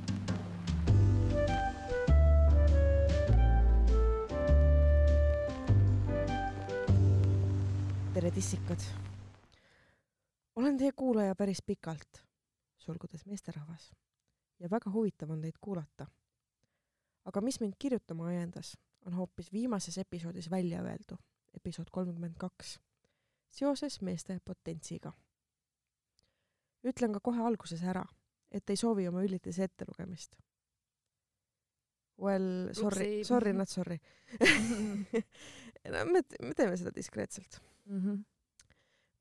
Tere, 8.16 8.30
tissikud. 8.30 8.80
olen 10.56 10.76
teie 10.76 10.92
kuulaja 10.96 11.34
päris 11.36 11.58
pikalt, 11.66 12.22
sulgudes 12.78 13.26
meesterahvas, 13.26 13.90
ja 14.60 14.70
väga 14.72 14.90
huvitav 14.90 15.30
on 15.30 15.42
teid 15.44 15.58
kuulata. 15.60 16.06
aga 17.24 17.40
mis 17.40 17.60
mind 17.60 17.74
kirjutama 17.78 18.26
ajendas, 18.26 18.78
on 19.06 19.12
hoopis 19.12 19.52
viimases 19.52 19.98
episoodis 19.98 20.50
välja 20.50 20.80
öeldu, 20.82 21.18
episood 21.54 21.92
kolmkümmend 21.92 22.38
kaks, 22.38 22.78
seoses 23.50 24.00
meeste 24.00 24.38
potentsiga 24.44 25.12
ütlen 26.84 27.12
ka 27.12 27.20
kohe 27.20 27.44
alguses 27.44 27.84
ära, 27.84 28.06
et 28.50 28.70
ei 28.70 28.80
soovi 28.80 29.08
oma 29.08 29.28
üllitise 29.28 29.68
ettelugemist. 29.68 30.40
Well, 32.18 32.72
sorry, 32.72 33.24
sorry, 33.24 33.52
not 33.52 33.68
sorry 33.68 34.00
no 35.92 36.04
me, 36.04 36.22
me 36.40 36.54
teeme 36.56 36.76
seda 36.80 36.96
diskreetselt. 36.96 37.60
Mm. 37.86 38.00
-hmm. 38.00 38.24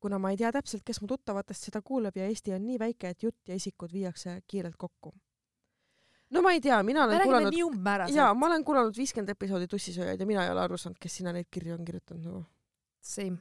kuna 0.00 0.18
ma 0.18 0.30
ei 0.30 0.36
tea 0.36 0.52
täpselt, 0.52 0.84
kes 0.84 1.00
mu 1.00 1.06
tuttavatest 1.10 1.68
seda 1.70 1.82
kuulab 1.82 2.16
ja 2.16 2.26
Eesti 2.26 2.54
on 2.54 2.66
nii 2.66 2.78
väike, 2.78 3.08
et 3.08 3.22
jutt 3.22 3.48
ja 3.48 3.54
isikud 3.54 3.92
viiakse 3.92 4.40
kiirelt 4.46 4.76
kokku. 4.76 5.14
no 6.30 6.42
ma 6.42 6.52
ei 6.52 6.60
tea, 6.60 6.82
mina 6.82 7.04
olen 7.04 7.22
kuulanud 7.22 8.14
jaa, 8.14 8.34
ma 8.34 8.46
olen 8.46 8.64
kuulanud 8.64 8.96
viiskümmend 8.96 9.34
episoodi 9.34 9.66
Tussisööjaid 9.66 10.20
ja 10.20 10.26
mina 10.26 10.44
ei 10.44 10.50
ole 10.50 10.60
aru 10.60 10.78
saanud, 10.78 10.98
kes 11.00 11.16
sinna 11.16 11.32
neid 11.32 11.50
kirju 11.50 11.74
on 11.74 11.84
kirjutanud 11.84 12.24
nagu. 12.24 12.44
Same. 13.00 13.38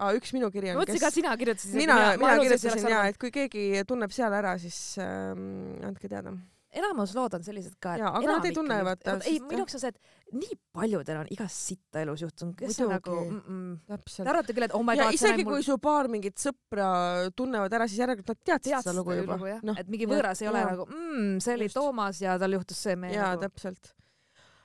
aa, 0.00 0.14
üks 0.16 0.32
minu 0.36 0.50
kiri 0.50 0.72
ma 0.72 0.78
on, 0.78 0.82
mõtlesin 0.82 1.02
ka, 1.02 1.10
sina 1.14 1.36
kirjutasid. 1.36 1.76
mina, 1.76 1.98
mina 2.20 2.38
kirjutasin 2.40 2.88
jaa, 2.88 3.04
et 3.12 3.18
kui 3.20 3.30
keegi 3.34 3.84
tunneb 3.88 4.14
seal 4.14 4.32
ära, 4.32 4.56
siis 4.58 4.78
ähm, 5.02 5.76
andke 5.86 6.08
teada. 6.08 6.34
Enamus 6.70 7.14
lood 7.16 7.34
on 7.34 7.44
sellised 7.44 7.74
ka, 7.82 7.96
et 7.96 8.02
Jaa, 8.04 8.10
aga 8.18 8.30
nad 8.30 8.46
ei 8.46 8.54
tunne, 8.54 8.76
vaata, 8.86 9.16
ei, 9.26 9.40
minu 9.42 9.64
jaoks 9.64 9.76
on 9.76 9.82
see, 9.82 9.90
et 9.90 10.36
nii 10.38 10.58
paljudel 10.76 11.18
on 11.22 11.30
igas 11.34 11.56
sitta 11.66 12.02
elus 12.04 12.22
juhtunud, 12.22 12.54
kes 12.58 12.78
on 12.84 12.92
Muidugi. 12.92 13.10
nagu 13.10 13.24
mm 13.24 13.40
-mm. 13.40 14.04
Te 14.16 14.28
arvate 14.28 14.54
küll, 14.54 14.66
et 14.68 14.74
oh 14.78 14.84
my 14.86 14.96
ja 14.96 15.04
god, 15.04 15.18
isegi 15.18 15.44
kui 15.44 15.62
su 15.66 15.78
paar 15.78 16.08
mingit 16.08 16.38
sõpra 16.38 16.90
tunnevad 17.36 17.72
ära, 17.72 17.88
siis 17.88 17.98
järelikult 17.98 18.28
nad 18.28 18.42
teadsid 18.44 18.72
tead 18.72 18.82
seda 18.82 18.96
lugu 18.96 19.12
juba. 19.18 19.38
noh, 19.62 19.78
et 19.78 19.88
mingi 19.88 20.06
võõras 20.06 20.42
ei 20.42 20.48
ole 20.48 20.58
jaa. 20.58 20.70
nagu 20.70 20.86
mm, 20.86 21.38
see 21.40 21.54
oli 21.54 21.64
Just. 21.64 21.74
Toomas 21.74 22.20
ja 22.20 22.38
tal 22.38 22.52
juhtus 22.52 22.82
see 22.82 22.96
mees 22.96 23.14
jaa, 23.14 23.34
nagu. 23.34 23.42
täpselt. 23.42 23.94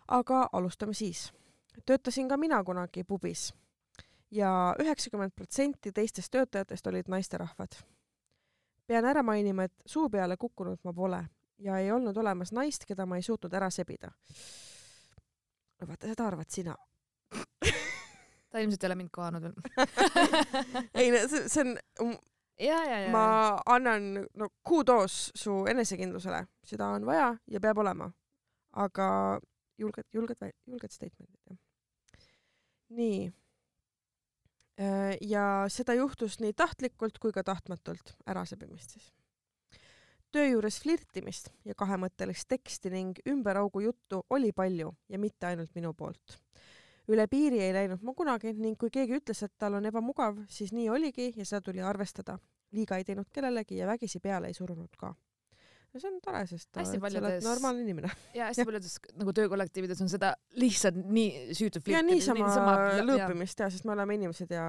aga 0.07 0.49
alustame 0.53 0.93
siis. 0.93 1.31
töötasin 1.85 2.29
ka 2.29 2.37
mina 2.37 2.63
kunagi 2.63 3.03
pubis 3.03 3.53
ja 4.31 4.75
üheksakümmend 4.79 5.31
protsenti 5.35 5.91
teistest 5.91 6.31
töötajatest 6.31 6.87
olid 6.87 7.07
naisterahvad. 7.07 7.81
pean 8.87 9.05
ära 9.05 9.23
mainima, 9.23 9.63
et 9.63 9.73
suu 9.85 10.09
peale 10.09 10.37
kukkunud 10.37 10.77
ma 10.83 10.93
pole 10.93 11.25
ja 11.59 11.77
ei 11.79 11.91
olnud 11.91 12.17
olemas 12.17 12.51
naist, 12.51 12.85
keda 12.85 13.05
ma 13.05 13.19
ei 13.19 13.25
suutnud 13.25 13.53
ära 13.53 13.69
sebida. 13.69 14.11
no 15.81 15.87
vaata, 15.87 16.07
seda 16.07 16.27
arvad 16.27 16.49
sina. 16.49 16.75
ta 18.51 18.59
ilmselt 18.59 18.83
ei 18.83 18.87
ole 18.87 18.95
mind 18.95 19.11
kohanud 19.11 19.43
veel 19.43 19.53
ei 21.01 21.11
no 21.11 21.23
see, 21.27 21.47
see 21.51 21.63
on, 21.65 22.15
ma 23.11 23.25
annan 23.65 24.27
no 24.39 24.49
kuudoos 24.63 25.31
su 25.35 25.65
enesekindlusele, 25.69 26.45
seda 26.63 26.87
on 26.95 27.05
vaja 27.05 27.33
ja 27.51 27.59
peab 27.59 27.77
olema. 27.83 28.11
aga 28.71 29.39
julged, 29.77 30.07
julged, 30.13 30.39
julged 30.67 30.91
statement'id 30.91 31.51
jah. 31.51 31.59
nii. 32.89 33.33
ja 35.21 35.65
seda 35.71 35.93
juhtus 35.93 36.39
nii 36.39 36.53
tahtlikult 36.53 37.19
kui 37.19 37.31
ka 37.31 37.43
tahtmatult, 37.43 38.15
ärasebimist 38.27 38.97
siis. 38.97 39.13
Töö 40.35 40.47
juures 40.49 40.79
flirtimist 40.83 41.51
ja 41.67 41.75
kahemõttelist 41.77 42.49
teksti 42.51 42.91
ning 42.91 43.19
ümberaugu 43.31 43.85
juttu 43.85 44.23
oli 44.35 44.51
palju 44.55 44.91
ja 45.11 45.19
mitte 45.21 45.47
ainult 45.47 45.71
minu 45.77 45.93
poolt. 45.95 46.39
üle 47.07 47.27
piiri 47.29 47.61
ei 47.61 47.73
läinud 47.75 48.01
ma 48.03 48.15
kunagi 48.17 48.51
ning 48.57 48.75
kui 48.81 48.89
keegi 48.91 49.19
ütles, 49.19 49.43
et 49.45 49.53
tal 49.61 49.77
on 49.77 49.85
ebamugav, 49.85 50.41
siis 50.49 50.73
nii 50.73 50.89
oligi 50.89 51.29
ja 51.35 51.45
seda 51.45 51.61
tuli 51.69 51.81
arvestada. 51.81 52.39
liiga 52.75 52.97
ei 52.97 53.05
teinud 53.07 53.29
kellelegi 53.31 53.77
ja 53.77 53.87
vägisi 53.87 54.19
peale 54.19 54.47
ei 54.51 54.57
surunud 54.57 54.97
ka. 54.97 55.13
no 55.93 56.01
see 56.01 56.09
on 56.09 56.19
tore, 56.19 56.43
sest 56.49 56.81
et 56.81 56.91
sa 56.91 56.99
oled 56.99 57.47
normaalne 57.47 57.85
inimene. 57.87 58.11
ja 58.39 58.49
hästi 58.49 58.65
paljudes 58.67 58.97
nagu 59.15 59.33
töökollektiivides 59.39 60.01
on 60.03 60.11
seda 60.11 60.33
lihtsalt 60.59 60.99
nii 60.99 61.55
süütu 61.55 61.79
ja 61.93 62.03
niisama 62.03 62.51
ja- 62.51 63.07
lõõpimist 63.07 63.63
ja, 63.63 63.71
sest 63.71 63.87
me 63.87 63.95
oleme 63.95 64.19
inimesed 64.19 64.51
ja 64.51 64.67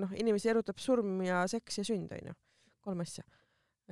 noh, 0.00 0.16
inimesi 0.16 0.48
erutab 0.54 0.80
surm 0.80 1.20
ja 1.26 1.44
seks 1.52 1.82
ja 1.82 1.88
sünd 1.92 2.16
onju, 2.16 2.38
kolm 2.80 3.04
asja. 3.04 3.28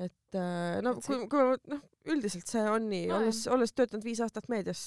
Et 0.00 0.36
äh, 0.38 0.80
no 0.84 0.94
Et 0.96 1.04
see- 1.04 1.18
kui, 1.20 1.28
kui 1.28 1.44
ma 1.50 1.56
noh, 1.74 1.80
üldiselt 2.14 2.48
see 2.48 2.62
on 2.72 2.88
nii 2.88 3.06
No 3.10 3.18
olles, 3.20 3.42
olles 3.52 3.72
töötanud 3.76 4.04
viis 4.06 4.20
aastat 4.24 4.48
meedias, 4.48 4.82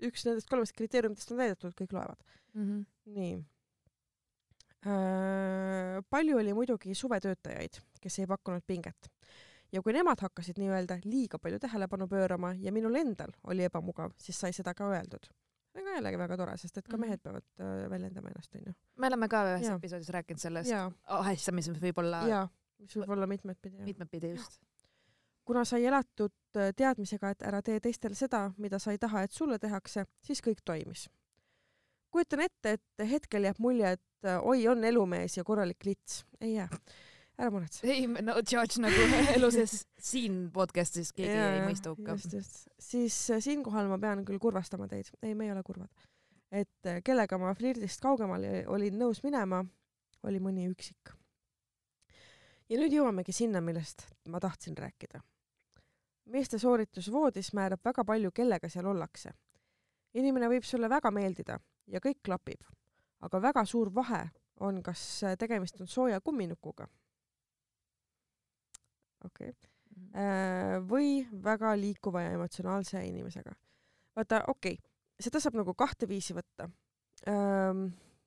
üks 0.00 0.24
nendest 0.28 0.48
kolmest 0.48 0.72
kriteeriumitest 0.78 1.34
on 1.34 1.42
täidetud, 1.42 1.74
kõik 1.76 1.92
loevad. 1.92 2.22
mm. 2.54 2.62
-hmm. 2.64 2.84
nii 3.18 3.34
äh,. 4.86 6.02
palju 6.10 6.38
oli 6.38 6.52
muidugi 6.56 6.94
suvetöötajaid, 6.94 7.80
kes 8.00 8.18
ei 8.18 8.26
pakkunud 8.26 8.62
pinget 8.66 9.10
ja 9.72 9.82
kui 9.82 9.92
nemad 9.96 10.20
hakkasid 10.20 10.58
nii-öelda 10.60 10.98
liiga 11.04 11.38
palju 11.38 11.58
tähelepanu 11.62 12.08
pöörama 12.08 12.54
ja 12.60 12.72
minul 12.72 12.94
endal 13.00 13.30
oli 13.44 13.64
ebamugav, 13.68 14.12
siis 14.20 14.40
sai 14.40 14.52
seda 14.52 14.74
ka 14.74 14.88
öeldud. 14.90 15.28
ka 15.72 15.80
jällegi 15.96 16.18
väga 16.20 16.36
tore, 16.36 16.56
sest 16.60 16.76
et 16.78 16.88
ka 16.88 16.96
Mhm. 16.96 17.00
mehed 17.00 17.20
peavad 17.22 17.44
äh, 17.60 17.90
väljendama 17.90 18.28
ennast, 18.28 18.54
onju. 18.54 18.74
me 18.96 19.06
oleme 19.06 19.28
ka 19.28 19.44
ühes 19.54 19.66
Jaa. 19.68 19.76
episoodis 19.76 20.08
rääkinud 20.10 20.38
sellest 20.40 20.70
ahistamisest 21.06 21.80
võib 21.80 21.98
olla 21.98 22.20
jaa, 22.28 22.48
mis 22.82 22.98
võib 22.98 23.16
olla 23.16 23.26
mitmetpidi 23.30 23.78
jah. 23.80 23.86
mitmetpidi 23.86 24.34
just 24.36 24.60
kuna 25.44 25.64
sai 25.64 25.86
elatud 25.86 26.34
äh, 26.56 26.70
teadmisega, 26.76 27.32
et 27.32 27.44
ära 27.46 27.62
tee 27.64 27.80
teistele 27.82 28.16
seda, 28.18 28.46
mida 28.62 28.78
sa 28.82 28.94
ei 28.94 29.00
taha, 29.02 29.24
et 29.26 29.34
sulle 29.34 29.58
tehakse, 29.62 30.06
siis 30.24 30.42
kõik 30.44 30.62
toimis. 30.64 31.08
kujutan 32.12 32.42
ette, 32.44 32.74
et 32.76 33.04
hetkel 33.08 33.48
jääb 33.48 33.58
mulje, 33.62 33.94
et 33.96 34.28
äh, 34.28 34.38
oi, 34.44 34.66
on 34.68 34.84
elumees 34.84 35.36
ja 35.36 35.44
korralik 35.44 35.84
lits. 35.84 36.24
ei 36.40 36.54
jää. 36.54 36.68
ära 37.38 37.50
muretse. 37.50 37.86
ei, 37.88 38.06
no 38.06 38.36
judge 38.38 38.80
nagu 38.82 39.08
elu 39.36 39.50
sees 39.50 39.86
siin 39.98 40.44
podcast'is 40.54 41.12
keegi 41.16 41.34
Jaa, 41.34 41.54
ei 41.58 41.66
mõista 41.66 41.94
hukka. 41.94 42.18
just, 42.18 42.38
just. 42.38 42.66
siis 42.78 43.18
äh, 43.30 43.42
siinkohal 43.42 43.90
ma 43.90 43.98
pean 43.98 44.24
küll 44.28 44.38
kurvastama 44.38 44.88
teid. 44.88 45.10
ei, 45.22 45.34
me 45.34 45.48
ei 45.48 45.56
ole 45.56 45.64
kurvad. 45.66 45.90
et 46.52 46.92
kellega 47.04 47.38
ma 47.38 47.54
flirdist 47.58 48.04
kaugemale 48.04 48.62
olin 48.68 48.98
nõus 49.00 49.24
minema, 49.24 49.64
oli 50.22 50.38
mõni 50.38 50.68
üksik. 50.70 51.16
Ja 52.72 52.80
nüüd 52.80 52.96
jõuamegi 52.96 53.34
sinna, 53.36 53.60
millest 53.60 54.06
ma 54.32 54.40
tahtsin 54.40 54.76
rääkida. 54.78 55.20
meeste 56.32 56.58
sooritus 56.58 57.10
voodis 57.12 57.52
määrab 57.52 57.84
väga 57.84 58.04
palju, 58.04 58.30
kellega 58.32 58.68
seal 58.68 58.86
ollakse. 58.86 59.32
inimene 60.14 60.48
võib 60.48 60.64
sulle 60.64 60.88
väga 60.88 61.10
meeldida 61.10 61.58
ja 61.86 62.00
kõik 62.00 62.22
klapib, 62.24 62.64
aga 63.20 63.42
väga 63.42 63.64
suur 63.64 63.94
vahe 63.94 64.30
on, 64.60 64.82
kas 64.82 65.20
tegemist 65.38 65.80
on 65.80 65.86
sooja 65.86 66.20
kumminukuga. 66.20 66.88
okei 69.24 69.48
okay 69.50 69.72
Äh, 70.12 70.76
või 70.88 71.22
väga 71.44 71.72
liikuva 71.76 72.22
ja 72.26 72.32
emotsionaalse 72.36 73.00
inimesega. 73.06 73.52
vaata, 74.16 74.42
okei 74.48 74.74
okay,, 74.76 74.90
seda 75.20 75.40
saab 75.40 75.56
nagu 75.56 75.74
kahte 75.74 76.08
viisi 76.08 76.34
võtta. 76.36 76.68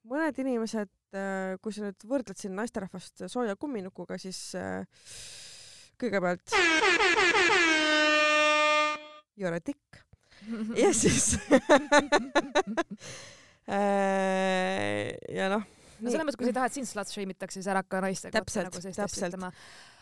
mõned 0.06 0.40
inimesed, 0.42 0.90
kui 1.62 1.76
sa 1.76 1.86
nüüd 1.86 2.08
võrdled 2.10 2.38
siin 2.40 2.56
naisterahvast 2.58 3.26
sooja 3.32 3.56
kumminukuga, 3.60 4.18
siis 4.22 4.40
äh, 4.60 4.84
kõigepealt 6.02 6.56
you 9.36 9.48
are 9.48 9.56
a 9.56 9.64
dick 9.64 10.04
ja 10.78 10.92
siis 11.04 11.36
äh, 13.68 15.16
ja 15.36 15.50
noh, 15.52 15.64
no 16.00 16.12
selles 16.12 16.26
mõttes, 16.28 16.38
kui 16.40 16.48
sa 16.48 16.52
ei 16.52 16.58
taha, 16.58 16.70
et 16.70 16.78
sind 16.78 16.90
slut 16.90 17.12
shame 17.12 17.36
itakse, 17.36 17.60
siis 17.60 17.70
ära 17.72 17.82
hakka 17.84 18.02
naistega 18.06 18.42
nagu 18.42 18.82
sellist 18.84 19.02
täpselt. 19.02 19.32
ütlema. 19.32 19.50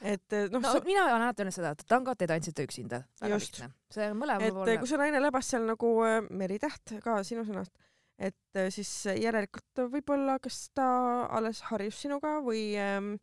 et 0.01 0.37
noh 0.51 0.59
no 0.59 0.65
sa- 0.67 0.83
mina 0.87 1.05
olen 1.07 1.27
alati 1.27 1.45
öelnud 1.45 1.57
seda, 1.57 1.73
et 1.77 1.85
tangot 1.89 2.25
ei 2.25 2.29
tantsita 2.33 2.65
üksinda. 2.67 3.03
Just. 3.31 3.61
see 3.93 4.09
on 4.09 4.19
mõlema 4.19 4.49
et 4.49 4.53
poolne 4.53 4.77
kui. 4.81 4.91
see 4.91 5.01
naine 5.01 5.23
lebas 5.23 5.53
seal 5.53 5.65
nagu 5.69 5.95
äh, 6.07 6.19
meritäht 6.29 6.97
ka 7.05 7.21
sinu 7.27 7.45
sõnast, 7.47 7.73
et 8.17 8.59
äh, 8.59 8.69
siis 8.73 8.89
järelikult 9.19 9.85
võib-olla 9.93 10.37
kas 10.43 10.67
ta 10.75 10.87
alles 11.33 11.63
harjus 11.69 12.01
sinuga 12.03 12.37
või 12.45 12.73
ähm, 12.79 13.15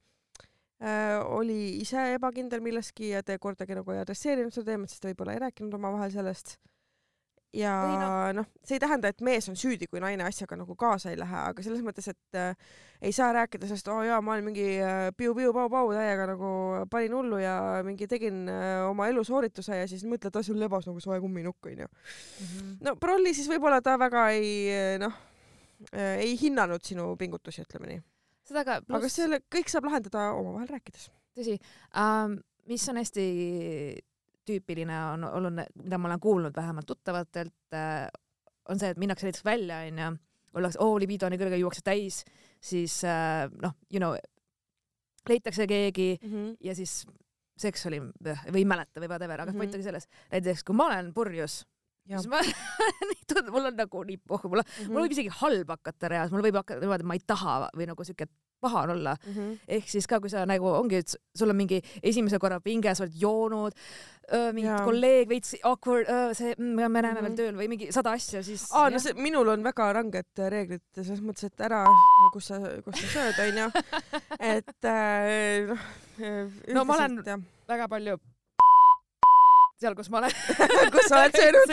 äh, 0.82 1.20
oli 1.24 1.80
ise 1.80 2.11
ebakindel 2.16 2.62
milleski 2.64 3.12
ja 3.14 3.22
te 3.22 3.38
kordagi 3.38 3.78
nagu 3.78 3.95
ei 3.95 4.03
adresseerinud 4.03 4.55
seda 4.55 4.72
teemat, 4.72 4.91
sest 4.91 5.05
te 5.05 5.12
võib-olla 5.12 5.36
ei 5.36 5.45
rääkinud 5.47 5.78
omavahel 5.78 6.12
sellest. 6.14 6.57
Ja 7.57 7.72
Või 7.82 7.96
no- 7.98 8.32
noh, 8.40 8.48
see 8.64 8.76
ei 8.78 8.82
tähenda, 8.82 9.11
et 9.11 9.22
mees 9.26 9.48
on 9.51 9.57
süüdi, 9.59 9.88
kui 9.90 10.01
naine 10.03 10.24
asjaga 10.26 10.59
nagu 10.61 10.76
kaasa 10.78 11.11
ei 11.11 11.18
lähe, 11.18 11.38
aga 11.51 11.64
selles 11.64 11.82
mõttes, 11.82 12.07
et 12.12 12.38
äh, 12.38 12.74
ei 13.03 13.12
saa 13.16 13.32
rääkida 13.34 13.66
sellest, 13.66 13.88
oo 13.90 13.98
oh, 14.01 14.07
jaa, 14.07 14.20
ma 14.22 14.36
olen 14.36 14.46
mingi 14.51 14.66
äh, 14.78 15.09
piu-piu-pau-pau 15.18 15.90
täiega 15.96 16.28
nagu 16.30 16.51
panin 16.92 17.16
hullu 17.16 17.40
ja 17.42 17.55
mingi 17.86 18.07
tegin 18.11 18.44
äh, 18.51 18.84
oma 18.86 19.09
elusoorituse 19.11 19.80
ja 19.80 19.88
siis 19.90 20.05
mõtled, 20.07 20.30
et 20.30 20.46
sul 20.46 20.61
lebas 20.62 20.86
nagu 20.86 21.03
soe 21.03 21.18
kumminukk 21.22 21.70
onju. 21.72 21.88
Mhm. 22.44 22.76
no 22.86 22.94
prolli 23.01 23.34
siis 23.34 23.51
võib-olla 23.51 23.80
ta 23.82 23.96
väga 24.01 24.28
ei 24.36 24.98
noh, 25.03 25.16
ei 25.96 26.36
hinnanud 26.38 26.84
sinu 26.86 27.14
pingutusi, 27.18 27.64
ütleme 27.66 27.90
nii. 27.94 28.05
seda 28.51 28.62
ka, 28.66 28.78
aga 28.84 29.03
pluss 29.03 29.18
selle 29.18 29.42
kõik 29.51 29.72
saab 29.72 29.90
lahendada 29.90 30.30
omavahel 30.38 30.70
rääkides. 30.76 31.11
tõsi 31.34 31.59
ähm,, 31.98 32.38
mis 32.70 32.86
on 32.92 33.01
hästi 33.01 33.26
tüüpiline 34.47 34.97
on 35.12 35.24
olnud, 35.24 35.61
mida 35.84 35.99
ma 35.99 36.09
olen 36.09 36.20
kuulnud 36.20 36.57
vähemalt 36.57 36.86
tuttavatelt 36.86 37.74
äh,, 37.76 38.09
on 38.68 38.78
see, 38.78 38.91
et 38.95 38.99
minnakse 38.99 39.26
näiteks 39.26 39.45
välja 39.45 39.80
onju, 39.88 40.11
ollakse, 40.55 40.78
oo 40.82 40.99
libido 40.99 41.26
on 41.26 41.32
nii 41.34 41.41
kõrge, 41.43 41.59
juuakse 41.61 41.82
täis, 41.86 42.22
siis 42.61 43.01
äh, 43.05 43.49
noh, 43.62 43.74
you 43.93 43.99
know, 44.03 44.16
leitakse 45.28 45.66
keegi 45.70 46.12
ja 46.64 46.74
siis 46.74 47.05
seks 47.61 47.82
oli 47.91 47.99
või 48.01 48.62
ei 48.62 48.64
mäleta 48.64 49.01
või 49.03 49.09
whatever, 49.12 49.41
aga 49.43 49.53
Mhm. 49.53 49.59
point 49.61 49.74
oli 49.76 49.82
selles, 49.84 50.07
näiteks 50.32 50.64
kui 50.64 50.74
ma 50.74 50.86
olen 50.88 51.12
purjus, 51.14 51.59
siis 52.09 52.26
ma 52.32 52.41
mul 53.53 53.66
on 53.68 53.76
nagu 53.76 54.05
nii 54.09 54.16
pohhu, 54.26 54.49
mul 54.49 54.62
on, 54.62 54.64
Mhm. 54.80 54.93
mul 54.93 55.03
võib 55.05 55.12
isegi 55.12 55.28
halb 55.43 55.68
hakata 55.68 56.09
reaalselt, 56.09 56.32
mul 56.38 56.47
võib 56.49 56.57
hakata 56.57 56.80
niimoodi, 56.80 57.05
et 57.05 57.07
ma 57.07 57.14
ei 57.18 57.20
taha 57.26 57.68
või 57.76 57.86
nagu 57.91 58.05
siuke 58.05 58.26
paha 58.61 58.82
on 58.86 58.90
olla. 58.96 59.16
ehk 59.68 59.88
siis 59.88 60.06
ka, 60.06 60.20
kui 60.20 60.30
sa 60.30 60.44
nagu 60.46 60.66
ongi, 60.68 61.00
et 61.02 61.14
sul 61.36 61.50
on 61.50 61.56
mingi 61.56 61.80
esimese 62.02 62.38
korra 62.38 62.61
pinge, 62.61 62.94
sa 62.94 63.04
oled 63.04 63.16
joonud, 63.20 63.72
mingi 64.54 64.70
kolleeg 64.86 65.28
veits 65.28 65.56
awkward, 65.66 66.06
see, 66.38 66.54
me 66.58 66.86
näeme 66.88 67.02
Mhm. 67.11 67.24
veel 67.26 67.36
tööl 67.40 67.56
või 67.58 67.68
mingi 67.72 67.90
sada 67.92 68.12
asja, 68.14 68.42
siis 68.46 68.68
aa, 68.72 68.88
no 68.90 68.98
see, 69.02 69.14
minul 69.18 69.48
on 69.48 69.62
väga 69.66 69.92
ranged 69.96 70.44
reeglid 70.54 70.82
selles 70.94 71.20
mõttes, 71.20 71.44
et 71.50 71.61
ära, 71.66 71.84
kus 72.32 72.46
sa, 72.52 72.61
kus 72.84 73.00
sa 73.00 73.06
sööd, 73.16 73.40
onju. 73.48 73.70
et 74.54 74.84
äh, 74.84 75.72
noh. 75.72 76.74
No 76.74 76.84
ma 76.84 76.94
olen- 77.00 77.44
väga 77.70 77.88
palju 77.88 78.18
seal, 79.80 79.94
kus 79.98 80.10
ma 80.12 80.20
olen 80.20 80.34
kus 80.94 81.08
sa 81.10 81.22
oled 81.22 81.36
söönud? 81.36 81.70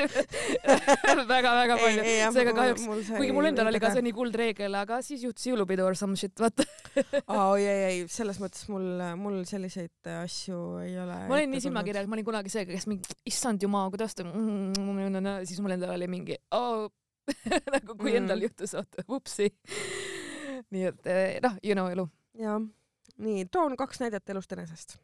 väga-väga 1.34 1.78
palju, 1.82 2.06
seega 2.36 2.54
kahjuks, 2.58 2.86
kuigi 3.14 3.34
mul 3.36 3.50
endal 3.52 3.70
oli 3.72 3.82
ka 3.84 3.92
see 3.96 4.04
nii 4.06 4.16
kuldreegel, 4.18 4.78
aga 4.80 5.00
siis 5.06 5.24
juhtus 5.28 5.48
jõulupidu 5.50 5.86
or 5.86 5.98
some 6.00 6.18
shit, 6.20 6.36
vaata. 6.42 6.66
aa, 7.30 7.48
oi 7.54 7.66
ei, 7.68 7.82
ei, 7.90 8.00
selles 8.12 8.40
mõttes 8.44 8.68
mul, 8.72 8.88
mul 9.20 9.42
selliseid 9.50 10.12
asju 10.18 10.62
ei 10.86 10.96
ole. 11.04 11.18
ma 11.30 11.40
olin 11.40 11.52
nii 11.54 11.66
silmakirjalik, 11.68 12.10
ma 12.12 12.18
olin 12.20 12.28
kunagi 12.32 12.54
see, 12.54 12.66
kes 12.70 12.88
mingi, 12.90 13.18
issand 13.30 13.64
jumal, 13.64 13.92
kuidas 13.94 14.16
ta, 14.18 14.26
siis 15.48 15.60
mul 15.64 15.76
endal 15.78 15.96
oli 15.98 16.10
mingi 16.12 16.40
oh., 16.56 16.88
nagu 17.74 17.98
kui 18.00 18.14
Mm. 18.14 18.22
endal 18.22 18.40
juhtus, 18.46 18.72
oota, 18.80 19.04
vupsi. 19.12 19.50
nii 20.72 20.86
et 20.94 21.10
noh, 21.44 21.58
you 21.60 21.76
know 21.76 21.90
elu. 21.92 22.06
jah, 22.40 22.62
nii 23.20 23.46
toon 23.52 23.76
kaks 23.80 24.00
näidet 24.00 24.30
elust 24.32 24.54
enesest. 24.56 24.96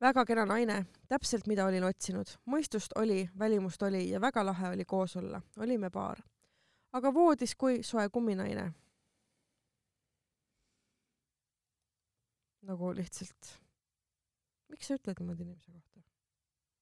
Väga 0.00 0.24
kena 0.26 0.44
naine, 0.48 0.84
täpselt 1.08 1.46
mida 1.50 1.66
olin 1.68 1.84
otsinud, 1.84 2.30
mõistust 2.50 2.94
oli, 2.96 3.24
välimust 3.38 3.82
oli 3.82 4.06
ja 4.10 4.20
väga 4.20 4.44
lahe 4.46 4.72
oli 4.74 4.84
koos 4.84 5.16
olla, 5.16 5.42
olime 5.58 5.90
paar. 5.90 6.22
aga 6.92 7.14
voodis 7.14 7.54
kui 7.54 7.82
soe 7.82 8.08
kumminaine. 8.08 8.72
nagu 12.62 12.92
lihtsalt, 12.94 13.54
miks 14.68 14.86
sa 14.86 14.94
ütled 14.94 15.20
niimoodi 15.20 15.42
inimese 15.42 15.72
kohta? 15.72 16.02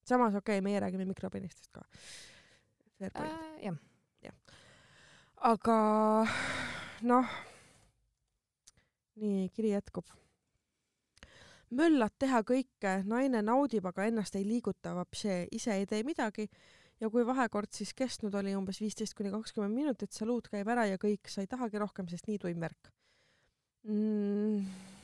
samas 0.04 0.34
okei 0.34 0.58
okay,, 0.58 0.64
meie 0.64 0.80
räägime 0.80 1.04
mikropenistest 1.04 1.72
ka. 1.72 1.84
Fair 2.98 3.12
point. 3.14 3.32
Äh, 3.32 3.78
jah, 4.22 4.34
aga 5.36 5.78
noh, 7.02 7.34
nii 9.22 9.48
kiri 9.54 9.74
jätkub. 9.76 10.08
Möllad 11.70 12.14
teha 12.18 12.42
kõike, 12.46 12.98
naine 13.08 13.42
naudib, 13.44 13.86
aga 13.86 14.08
ennast 14.08 14.36
ei 14.38 14.44
liiguta, 14.46 14.94
ise 15.52 15.74
ei 15.74 15.86
tee 15.86 16.02
midagi 16.06 16.48
ja 17.00 17.10
kui 17.10 17.24
vahekord 17.26 17.72
siis 17.74 17.94
kestnud 17.94 18.34
oli 18.34 18.54
umbes 18.58 18.80
viisteist 18.82 19.16
kuni 19.18 19.30
kakskümmend 19.34 19.74
minutit, 19.74 20.12
saluut 20.12 20.48
käib 20.48 20.68
ära 20.68 20.86
ja 20.88 20.98
kõik, 21.00 21.28
sa 21.30 21.44
ei 21.44 21.50
tahagi 21.50 21.78
rohkem, 21.78 22.08
sest 22.08 22.28
nii 22.28 22.38
tuim 22.42 22.60
värk 22.60 22.92
mm,. 23.84 24.97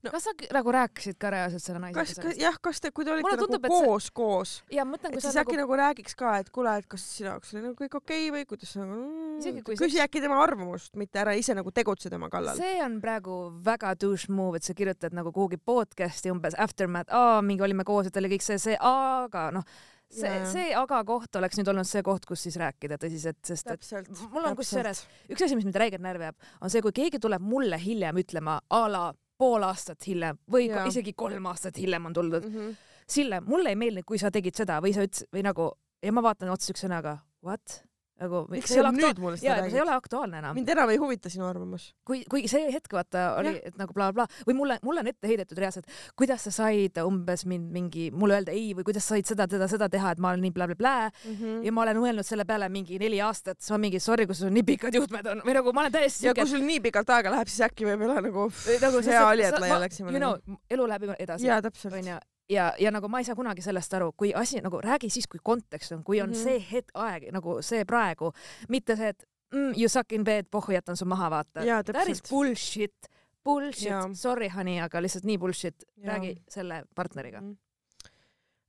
No, 0.00 0.08
kas 0.14 0.24
sa 0.24 0.32
nagu 0.56 0.72
rääkisid 0.72 1.18
ka 1.20 1.28
reaalselt 1.34 1.60
selle 1.60 1.80
naisega 1.82 2.00
kas 2.00 2.14
sellest? 2.16 2.38
jah, 2.40 2.54
kas 2.64 2.78
te, 2.80 2.88
kui 2.96 3.04
te 3.04 3.12
olite 3.12 3.28
nagu 3.28 3.44
tundub, 3.44 3.66
et 3.68 3.74
see- 3.74 3.88
koos, 3.90 4.06
koos, 4.16 4.52
ja 4.72 4.86
ma 4.86 4.94
mõtlen, 4.94 5.12
et 5.12 5.18
kui 5.18 5.24
sa 5.24 5.32
nagu 5.34 5.42
äkki 5.50 5.58
nagu 5.60 5.76
räägiks 5.82 6.16
ka, 6.16 6.30
et 6.40 6.48
kuule, 6.54 6.72
et 6.80 6.88
kas 6.88 7.04
sinu 7.18 7.28
jaoks 7.28 7.52
oli 7.52 7.62
nagu 7.66 7.76
kõik 7.76 7.98
okei 8.00 8.22
okay 8.30 8.32
või 8.38 8.46
kuidas 8.48 8.72
sa 8.72 8.80
nagu 8.86 9.60
kui 9.66 9.76
küsi 9.76 9.98
seks- 9.98 10.06
äkki 10.06 10.22
tema 10.24 10.40
arvamust, 10.40 10.96
mitte 10.96 11.20
ära 11.20 11.36
ise 11.36 11.52
nagu 11.58 11.70
tegutse 11.70 12.08
tema 12.08 12.30
kallal. 12.32 12.56
see 12.56 12.80
on 12.84 12.96
praegu 13.04 13.36
väga 13.68 13.92
douche 14.00 14.32
move, 14.32 14.56
et 14.56 14.64
sa 14.64 14.72
kirjutad 14.72 15.12
nagu 15.12 15.32
kuhugi 15.36 15.60
podcast'i 15.60 16.32
umbes 16.32 16.56
aftermath, 16.56 17.12
aa, 17.12 17.42
mingi 17.44 17.62
olime 17.62 17.84
koos, 17.84 18.06
et 18.08 18.16
oli 18.16 18.32
kõik 18.38 18.42
see, 18.48 18.56
see, 18.58 18.76
aga 18.80 19.50
noh, 19.52 19.64
see 20.10 20.44
see 20.50 20.68
aga 20.74 21.04
koht 21.04 21.36
oleks 21.36 21.60
nüüd 21.60 21.68
olnud 21.68 21.86
see 21.86 22.00
koht, 22.02 22.24
kus 22.24 22.40
siis 22.48 22.56
rääkida 22.56 22.96
tõsiselt, 22.96 23.38
sest 23.44 23.68
et 23.68 23.76
täpselt. 23.76 24.08
mul 24.32 24.48
on 24.48 24.56
kusjuures 24.56 25.04
üks 25.28 25.44
asi, 25.44 25.54
mis 25.60 25.68
mind 25.68 25.76
räigelt 25.76 26.02
närvi 26.02 26.30
ajab, 26.30 26.36
on 26.64 26.72
see, 26.72 26.80
kui 26.80 26.92
keegi 26.96 27.20
tuleb 27.20 27.44
mulle 27.44 27.76
hiljem 27.78 28.16
ütlema 28.24 28.62
a 28.70 28.86
la 28.88 29.10
pool 29.40 29.64
aastat 29.66 30.06
hiljem 30.06 30.38
või 30.52 30.68
ka 30.70 30.86
isegi 30.90 31.16
kolm 31.16 31.48
aastat 31.50 31.80
hiljem 31.80 32.10
on 32.10 32.16
tuldud. 32.16 32.46
mm. 32.46 32.56
-hmm. 32.56 32.88
Sille, 33.10 33.40
mulle 33.42 33.72
ei 33.72 33.76
meeldinud, 33.76 34.06
kui 34.06 34.20
sa 34.22 34.30
tegid 34.30 34.54
seda 34.54 34.76
või 34.84 34.92
sa 34.94 35.02
ütlesid 35.02 35.32
või 35.34 35.42
nagu 35.42 35.72
ja 36.02 36.12
ma 36.12 36.22
vaatan 36.22 36.52
otsa 36.52 36.70
siukse 36.70 36.86
sõnaga 36.86 37.18
what 37.44 37.80
nagu 38.20 38.44
miks 38.52 38.70
see 38.70 38.78
ei 38.78 38.84
ole 38.84 38.92
nüüd 38.96 39.20
mulle 39.22 39.38
ja 39.40 39.56
seda 39.56 39.66
see 39.66 39.70
ei 39.70 39.80
räägid? 39.80 39.82
ole 39.84 39.96
aktuaalne 39.96 40.40
enam. 40.42 40.56
mind 40.58 40.72
enam 40.74 40.92
ei 40.92 41.00
huvita 41.00 41.32
sinu 41.32 41.46
arvamus. 41.48 41.90
kui, 42.06 42.22
kuigi 42.30 42.50
see 42.52 42.70
hetk 42.74 42.92
vaata 42.96 43.24
oli, 43.40 43.54
et 43.64 43.78
nagu 43.80 43.94
blablabla 43.96 44.26
bla, 44.28 44.44
või 44.48 44.58
mulle, 44.58 44.78
mulle 44.86 45.04
on 45.04 45.10
ette 45.12 45.30
heidetud 45.30 45.58
reaalselt, 45.60 45.88
kuidas 46.18 46.44
sa 46.48 46.54
said 46.54 47.00
umbes 47.04 47.46
mind 47.48 47.70
mingi, 47.74 48.10
mulle 48.12 48.38
öelda 48.38 48.54
ei 48.56 48.72
või 48.76 48.86
kuidas 48.88 49.08
sa 49.08 49.16
said 49.16 49.30
seda, 49.32 49.48
seda, 49.50 49.68
seda 49.70 49.90
teha, 49.92 50.14
et 50.14 50.22
ma 50.22 50.34
olen 50.34 50.44
nii 50.46 50.54
blablabla 50.56 50.90
Mm 51.10 51.34
-hmm. 51.36 51.64
ja 51.64 51.72
ma 51.72 51.82
olen 51.82 51.96
mõelnud 51.96 52.26
selle 52.26 52.44
peale 52.44 52.68
mingi 52.68 52.98
neli 52.98 53.20
aastat, 53.20 53.60
siis 53.60 53.70
ma 53.70 53.78
mingi 53.78 54.00
sorry, 54.00 54.26
kui 54.26 54.34
sul 54.34 54.50
nii 54.52 54.62
pikad 54.66 54.94
juhtmed 54.94 55.26
on 55.26 55.42
või 55.46 55.54
nagu 55.54 55.72
ma 55.72 55.84
olen 55.84 55.92
täiesti 55.92 56.26
ja 56.26 56.34
kui 56.34 56.46
sul 56.46 56.64
nii 56.64 56.80
pikalt 56.80 57.10
aega 57.10 57.30
läheb, 57.34 57.48
siis 57.48 57.64
äkki 57.68 57.86
võib-olla 57.88 58.20
nagu 58.24 58.48
nagu 58.80 59.02
hea 59.06 59.22
oli, 59.28 59.46
et 59.46 59.58
laiali 59.58 59.86
läksime. 59.86 60.12
you 60.12 60.20
know, 60.20 60.58
elu 60.70 60.88
läheb 60.88 61.14
edasi, 61.18 61.46
jaa, 61.46 61.62
täpselt. 61.62 61.94
onju. 61.94 62.18
ja, 62.50 62.70
ja 62.78 62.90
nagu 62.90 63.08
ma 63.08 63.20
ei 63.20 63.26
saa 63.28 63.38
kunagi 63.38 63.62
sellest 63.64 63.94
aru, 63.98 64.12
kui 64.18 64.32
asi 64.36 64.60
nagu 64.64 64.80
räägi 64.82 65.10
siis, 65.10 65.28
kui 65.30 65.40
kontekst 65.42 65.92
on, 65.96 66.04
kui 66.04 66.20
on 66.20 66.30
mm. 66.30 66.34
-hmm. 66.34 66.42
see 66.42 66.66
hetk, 66.72 66.90
aeg 66.94 67.30
nagu 67.32 67.60
see 67.62 67.84
praegu, 67.84 68.32
mitte 68.68 68.96
see, 68.96 69.08
et 69.08 69.24
mm, 69.54 69.72
you 69.76 69.88
suck 69.88 70.12
in 70.12 70.24
bed, 70.24 70.50
pohhu 70.50 70.72
jätan 70.72 70.96
su 70.96 71.04
maha, 71.04 71.30
vaata. 71.30 71.64
That 71.92 72.08
is 72.08 72.22
bullshit, 72.30 73.10
bullshit 73.44 74.14
sorry 74.14 74.48
honey, 74.48 74.80
aga 74.80 75.02
lihtsalt 75.02 75.24
nii 75.24 75.38
bullshit, 75.38 75.84
räägi 76.04 76.36
selle 76.48 76.84
partneriga. 76.94 77.40
Mhm. 77.40 77.56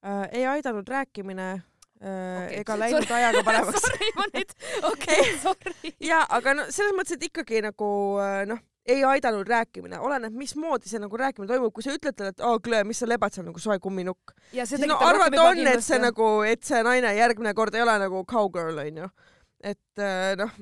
äh, 0.06 0.30
ei 0.32 0.46
aidanud 0.46 0.88
rääkimine 0.88 1.52
äh, 1.52 2.44
okay. 2.44 2.60
ega 2.60 2.80
läinud 2.84 3.12
ajaga 3.12 3.44
paremaks. 3.44 3.82
sorry, 3.86 4.12
ma 4.16 4.26
nüüd, 4.34 4.54
okei, 4.92 5.38
sorry. 5.42 5.96
ja 6.00 6.26
aga 6.30 6.54
no 6.54 6.66
selles 6.70 6.96
mõttes, 6.98 7.18
et 7.18 7.24
ikkagi 7.30 7.62
nagu 7.62 8.18
äh, 8.22 8.46
noh, 8.50 8.60
ei 8.86 9.04
aidanud 9.06 9.48
rääkimine, 9.48 10.00
oleneb, 10.02 10.34
mismoodi 10.34 10.90
see 10.90 11.02
nagu 11.02 11.18
rääkimine 11.18 11.50
toimub, 11.52 11.74
kui 11.76 11.86
sa 11.86 11.94
ütled 11.94 12.16
talle, 12.18 12.34
et 12.34 12.44
aa, 12.46 12.58
Klõ, 12.66 12.82
mis 12.88 13.02
sa 13.04 13.10
lebad 13.10 13.36
seal 13.36 13.46
nagu 13.46 13.62
soe 13.62 13.78
kumminukk, 13.84 14.34
siis 14.56 14.86
no 14.90 14.98
arvata 15.06 15.44
on, 15.52 15.62
et 15.70 15.86
see 15.86 16.00
nagu, 16.02 16.30
et 16.48 16.66
see 16.66 16.82
naine 16.86 17.14
järgmine 17.18 17.54
kord 17.58 17.78
ei 17.78 17.86
ole 17.86 17.98
nagu 18.02 18.24
cowgirl 18.30 18.82
onju, 18.82 19.10
et 19.74 20.02
äh, 20.02 20.34
noh, 20.40 20.56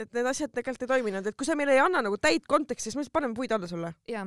et 0.00 0.10
need 0.16 0.30
asjad 0.32 0.52
tegelikult 0.54 0.86
ei 0.86 0.94
toiminud, 0.96 1.30
et 1.30 1.38
kui 1.38 1.46
sa 1.46 1.56
meile 1.58 1.76
ei 1.76 1.82
anna 1.82 2.02
nagu 2.06 2.18
täit 2.18 2.48
konteksti, 2.50 2.90
siis 2.90 2.98
me 2.98 3.06
paneme 3.12 3.38
puid 3.38 3.54
alla 3.54 3.70
sulle. 3.70 3.94
ja 4.10 4.26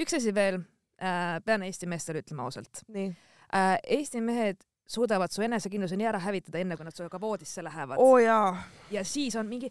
üks 0.00 0.18
asi 0.18 0.34
veel 0.34 0.60
äh,, 1.00 1.38
pean 1.44 1.64
Eesti 1.66 1.88
meestele 1.90 2.22
ütlema 2.24 2.48
ausalt. 2.48 2.84
Äh,. 2.92 3.78
Eesti 3.82 4.20
mehed 4.24 4.62
suudavad 4.92 5.32
su 5.32 5.42
enesekindluse 5.44 5.96
nii 5.96 6.08
ära 6.08 6.20
hävitada, 6.20 6.60
enne 6.60 6.76
kui 6.76 6.86
nad 6.86 6.96
sinuga 6.96 7.20
voodisse 7.20 7.64
lähevad. 7.64 8.00
Oo 8.02 8.18
jaa, 8.20 8.52
ja 8.92 9.04
siis 9.04 9.36
on 9.40 9.48
mingi 9.48 9.70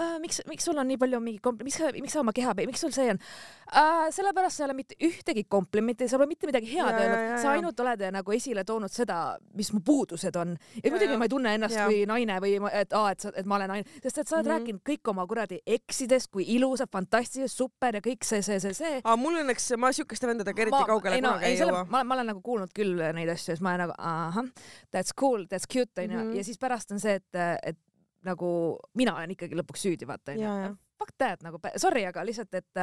äh, 0.00 0.18
miks, 0.20 0.40
miks 0.48 0.64
sul 0.68 0.76
on 0.78 0.86
nii 0.90 0.98
palju 1.00 1.20
mingi 1.24 1.40
kompl-, 1.44 1.64
miks 1.64 1.78
sa, 1.80 1.90
miks 1.94 2.12
sa 2.12 2.20
oma 2.20 2.32
keha, 2.36 2.52
miks 2.66 2.80
sul 2.84 2.92
see 2.92 3.08
on 3.10 3.18
äh,? 3.72 4.10
sellepärast 4.12 4.56
sa 4.58 4.64
ei 4.64 4.68
ole 4.68 4.74
mitte 4.78 4.94
ühtegi 5.02 5.44
komplimenti, 5.48 6.08
sa 6.08 6.18
pole 6.20 6.28
mitte 6.30 6.46
midagi 6.46 6.68
head 6.74 6.98
öelnud, 7.00 7.38
sa 7.42 7.52
ainult 7.54 7.80
oled 7.80 8.04
nagu 8.14 8.34
esile 8.36 8.64
toonud 8.68 8.92
seda, 8.92 9.36
mis 9.56 9.72
mu 9.72 9.80
puudused 9.80 10.36
on. 10.36 10.56
Ja, 10.82 10.90
muidugi 10.92 11.16
ma 11.18 11.24
ei 11.28 11.32
tunne 11.32 11.54
ennast 11.58 11.74
Ja. 11.76 11.86
kui 11.88 12.04
naine 12.06 12.36
või 12.40 12.54
et 12.72 12.92
aa, 12.92 13.10
et 13.10 13.20
sa, 13.24 13.32
et 13.36 13.46
ma 13.46 13.56
olen 13.56 13.68
naine, 13.74 13.84
sest 14.02 14.18
et 14.18 14.28
sa 14.28 14.36
oled 14.36 14.46
Mhm. 14.46 14.54
rääkinud 14.56 14.82
kõik 14.86 15.10
oma 15.10 15.26
kuradi 15.26 15.58
eksidest, 15.66 16.30
kui 16.30 16.44
ilusad, 16.56 16.88
fantastilised, 16.92 17.56
super 17.56 17.94
ja 17.94 18.00
kõik 18.00 18.24
see, 18.24 18.42
see, 18.42 18.60
see, 18.60 18.74
see 18.74 19.00
aga 19.02 19.16
mul 19.16 19.34
õnneks, 19.42 19.76
ma 19.78 19.90
siukeste 19.92 20.26
vendadega 20.28 20.62
eriti 20.62 20.76
Ma- 20.78 20.86
kaugele 20.86 21.14
ei 21.16 21.20
no, 21.24 21.32
kunagi 21.36 21.50
ei, 21.52 21.58
jõua. 21.58 21.86
ma, 21.90 22.04
ma 22.04 22.14
olen 22.14 22.26
nagu 22.32 22.40
kuulnud 22.42 22.72
küll 22.76 22.94
neid 23.16 23.28
asju 23.28 23.50
ja 23.52 23.56
siis 23.56 23.60
ma 23.64 23.74
olen 23.74 23.86
nagu 23.88 23.94
ahah, 23.98 24.44
that's 24.94 25.12
cool, 25.16 25.44
that's 25.50 25.66
cute 25.66 25.96
onju 26.02 26.16
Mhm. 26.24 26.36
ja 26.36 26.44
siis 26.44 26.58
pärast 26.58 26.92
on 26.92 27.00
see, 27.00 27.14
et, 27.14 27.34
et 27.62 27.76
nagu 28.26 28.50
mina 28.98 29.14
olen 29.16 29.30
ikkagi 29.36 29.56
lõpuks 29.58 29.86
süüdi, 29.86 30.08
vaata 30.08 30.34
onju. 30.34 30.74
Fuck 30.96 31.12
that 31.20 31.42
nagu, 31.44 31.58
sorry, 31.76 32.06
aga 32.08 32.22
lihtsalt, 32.24 32.54
et, 32.56 32.78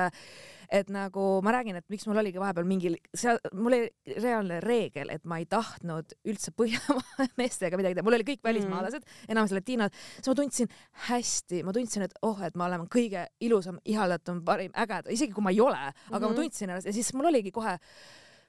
et 0.69 0.89
nagu 0.93 1.23
ma 1.41 1.49
räägin, 1.55 1.79
et 1.79 1.87
miks 1.89 2.05
mul 2.05 2.19
oligi 2.21 2.37
vahepeal 2.37 2.67
mingi, 2.69 2.91
seal 3.17 3.39
mul 3.57 3.73
oli 3.73 4.19
reaalne 4.21 4.59
reegel, 4.61 5.09
et 5.09 5.25
ma 5.25 5.39
ei 5.41 5.47
tahtnud 5.49 6.13
üldse 6.29 6.53
Põhjamaa 6.57 7.25
meestega 7.41 7.79
midagi 7.79 7.97
teha, 7.97 8.05
mul 8.05 8.19
oli 8.19 8.27
kõik 8.27 8.43
Mhm. 8.43 8.49
välismaalased 8.51 9.01
mm., 9.01 9.31
enamus 9.33 9.55
latiinod, 9.57 9.97
siis 10.19 10.29
ma 10.29 10.37
tundsin 10.43 10.69
hästi, 11.09 11.63
ma 11.65 11.73
tundsin, 11.73 12.05
et 12.05 12.13
oh, 12.21 12.37
et 12.45 12.53
ma 12.55 12.69
olen 12.69 12.85
kõige 12.85 13.25
ilusam, 13.41 13.81
ihaldatum, 13.83 14.43
parim, 14.45 14.71
ägedam, 14.77 15.09
isegi 15.17 15.33
kui 15.33 15.43
ma 15.49 15.49
ei 15.49 15.59
ole, 15.65 15.73
aga 15.81 15.89
mm 15.89 16.13
-hmm. 16.13 16.19
Mhm. 16.21 16.29
ma 16.29 16.41
tundsin 16.43 16.69
ennast 16.69 16.85
ja 16.85 16.93
siis 16.93 17.13
mul 17.17 17.25
oligi 17.33 17.51
kohe 17.51 17.79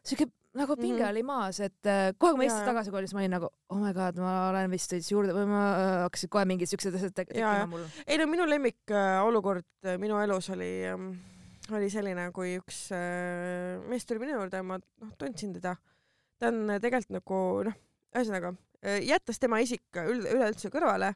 siuke 0.05 0.29
nagu 0.55 0.77
pinge 0.79 1.03
Mhm. 1.03 1.11
oli 1.11 1.23
maas, 1.27 1.59
et 1.61 1.87
äh, 1.91 2.13
kohe 2.19 2.33
kui 2.35 2.45
ma 2.45 2.47
jah. 2.47 2.65
tagasi 2.69 2.91
siis 2.95 3.15
ma 3.15 3.21
olin 3.25 3.33
nagu 3.35 3.49
oh 3.71 3.79
my 3.81 3.93
god, 3.97 4.19
ma 4.23 4.35
olen 4.53 4.71
vist 4.71 4.93
veits 4.95 5.11
juurde 5.11 5.35
või 5.35 5.47
ma 5.51 5.63
äh, 5.75 5.93
hakkasid 6.07 6.31
kohe 6.31 6.45
mingid 6.47 6.71
siuksed 6.71 6.95
asjad 6.95 7.15
tekkima 7.15 7.67
mul. 7.71 7.87
ei 8.07 8.19
no 8.21 8.27
minu 8.31 8.47
lemmik 8.47 8.93
äh, 8.95 9.19
olukord 9.27 9.67
äh, 9.85 9.99
minu 9.99 10.21
elus 10.23 10.51
oli 10.55 10.71
ähm, 10.91 11.09
oli 11.75 11.89
selline, 11.91 12.29
kui 12.37 12.59
üks 12.61 12.85
äh, 12.95 13.81
mees 13.91 14.07
tuli 14.07 14.23
minu 14.23 14.37
juurde 14.39 14.61
ja 14.61 14.67
ma 14.67 14.79
noh 14.79 15.15
tundsin 15.19 15.55
teda. 15.57 15.75
ta 16.39 16.51
on 16.53 16.69
äh, 16.71 16.81
tegelikult 16.83 17.17
nagu 17.19 17.41
noh, 17.71 17.79
ühesõnaga 18.15 18.55
äh, 18.85 19.01
jättes 19.09 19.41
tema 19.43 19.59
isik 19.65 19.99
üld, 20.05 20.29
üleüldse 20.29 20.71
kõrvale, 20.71 21.15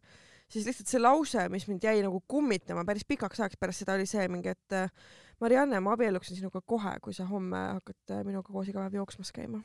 siis 0.48 0.66
lihtsalt 0.66 0.88
see 0.90 0.98
lause, 1.02 1.46
mis 1.52 1.68
mind 1.68 1.84
jäi 1.84 1.98
nagu 2.02 2.22
kummitama 2.26 2.82
päris 2.88 3.04
pikaks 3.06 3.38
ajaks 3.44 3.60
pärast 3.60 3.84
seda 3.84 3.94
oli 3.98 4.06
see 4.08 4.26
mingi, 4.32 4.54
et 4.56 4.76
äh, 4.82 4.90
Marianne, 5.40 5.80
ma 5.80 5.92
abielluksin 5.94 6.36
sinuga 6.36 6.60
kohe, 6.60 6.96
kui 7.02 7.14
sa 7.14 7.26
homme 7.28 7.60
hakkad 7.78 8.14
äh, 8.14 8.24
minuga 8.26 8.52
koos 8.52 8.68
iga 8.68 8.82
päev 8.84 9.00
jooksmas 9.00 9.32
käima 9.34 9.62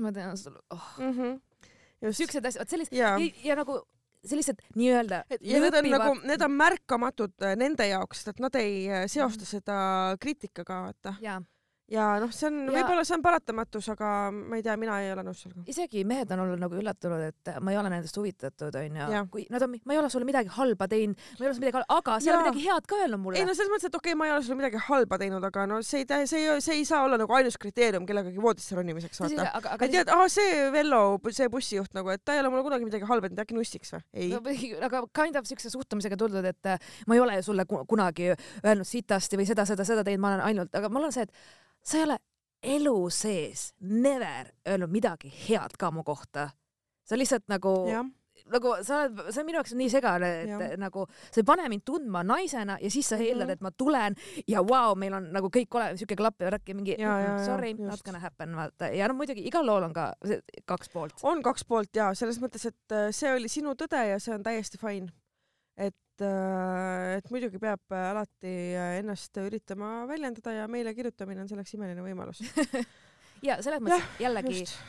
ma 0.00 0.12
tean 0.14 0.36
seda 0.38 0.60
oh., 0.74 0.90
mm. 0.98 1.14
-hmm. 1.16 2.12
siuksed 2.12 2.44
asjad, 2.44 2.62
vot 2.64 2.74
sellised 2.74 2.96
ja, 2.96 3.16
ja, 3.18 3.32
ja 3.44 3.56
nagu 3.58 3.80
sellised 4.24 4.60
nii-öelda 4.76 5.22
ja 5.40 5.60
need 5.64 5.78
on 5.78 5.90
nagu, 5.94 6.14
need 6.28 6.44
on 6.44 6.52
märkamatud 6.56 7.34
äh, 7.42 7.56
nende 7.56 7.86
jaoks, 7.88 8.26
et 8.28 8.42
nad 8.42 8.54
ei 8.60 8.74
äh, 8.90 9.06
seosta 9.06 9.48
seda 9.48 9.78
kriitikaga, 10.20 10.82
vaata. 10.88 11.14
Ja 11.90 12.06
noh, 12.22 12.30
see 12.34 12.46
on 12.48 12.58
Ja- 12.66 12.74
võib-olla 12.76 13.04
see 13.06 13.16
on 13.16 13.22
paratamatus, 13.24 13.88
aga 13.94 14.30
ma 14.32 14.58
ei 14.58 14.62
tea, 14.62 14.76
mina 14.80 15.00
ei 15.02 15.10
ole 15.12 15.24
nõus 15.26 15.42
sellega. 15.42 15.64
isegi 15.66 16.04
mehed 16.06 16.30
on 16.30 16.44
olnud 16.44 16.60
nagu 16.62 16.76
üllatunud, 16.78 17.22
et 17.28 17.50
ma 17.60 17.72
ei 17.72 17.78
ole 17.80 17.90
nendest 17.90 18.16
huvitatud, 18.16 18.74
onju 18.82 19.08
kui 19.30 19.46
nad 19.50 19.62
on, 19.66 19.74
ma 19.84 19.96
ei 19.96 19.98
ole 19.98 20.10
sulle 20.10 20.28
midagi 20.28 20.52
halba 20.54 20.86
teinud, 20.90 21.16
ma 21.16 21.44
ei 21.44 21.48
ole 21.48 21.54
sulle 21.54 21.66
midagi 21.66 21.78
halba, 21.80 21.98
aga 21.98 22.18
sa 22.20 22.30
ei 22.30 22.34
ole 22.36 22.44
midagi 22.44 22.64
head 22.66 22.86
ka 22.86 23.00
öelnud 23.00 23.22
mulle 23.24 23.40
ei. 23.40 23.46
no 23.48 23.54
selles 23.58 23.72
mõttes, 23.72 23.90
et 23.90 23.98
okei 23.98 24.12
okay,, 24.12 24.18
ma 24.18 24.28
ei 24.28 24.34
ole 24.36 24.42
sulle 24.46 24.60
midagi 24.60 24.82
halba 24.86 25.18
teinud, 25.18 25.46
aga 25.50 25.66
no 25.66 25.80
see 25.82 26.04
ei 26.04 26.26
see 26.30 26.44
ei, 26.44 26.60
see 26.60 26.78
ei 26.78 26.84
saa 26.84 27.02
olla 27.04 27.18
nagu 27.20 27.34
ainus 27.34 27.58
kriteerium 27.58 28.06
kellegagi 28.06 28.42
voodisse 28.42 28.78
ronimiseks, 28.78 29.22
vaata. 29.24 29.48
aga, 29.58 29.78
et 29.80 29.96
tead, 29.96 30.12
aa 30.14 30.28
see 30.30 30.70
Vello, 30.74 31.02
see 31.30 31.48
bussijuht 31.52 31.96
nagu, 31.96 32.12
et 32.14 32.22
ta 32.24 32.36
ei 32.36 32.44
ole 32.44 32.52
mulle 32.54 32.66
kunagi 32.66 32.86
midagi 32.86 33.08
halba 33.08 33.28
teinud, 33.28 33.42
äkki 33.42 33.58
nussiks 33.58 33.96
või? 33.96 34.04
ei 34.14 34.30
no,. 34.30 34.42
aga 34.90 35.02
kind 35.16 35.40
of 35.40 35.48
siukse 35.50 35.72
suhtumisega 35.72 36.18
tuldud, 36.20 36.46
et 36.46 36.70
äh, 36.70 36.92
ma 37.10 37.18
ei 37.18 37.24
ole 37.24 37.40
sulle 37.42 37.66
ku- 37.66 37.82
kunagi 37.90 38.30
öelnud 38.30 38.86
sitasti 38.86 39.40
või 39.40 39.48
seda, 39.50 39.66
seda, 39.66 39.86
seda 39.86 40.06
teinud, 40.06 40.22
ma 40.22 40.34
olen 40.34 40.46
ainult, 40.52 40.78
aga 40.78 40.92
mul 40.92 41.08
on 41.08 41.16
see, 41.16 41.26
et 41.26 41.68
sa 41.82 41.98
ei 41.98 42.04
ole 42.04 42.18
elu 42.62 42.96
sees 43.10 43.70
never 43.80 44.52
öelnud 44.68 44.90
midagi 44.92 45.32
head 45.48 45.76
ka 45.78 45.90
mu 45.90 46.02
kohta. 46.04 46.50
sa 47.04 47.16
lihtsalt 47.18 47.48
nagu, 47.50 47.70
jah, 47.90 48.04
nagu 48.52 48.74
sa 48.86 49.00
oled, 49.02 49.18
see 49.32 49.40
on 49.42 49.46
minu 49.48 49.58
jaoks 49.58 49.72
nii 49.74 49.88
segane, 49.90 50.28
et 50.44 50.50
ja. 50.52 50.76
nagu 50.78 51.06
sa 51.10 51.40
ei 51.40 51.46
pane 51.48 51.64
mind 51.72 51.82
tundma 51.84 52.22
naisena 52.22 52.76
ja 52.80 52.90
siis 52.90 53.08
sa 53.08 53.16
Mhm. 53.16 53.24
eeldad, 53.26 53.50
et 53.50 53.60
ma 53.60 53.70
tulen 53.70 54.14
ja 54.46 54.62
vau 54.62 54.92
wow,, 54.92 54.94
meil 54.98 55.14
on 55.14 55.26
nagu 55.32 55.48
kõik 55.50 55.74
ole 55.74 55.96
siuke 55.98 56.16
klapp 56.16 56.40
ja 56.40 56.50
värk 56.50 56.68
ja 56.68 56.74
mingi 56.74 56.94
Ja, 56.98 57.18
ja, 57.18 57.32
ja, 57.38 57.44
sorry, 57.44 57.74
gonna 58.04 58.20
happen, 58.20 58.54
vaata 58.56 58.92
ja 58.94 59.08
no 59.08 59.14
muidugi 59.14 59.46
igal 59.46 59.66
lool 59.66 59.82
on 59.88 59.92
ka 59.92 60.12
kaks 60.66 60.88
poolt. 60.92 61.14
on 61.22 61.42
kaks 61.42 61.64
poolt 61.64 61.96
ja 61.96 62.12
selles 62.14 62.38
mõttes, 62.40 62.66
et 62.66 62.92
äh, 62.92 63.10
see 63.10 63.32
oli 63.32 63.48
sinu 63.48 63.74
tõde 63.74 64.04
ja 64.08 64.18
see 64.20 64.34
on 64.34 64.42
täiesti 64.42 64.78
fine. 64.78 65.10
et, 65.76 65.96
et 66.22 67.30
muidugi 67.32 67.60
peab 67.62 67.94
äh, 67.94 68.06
alati 68.12 68.54
äh, 68.76 68.98
ennast 69.00 69.36
üritama 69.42 70.06
väljendada 70.10 70.54
ja 70.54 70.66
meile 70.70 70.94
kirjutamine 70.96 71.44
on 71.44 71.50
selleks 71.50 71.74
imeline 71.76 72.04
võimalus. 72.04 72.42
ja 73.48 73.60
selles 73.64 73.82
mõttes 73.82 74.20
jällegi 74.22 74.62
just, 74.62 74.80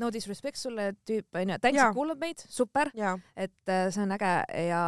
no 0.00 0.10
disrespect 0.14 0.60
sulle 0.60 0.92
tüüp 1.06 1.40
onju, 1.42 1.58
Jaa. 1.60 1.90
et 1.90 1.96
kuulad 1.96 2.20
meid, 2.22 2.42
super, 2.48 2.92
ja, 2.96 3.16
et 3.36 3.72
äh, 3.72 3.88
see 3.92 4.04
on 4.04 4.16
äge 4.16 4.32
ja 4.70 4.82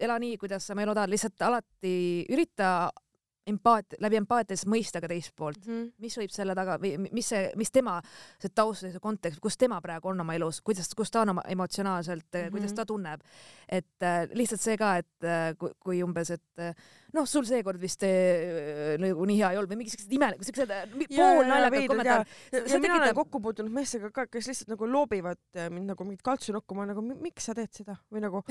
ela 0.00 0.16
nii, 0.22 0.38
kuidas 0.40 0.64
sa 0.66 0.76
elu 0.76 0.96
tahad, 0.96 1.12
lihtsalt 1.12 1.42
alati 1.44 1.94
ürita 2.32 2.70
empaat-, 3.46 3.96
läbi 4.00 4.16
empaatia 4.20 4.56
siis 4.56 4.68
mõista 4.68 5.00
ka 5.00 5.08
teist 5.08 5.32
poolt. 5.36 5.64
mis 5.98 6.16
võib 6.18 6.30
selle 6.30 6.54
taga 6.54 6.76
või 6.78 6.96
mi- 6.98 7.10
mis 7.12 7.28
see, 7.28 7.50
mis 7.56 7.70
tema 7.70 8.00
see 8.38 8.48
taust 8.54 8.82
või 8.84 8.92
see 8.92 9.00
kontekst, 9.00 9.40
kus 9.40 9.56
tema 9.56 9.80
praegu 9.80 10.08
on 10.08 10.20
oma 10.20 10.34
elus, 10.34 10.60
kuidas, 10.60 10.92
kus 10.94 11.10
ta 11.10 11.22
on 11.22 11.28
oma 11.28 11.42
emotsionaalselt 11.48 12.26
mm, 12.32 12.40
-hmm. 12.40 12.50
kuidas 12.50 12.72
ta 12.74 12.84
tunneb. 12.86 13.20
et 13.68 14.02
äh, 14.02 14.28
lihtsalt 14.34 14.60
see 14.60 14.76
ka, 14.76 14.96
et 14.96 15.24
äh, 15.24 15.54
kui, 15.58 15.70
kui 15.80 16.02
umbes, 16.02 16.30
et 16.30 16.42
äh, 16.58 16.74
noh, 17.14 17.24
sul 17.26 17.44
seekord 17.44 17.80
vist 17.80 18.02
äh, 18.02 18.98
nagu 18.98 19.24
nii 19.26 19.38
hea 19.38 19.50
ei 19.52 19.56
olnud 19.58 19.70
või 19.72 19.76
mingi 19.82 19.90
siuksed 19.94 20.12
imelikud, 20.12 20.44
siuksed 20.44 20.70
äh, 20.70 20.86
poolnaljakad 21.16 21.86
kommentaarid. 21.88 22.26
ja, 22.52 22.78
mina 22.78 22.94
olen 22.94 23.08
tekitab- 23.08 23.14
kokku 23.14 23.40
puutunud 23.40 23.72
meestega 23.72 24.10
ka, 24.10 24.26
kes 24.26 24.46
lihtsalt 24.50 24.68
nagu 24.74 24.86
loobivad 24.90 25.38
äh, 25.56 25.70
mind 25.70 25.86
nagu 25.94 26.04
mingit 26.04 26.22
kaltsunokku, 26.22 26.74
ma 26.74 26.86
nagu 26.86 27.02
"Mi- 27.02 27.14
miks 27.30 27.44
sa 27.46 27.54
teed 27.54 27.72
seda 27.72 27.96
või 28.12 28.20
nagu 28.20 28.42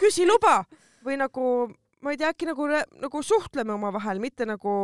küsi 0.00 0.26
luba 0.26 0.64
või 1.06 1.16
nagu 1.18 1.70
ma 2.06 2.12
ei 2.14 2.20
tea, 2.20 2.30
äkki 2.30 2.46
nagu, 2.46 2.66
nagu 3.02 3.22
suhtleme 3.26 3.74
omavahel, 3.74 4.20
mitte 4.22 4.46
nagu 4.46 4.74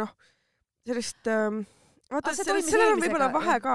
noh, 0.00 0.14
sellist 0.88 1.28
ähm, 1.28 1.60
vaata 2.08 2.32
Ah,, 2.32 2.38
sellel, 2.40 2.94
on 2.94 3.02
võib-olla 3.02 3.28
vahe 3.34 3.58
ka, 3.60 3.74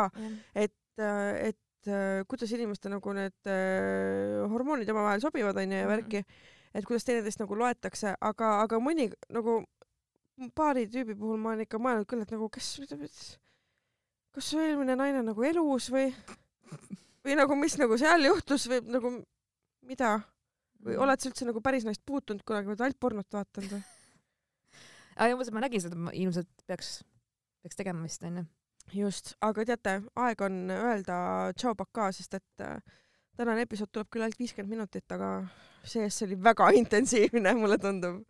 et, 0.58 0.74
et 0.98 1.90
äh, 1.92 2.24
kuidas 2.30 2.50
inimeste 2.58 2.90
nagu 2.90 3.14
need 3.14 3.52
äh, 3.52 4.42
hormoonid 4.50 4.90
omavahel 4.90 5.22
sobivad 5.22 5.60
onju 5.62 5.78
ja 5.84 5.86
Mhm. 5.86 5.92
värki, 5.94 6.24
et 6.74 6.88
kuidas 6.90 7.06
teineteist 7.06 7.44
nagu 7.44 7.56
loetakse, 7.62 8.16
aga, 8.20 8.56
aga 8.66 8.80
mõni 8.82 9.12
nagu 9.30 9.60
paari 10.58 10.88
tüübi 10.90 11.14
puhul 11.20 11.38
ma 11.38 11.52
olen 11.54 11.68
ikka 11.68 11.78
mõelnud 11.78 12.10
küll, 12.10 12.24
et 12.26 12.32
nagu 12.34 12.50
kes, 12.50 12.72
kas 14.34 14.50
su 14.50 14.58
eelmine 14.58 14.96
naine 14.98 15.22
nagu 15.22 15.46
elus 15.46 15.92
või, 15.94 16.08
või 17.24 17.38
nagu 17.38 17.56
mis 17.56 17.78
nagu 17.78 18.00
seal 18.02 18.26
juhtus 18.26 18.66
või 18.72 18.82
nagu 18.90 19.12
mida 19.86 20.16
või 20.84 20.98
oled 21.06 21.22
sa 21.22 21.30
üldse 21.30 21.48
nagu 21.48 21.62
päris 21.64 21.86
naist 21.88 22.04
puutunud 22.06 22.44
kunagi 22.48 22.72
oled 22.72 22.84
ainult 22.84 23.00
pornot 23.02 23.36
vaadanud 23.36 23.76
või? 23.76 23.84
aga 25.16 25.30
ja 25.30 25.54
ma 25.56 25.64
nägin 25.64 25.84
seda, 25.84 26.00
ma 26.00 26.14
ilmselt 26.18 26.50
peaks, 26.68 26.98
peaks 27.64 27.80
tegema 27.80 28.04
vist 28.06 28.26
onju. 28.28 28.46
just, 28.98 29.34
aga 29.46 29.66
teate, 29.70 29.96
aeg 30.26 30.44
on 30.46 30.60
öelda 30.74 31.18
tšau 31.58 31.76
pakaa, 31.80 32.12
sest 32.16 32.40
et 32.40 32.66
äh, 32.66 32.82
tänane 33.38 33.66
episood 33.68 33.92
tuleb 33.94 34.10
küll 34.14 34.26
ainult 34.26 34.40
viiskümmend 34.42 34.76
minutit, 34.76 35.06
aga 35.14 35.36
see-eest 35.84 36.22
see 36.22 36.30
oli 36.30 36.40
väga 36.50 36.70
intensiivne, 36.82 37.56
mulle 37.60 37.80
tundub. 37.82 38.24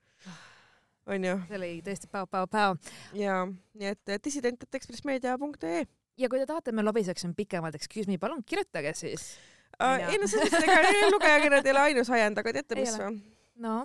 onju, 1.07 1.39
see 1.49 1.59
oli 1.59 1.73
tõesti 1.85 2.11
päo, 2.11 2.27
päo, 2.31 2.47
päo. 2.47 2.77
ja 3.17 3.43
nii 3.47 3.91
et 3.95 4.15
dissident.ekspressmeedia.ee 4.23 5.83
ja 6.17 6.29
kui 6.29 6.39
te 6.39 6.47
tahate, 6.49 6.71
et 6.71 6.77
me 6.77 6.85
lobiseksime 6.85 7.35
pikemalt, 7.37 7.75
excuse 7.79 8.09
me, 8.09 8.19
palun 8.21 8.43
kirjutage 8.45 8.93
siis. 8.97 9.33
Ei 9.81 10.19
no 10.21 10.27
selles 10.29 10.53
mõttes, 10.53 10.67
ega 10.69 11.09
lugejakirjad 11.13 11.65
ei 11.65 11.73
ole 11.73 11.83
ainus 11.89 12.11
ajend, 12.13 12.39
aga 12.39 12.53
teate, 12.59 12.77
mis 12.77 12.93
või? 12.99 13.17
no 13.63 13.81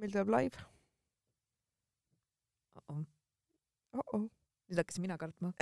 meil 0.00 0.12
tuleb 0.12 0.32
live 0.32 0.64
oh,, 2.88 2.96
oh. 2.96 4.00
-oh. 4.00 4.24
nüüd 4.68 4.80
hakkasin 4.82 5.04
mina 5.04 5.16
kartma. 5.20 5.52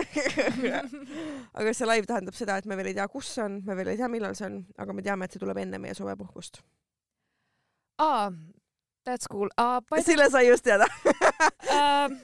aga 1.58 1.74
see 1.76 1.88
live 1.90 2.08
tähendab 2.10 2.38
seda, 2.38 2.58
et 2.58 2.66
me 2.70 2.78
veel 2.80 2.92
ei 2.92 2.98
tea, 2.98 3.06
kus 3.12 3.34
see 3.36 3.44
on, 3.44 3.60
me 3.66 3.76
veel 3.78 3.92
ei 3.92 4.00
tea, 4.00 4.10
millal 4.10 4.36
see 4.38 4.48
on, 4.50 4.60
aga 4.80 4.96
me 4.96 5.04
teame, 5.06 5.26
et 5.26 5.36
see 5.36 5.42
tuleb 5.42 5.60
enne 5.62 5.80
meie 5.82 5.94
suvepuhkust. 5.98 6.62
aa, 8.02 8.30
that's 9.04 9.26
cool 9.28 9.48
uh,. 9.58 9.80
By 9.90 10.00
the 10.00 10.12
Sille 10.12 10.30
sai 10.30 10.46
just 10.48 10.64
teada. 10.64 10.86
um, 11.70 12.18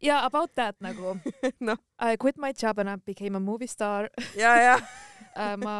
yeah, 0.00 0.24
about 0.26 0.54
that 0.54 0.76
nagu 0.80 1.18
Noh. 1.60 1.76
I 1.98 2.16
quit 2.16 2.38
my 2.38 2.52
job 2.52 2.78
and 2.78 2.90
I 2.90 2.96
became 2.96 3.36
a 3.36 3.40
movie 3.40 3.66
star 3.66 4.10
ja, 4.36 4.54
ja 4.56 4.76
uh. 5.36 5.56
ma 5.64 5.74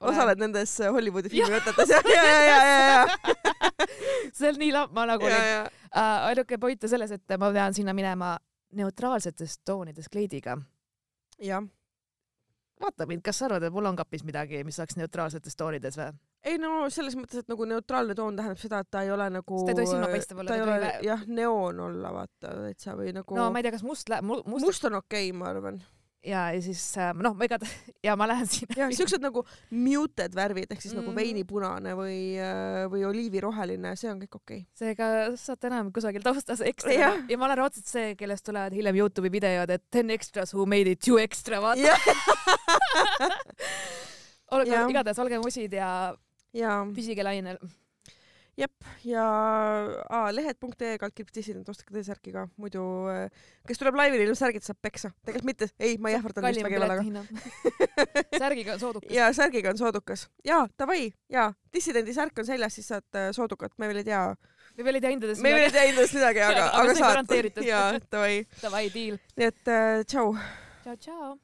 osaled 0.00 0.40
nendes 0.40 0.78
Hollywoodi 0.78 1.32
filmivõtetes 1.32 1.94
ja, 1.94 2.00
ja, 2.16 2.24
ja, 2.24 2.40
ja, 2.48 2.80
ja, 2.88 3.86
see 4.32 4.50
on 4.50 4.60
nii 4.60 4.72
lamma 4.74 5.06
nagu 5.14 5.28
ja, 5.28 5.36
olin 5.36 5.48
ja, 5.52 5.62
uh,. 5.92 6.26
ainuke 6.30 6.58
point 6.58 6.84
on 6.84 6.94
selles, 6.96 7.14
et 7.14 7.38
ma 7.38 7.52
pean 7.54 7.76
sinna 7.76 7.94
minema 7.96 8.36
neutraalsetes 8.74 9.60
toonides 9.64 10.08
kleidiga. 10.10 10.58
jah. 11.38 11.62
Vaata 12.84 13.08
mind, 13.10 13.24
kas 13.24 13.40
sa 13.40 13.48
arvad, 13.48 13.66
et 13.66 13.74
mul 13.74 13.90
on 13.90 13.98
kapis 13.98 14.24
midagi, 14.26 14.62
mis 14.66 14.78
oleks 14.82 15.00
neutraalsetes 15.00 15.56
toonides 15.58 15.98
või? 16.00 16.12
ei 16.44 16.60
no 16.60 16.84
selles 16.92 17.16
mõttes, 17.18 17.44
et 17.44 17.50
nagu 17.50 17.66
neutraalne 17.68 18.16
toon 18.18 18.36
tähendab 18.36 18.60
seda, 18.60 18.82
et 18.84 18.92
ta 18.92 19.02
ei 19.06 19.12
ole 19.14 19.30
nagu 19.38 19.64
ta 19.64 19.72
ei 19.72 19.80
tohi 19.80 19.90
silmapaistev 19.90 20.42
olla, 20.42 20.52
ta 20.52 20.58
ei 20.58 20.64
ta 20.64 20.70
ei 20.70 20.78
ole 20.78 20.94
jah, 21.08 21.26
neoon 21.40 21.82
olla 21.88 22.14
vaata 22.20 22.54
täitsa 22.66 22.96
või 22.98 23.16
nagu 23.16 23.36
no 23.38 23.50
ma 23.52 23.60
ei 23.60 23.66
tea, 23.66 23.74
kas 23.78 23.84
must 23.86 24.12
läheb, 24.12 24.26
must, 24.28 24.48
must 24.68 24.88
on 24.90 25.00
okei 25.00 25.30
okay,, 25.30 25.38
ma 25.38 25.48
arvan. 25.54 25.80
ja, 26.24 26.42
ja 26.52 26.60
siis 26.64 26.82
äh, 27.00 27.14
noh, 27.16 27.36
ma 27.38 27.48
igatahes 27.48 27.94
ja 28.04 28.16
ma 28.20 28.28
lähen 28.28 28.50
sinna. 28.50 28.76
jah, 28.82 28.92
siuksed 28.98 29.24
nagu 29.24 29.44
muted 29.72 30.36
värvid 30.36 30.74
ehk 30.74 30.84
siis 30.84 30.92
mm. 30.92 31.00
nagu 31.00 31.16
veinipunane 31.16 31.96
või, 31.96 32.18
või 32.92 33.06
oliiviroheline, 33.08 33.94
see 34.00 34.12
on 34.12 34.20
kõik 34.26 34.40
okei 34.42 34.60
okay.. 34.66 34.68
seega 34.76 35.10
saate 35.40 35.72
enam 35.72 35.92
kusagil 35.96 36.24
taustas 36.24 36.60
ekstra 36.64 36.92
Jah. 36.98 37.24
ja 37.30 37.40
ma 37.40 37.48
olen 37.48 37.62
raudselt 37.64 37.88
see, 37.88 38.12
kellest 38.20 38.44
tulevad 38.50 38.76
hiljem 38.76 39.00
Youtube'i 39.00 39.32
videod, 39.32 39.72
et 39.72 39.88
ten 39.88 40.12
extras 40.12 40.52
who 40.52 40.68
made 40.68 40.92
it 40.92 41.00
too 41.00 41.16
extra, 41.22 41.62
vaata. 41.64 41.96
olge 44.54 44.84
igatahes 44.90 45.22
olge 45.24 45.40
musid 45.42 45.72
ja 45.74 45.88
ja 46.54 46.76
püsige 46.94 47.24
lainel. 47.26 47.58
jep 48.54 48.86
ja 49.02 49.22
aa, 50.14 50.28
lehed.ee 50.30 50.94
kaldkriips 51.02 51.34
dissident, 51.34 51.68
ostke 51.72 51.90
T-särki 51.90 52.30
ka, 52.36 52.44
muidu 52.62 52.84
äh, 53.10 53.24
kes 53.66 53.80
tuleb 53.80 53.98
laivile 53.98 54.22
ilma 54.28 54.38
särgita, 54.38 54.68
saab 54.70 54.78
peksa. 54.84 55.10
tegelikult 55.26 55.48
mitte, 55.48 55.68
ei, 55.82 55.96
ma 55.98 56.12
ei 56.12 56.18
ähvardanud 56.20 56.54
vist 56.54 56.66
vägivallaga. 56.68 57.02
särgiga 58.44 58.76
on 58.76 58.82
soodukas. 58.84 59.14
ja 59.16 59.32
särgiga 59.34 59.74
on 59.74 59.80
soodukas. 59.82 60.28
jaa, 60.46 60.68
davai, 60.78 61.08
jaa, 61.34 61.48
dissidendi 61.74 62.14
särk 62.14 62.38
on 62.38 62.46
seljas, 62.46 62.78
siis 62.78 62.92
saad 62.94 63.18
äh, 63.18 63.32
soodukat, 63.34 63.74
me 63.82 63.90
veel 63.90 64.04
ei 64.04 64.10
tea. 64.12 64.22
me 64.78 64.86
veel 64.86 65.00
ei 65.00 65.06
tea 65.06 65.16
hindadest 65.16 65.42
me 65.42 65.56
veel 65.56 65.66
ei 65.66 65.74
tea 65.74 65.88
hindadest 65.90 66.20
midagi, 66.20 66.44
aga, 66.46 66.68
Aga 66.78 66.84
aga 66.84 67.00
saad 67.00 67.64
jaa, 67.66 67.88
davai. 68.06 68.44
Davai, 68.62 68.86
deal. 68.94 69.18
nii 69.34 69.50
et 69.50 69.74
äh, 69.74 70.04
tšau. 70.06 70.30
tšau, 70.84 71.00
tšau. 71.08 71.34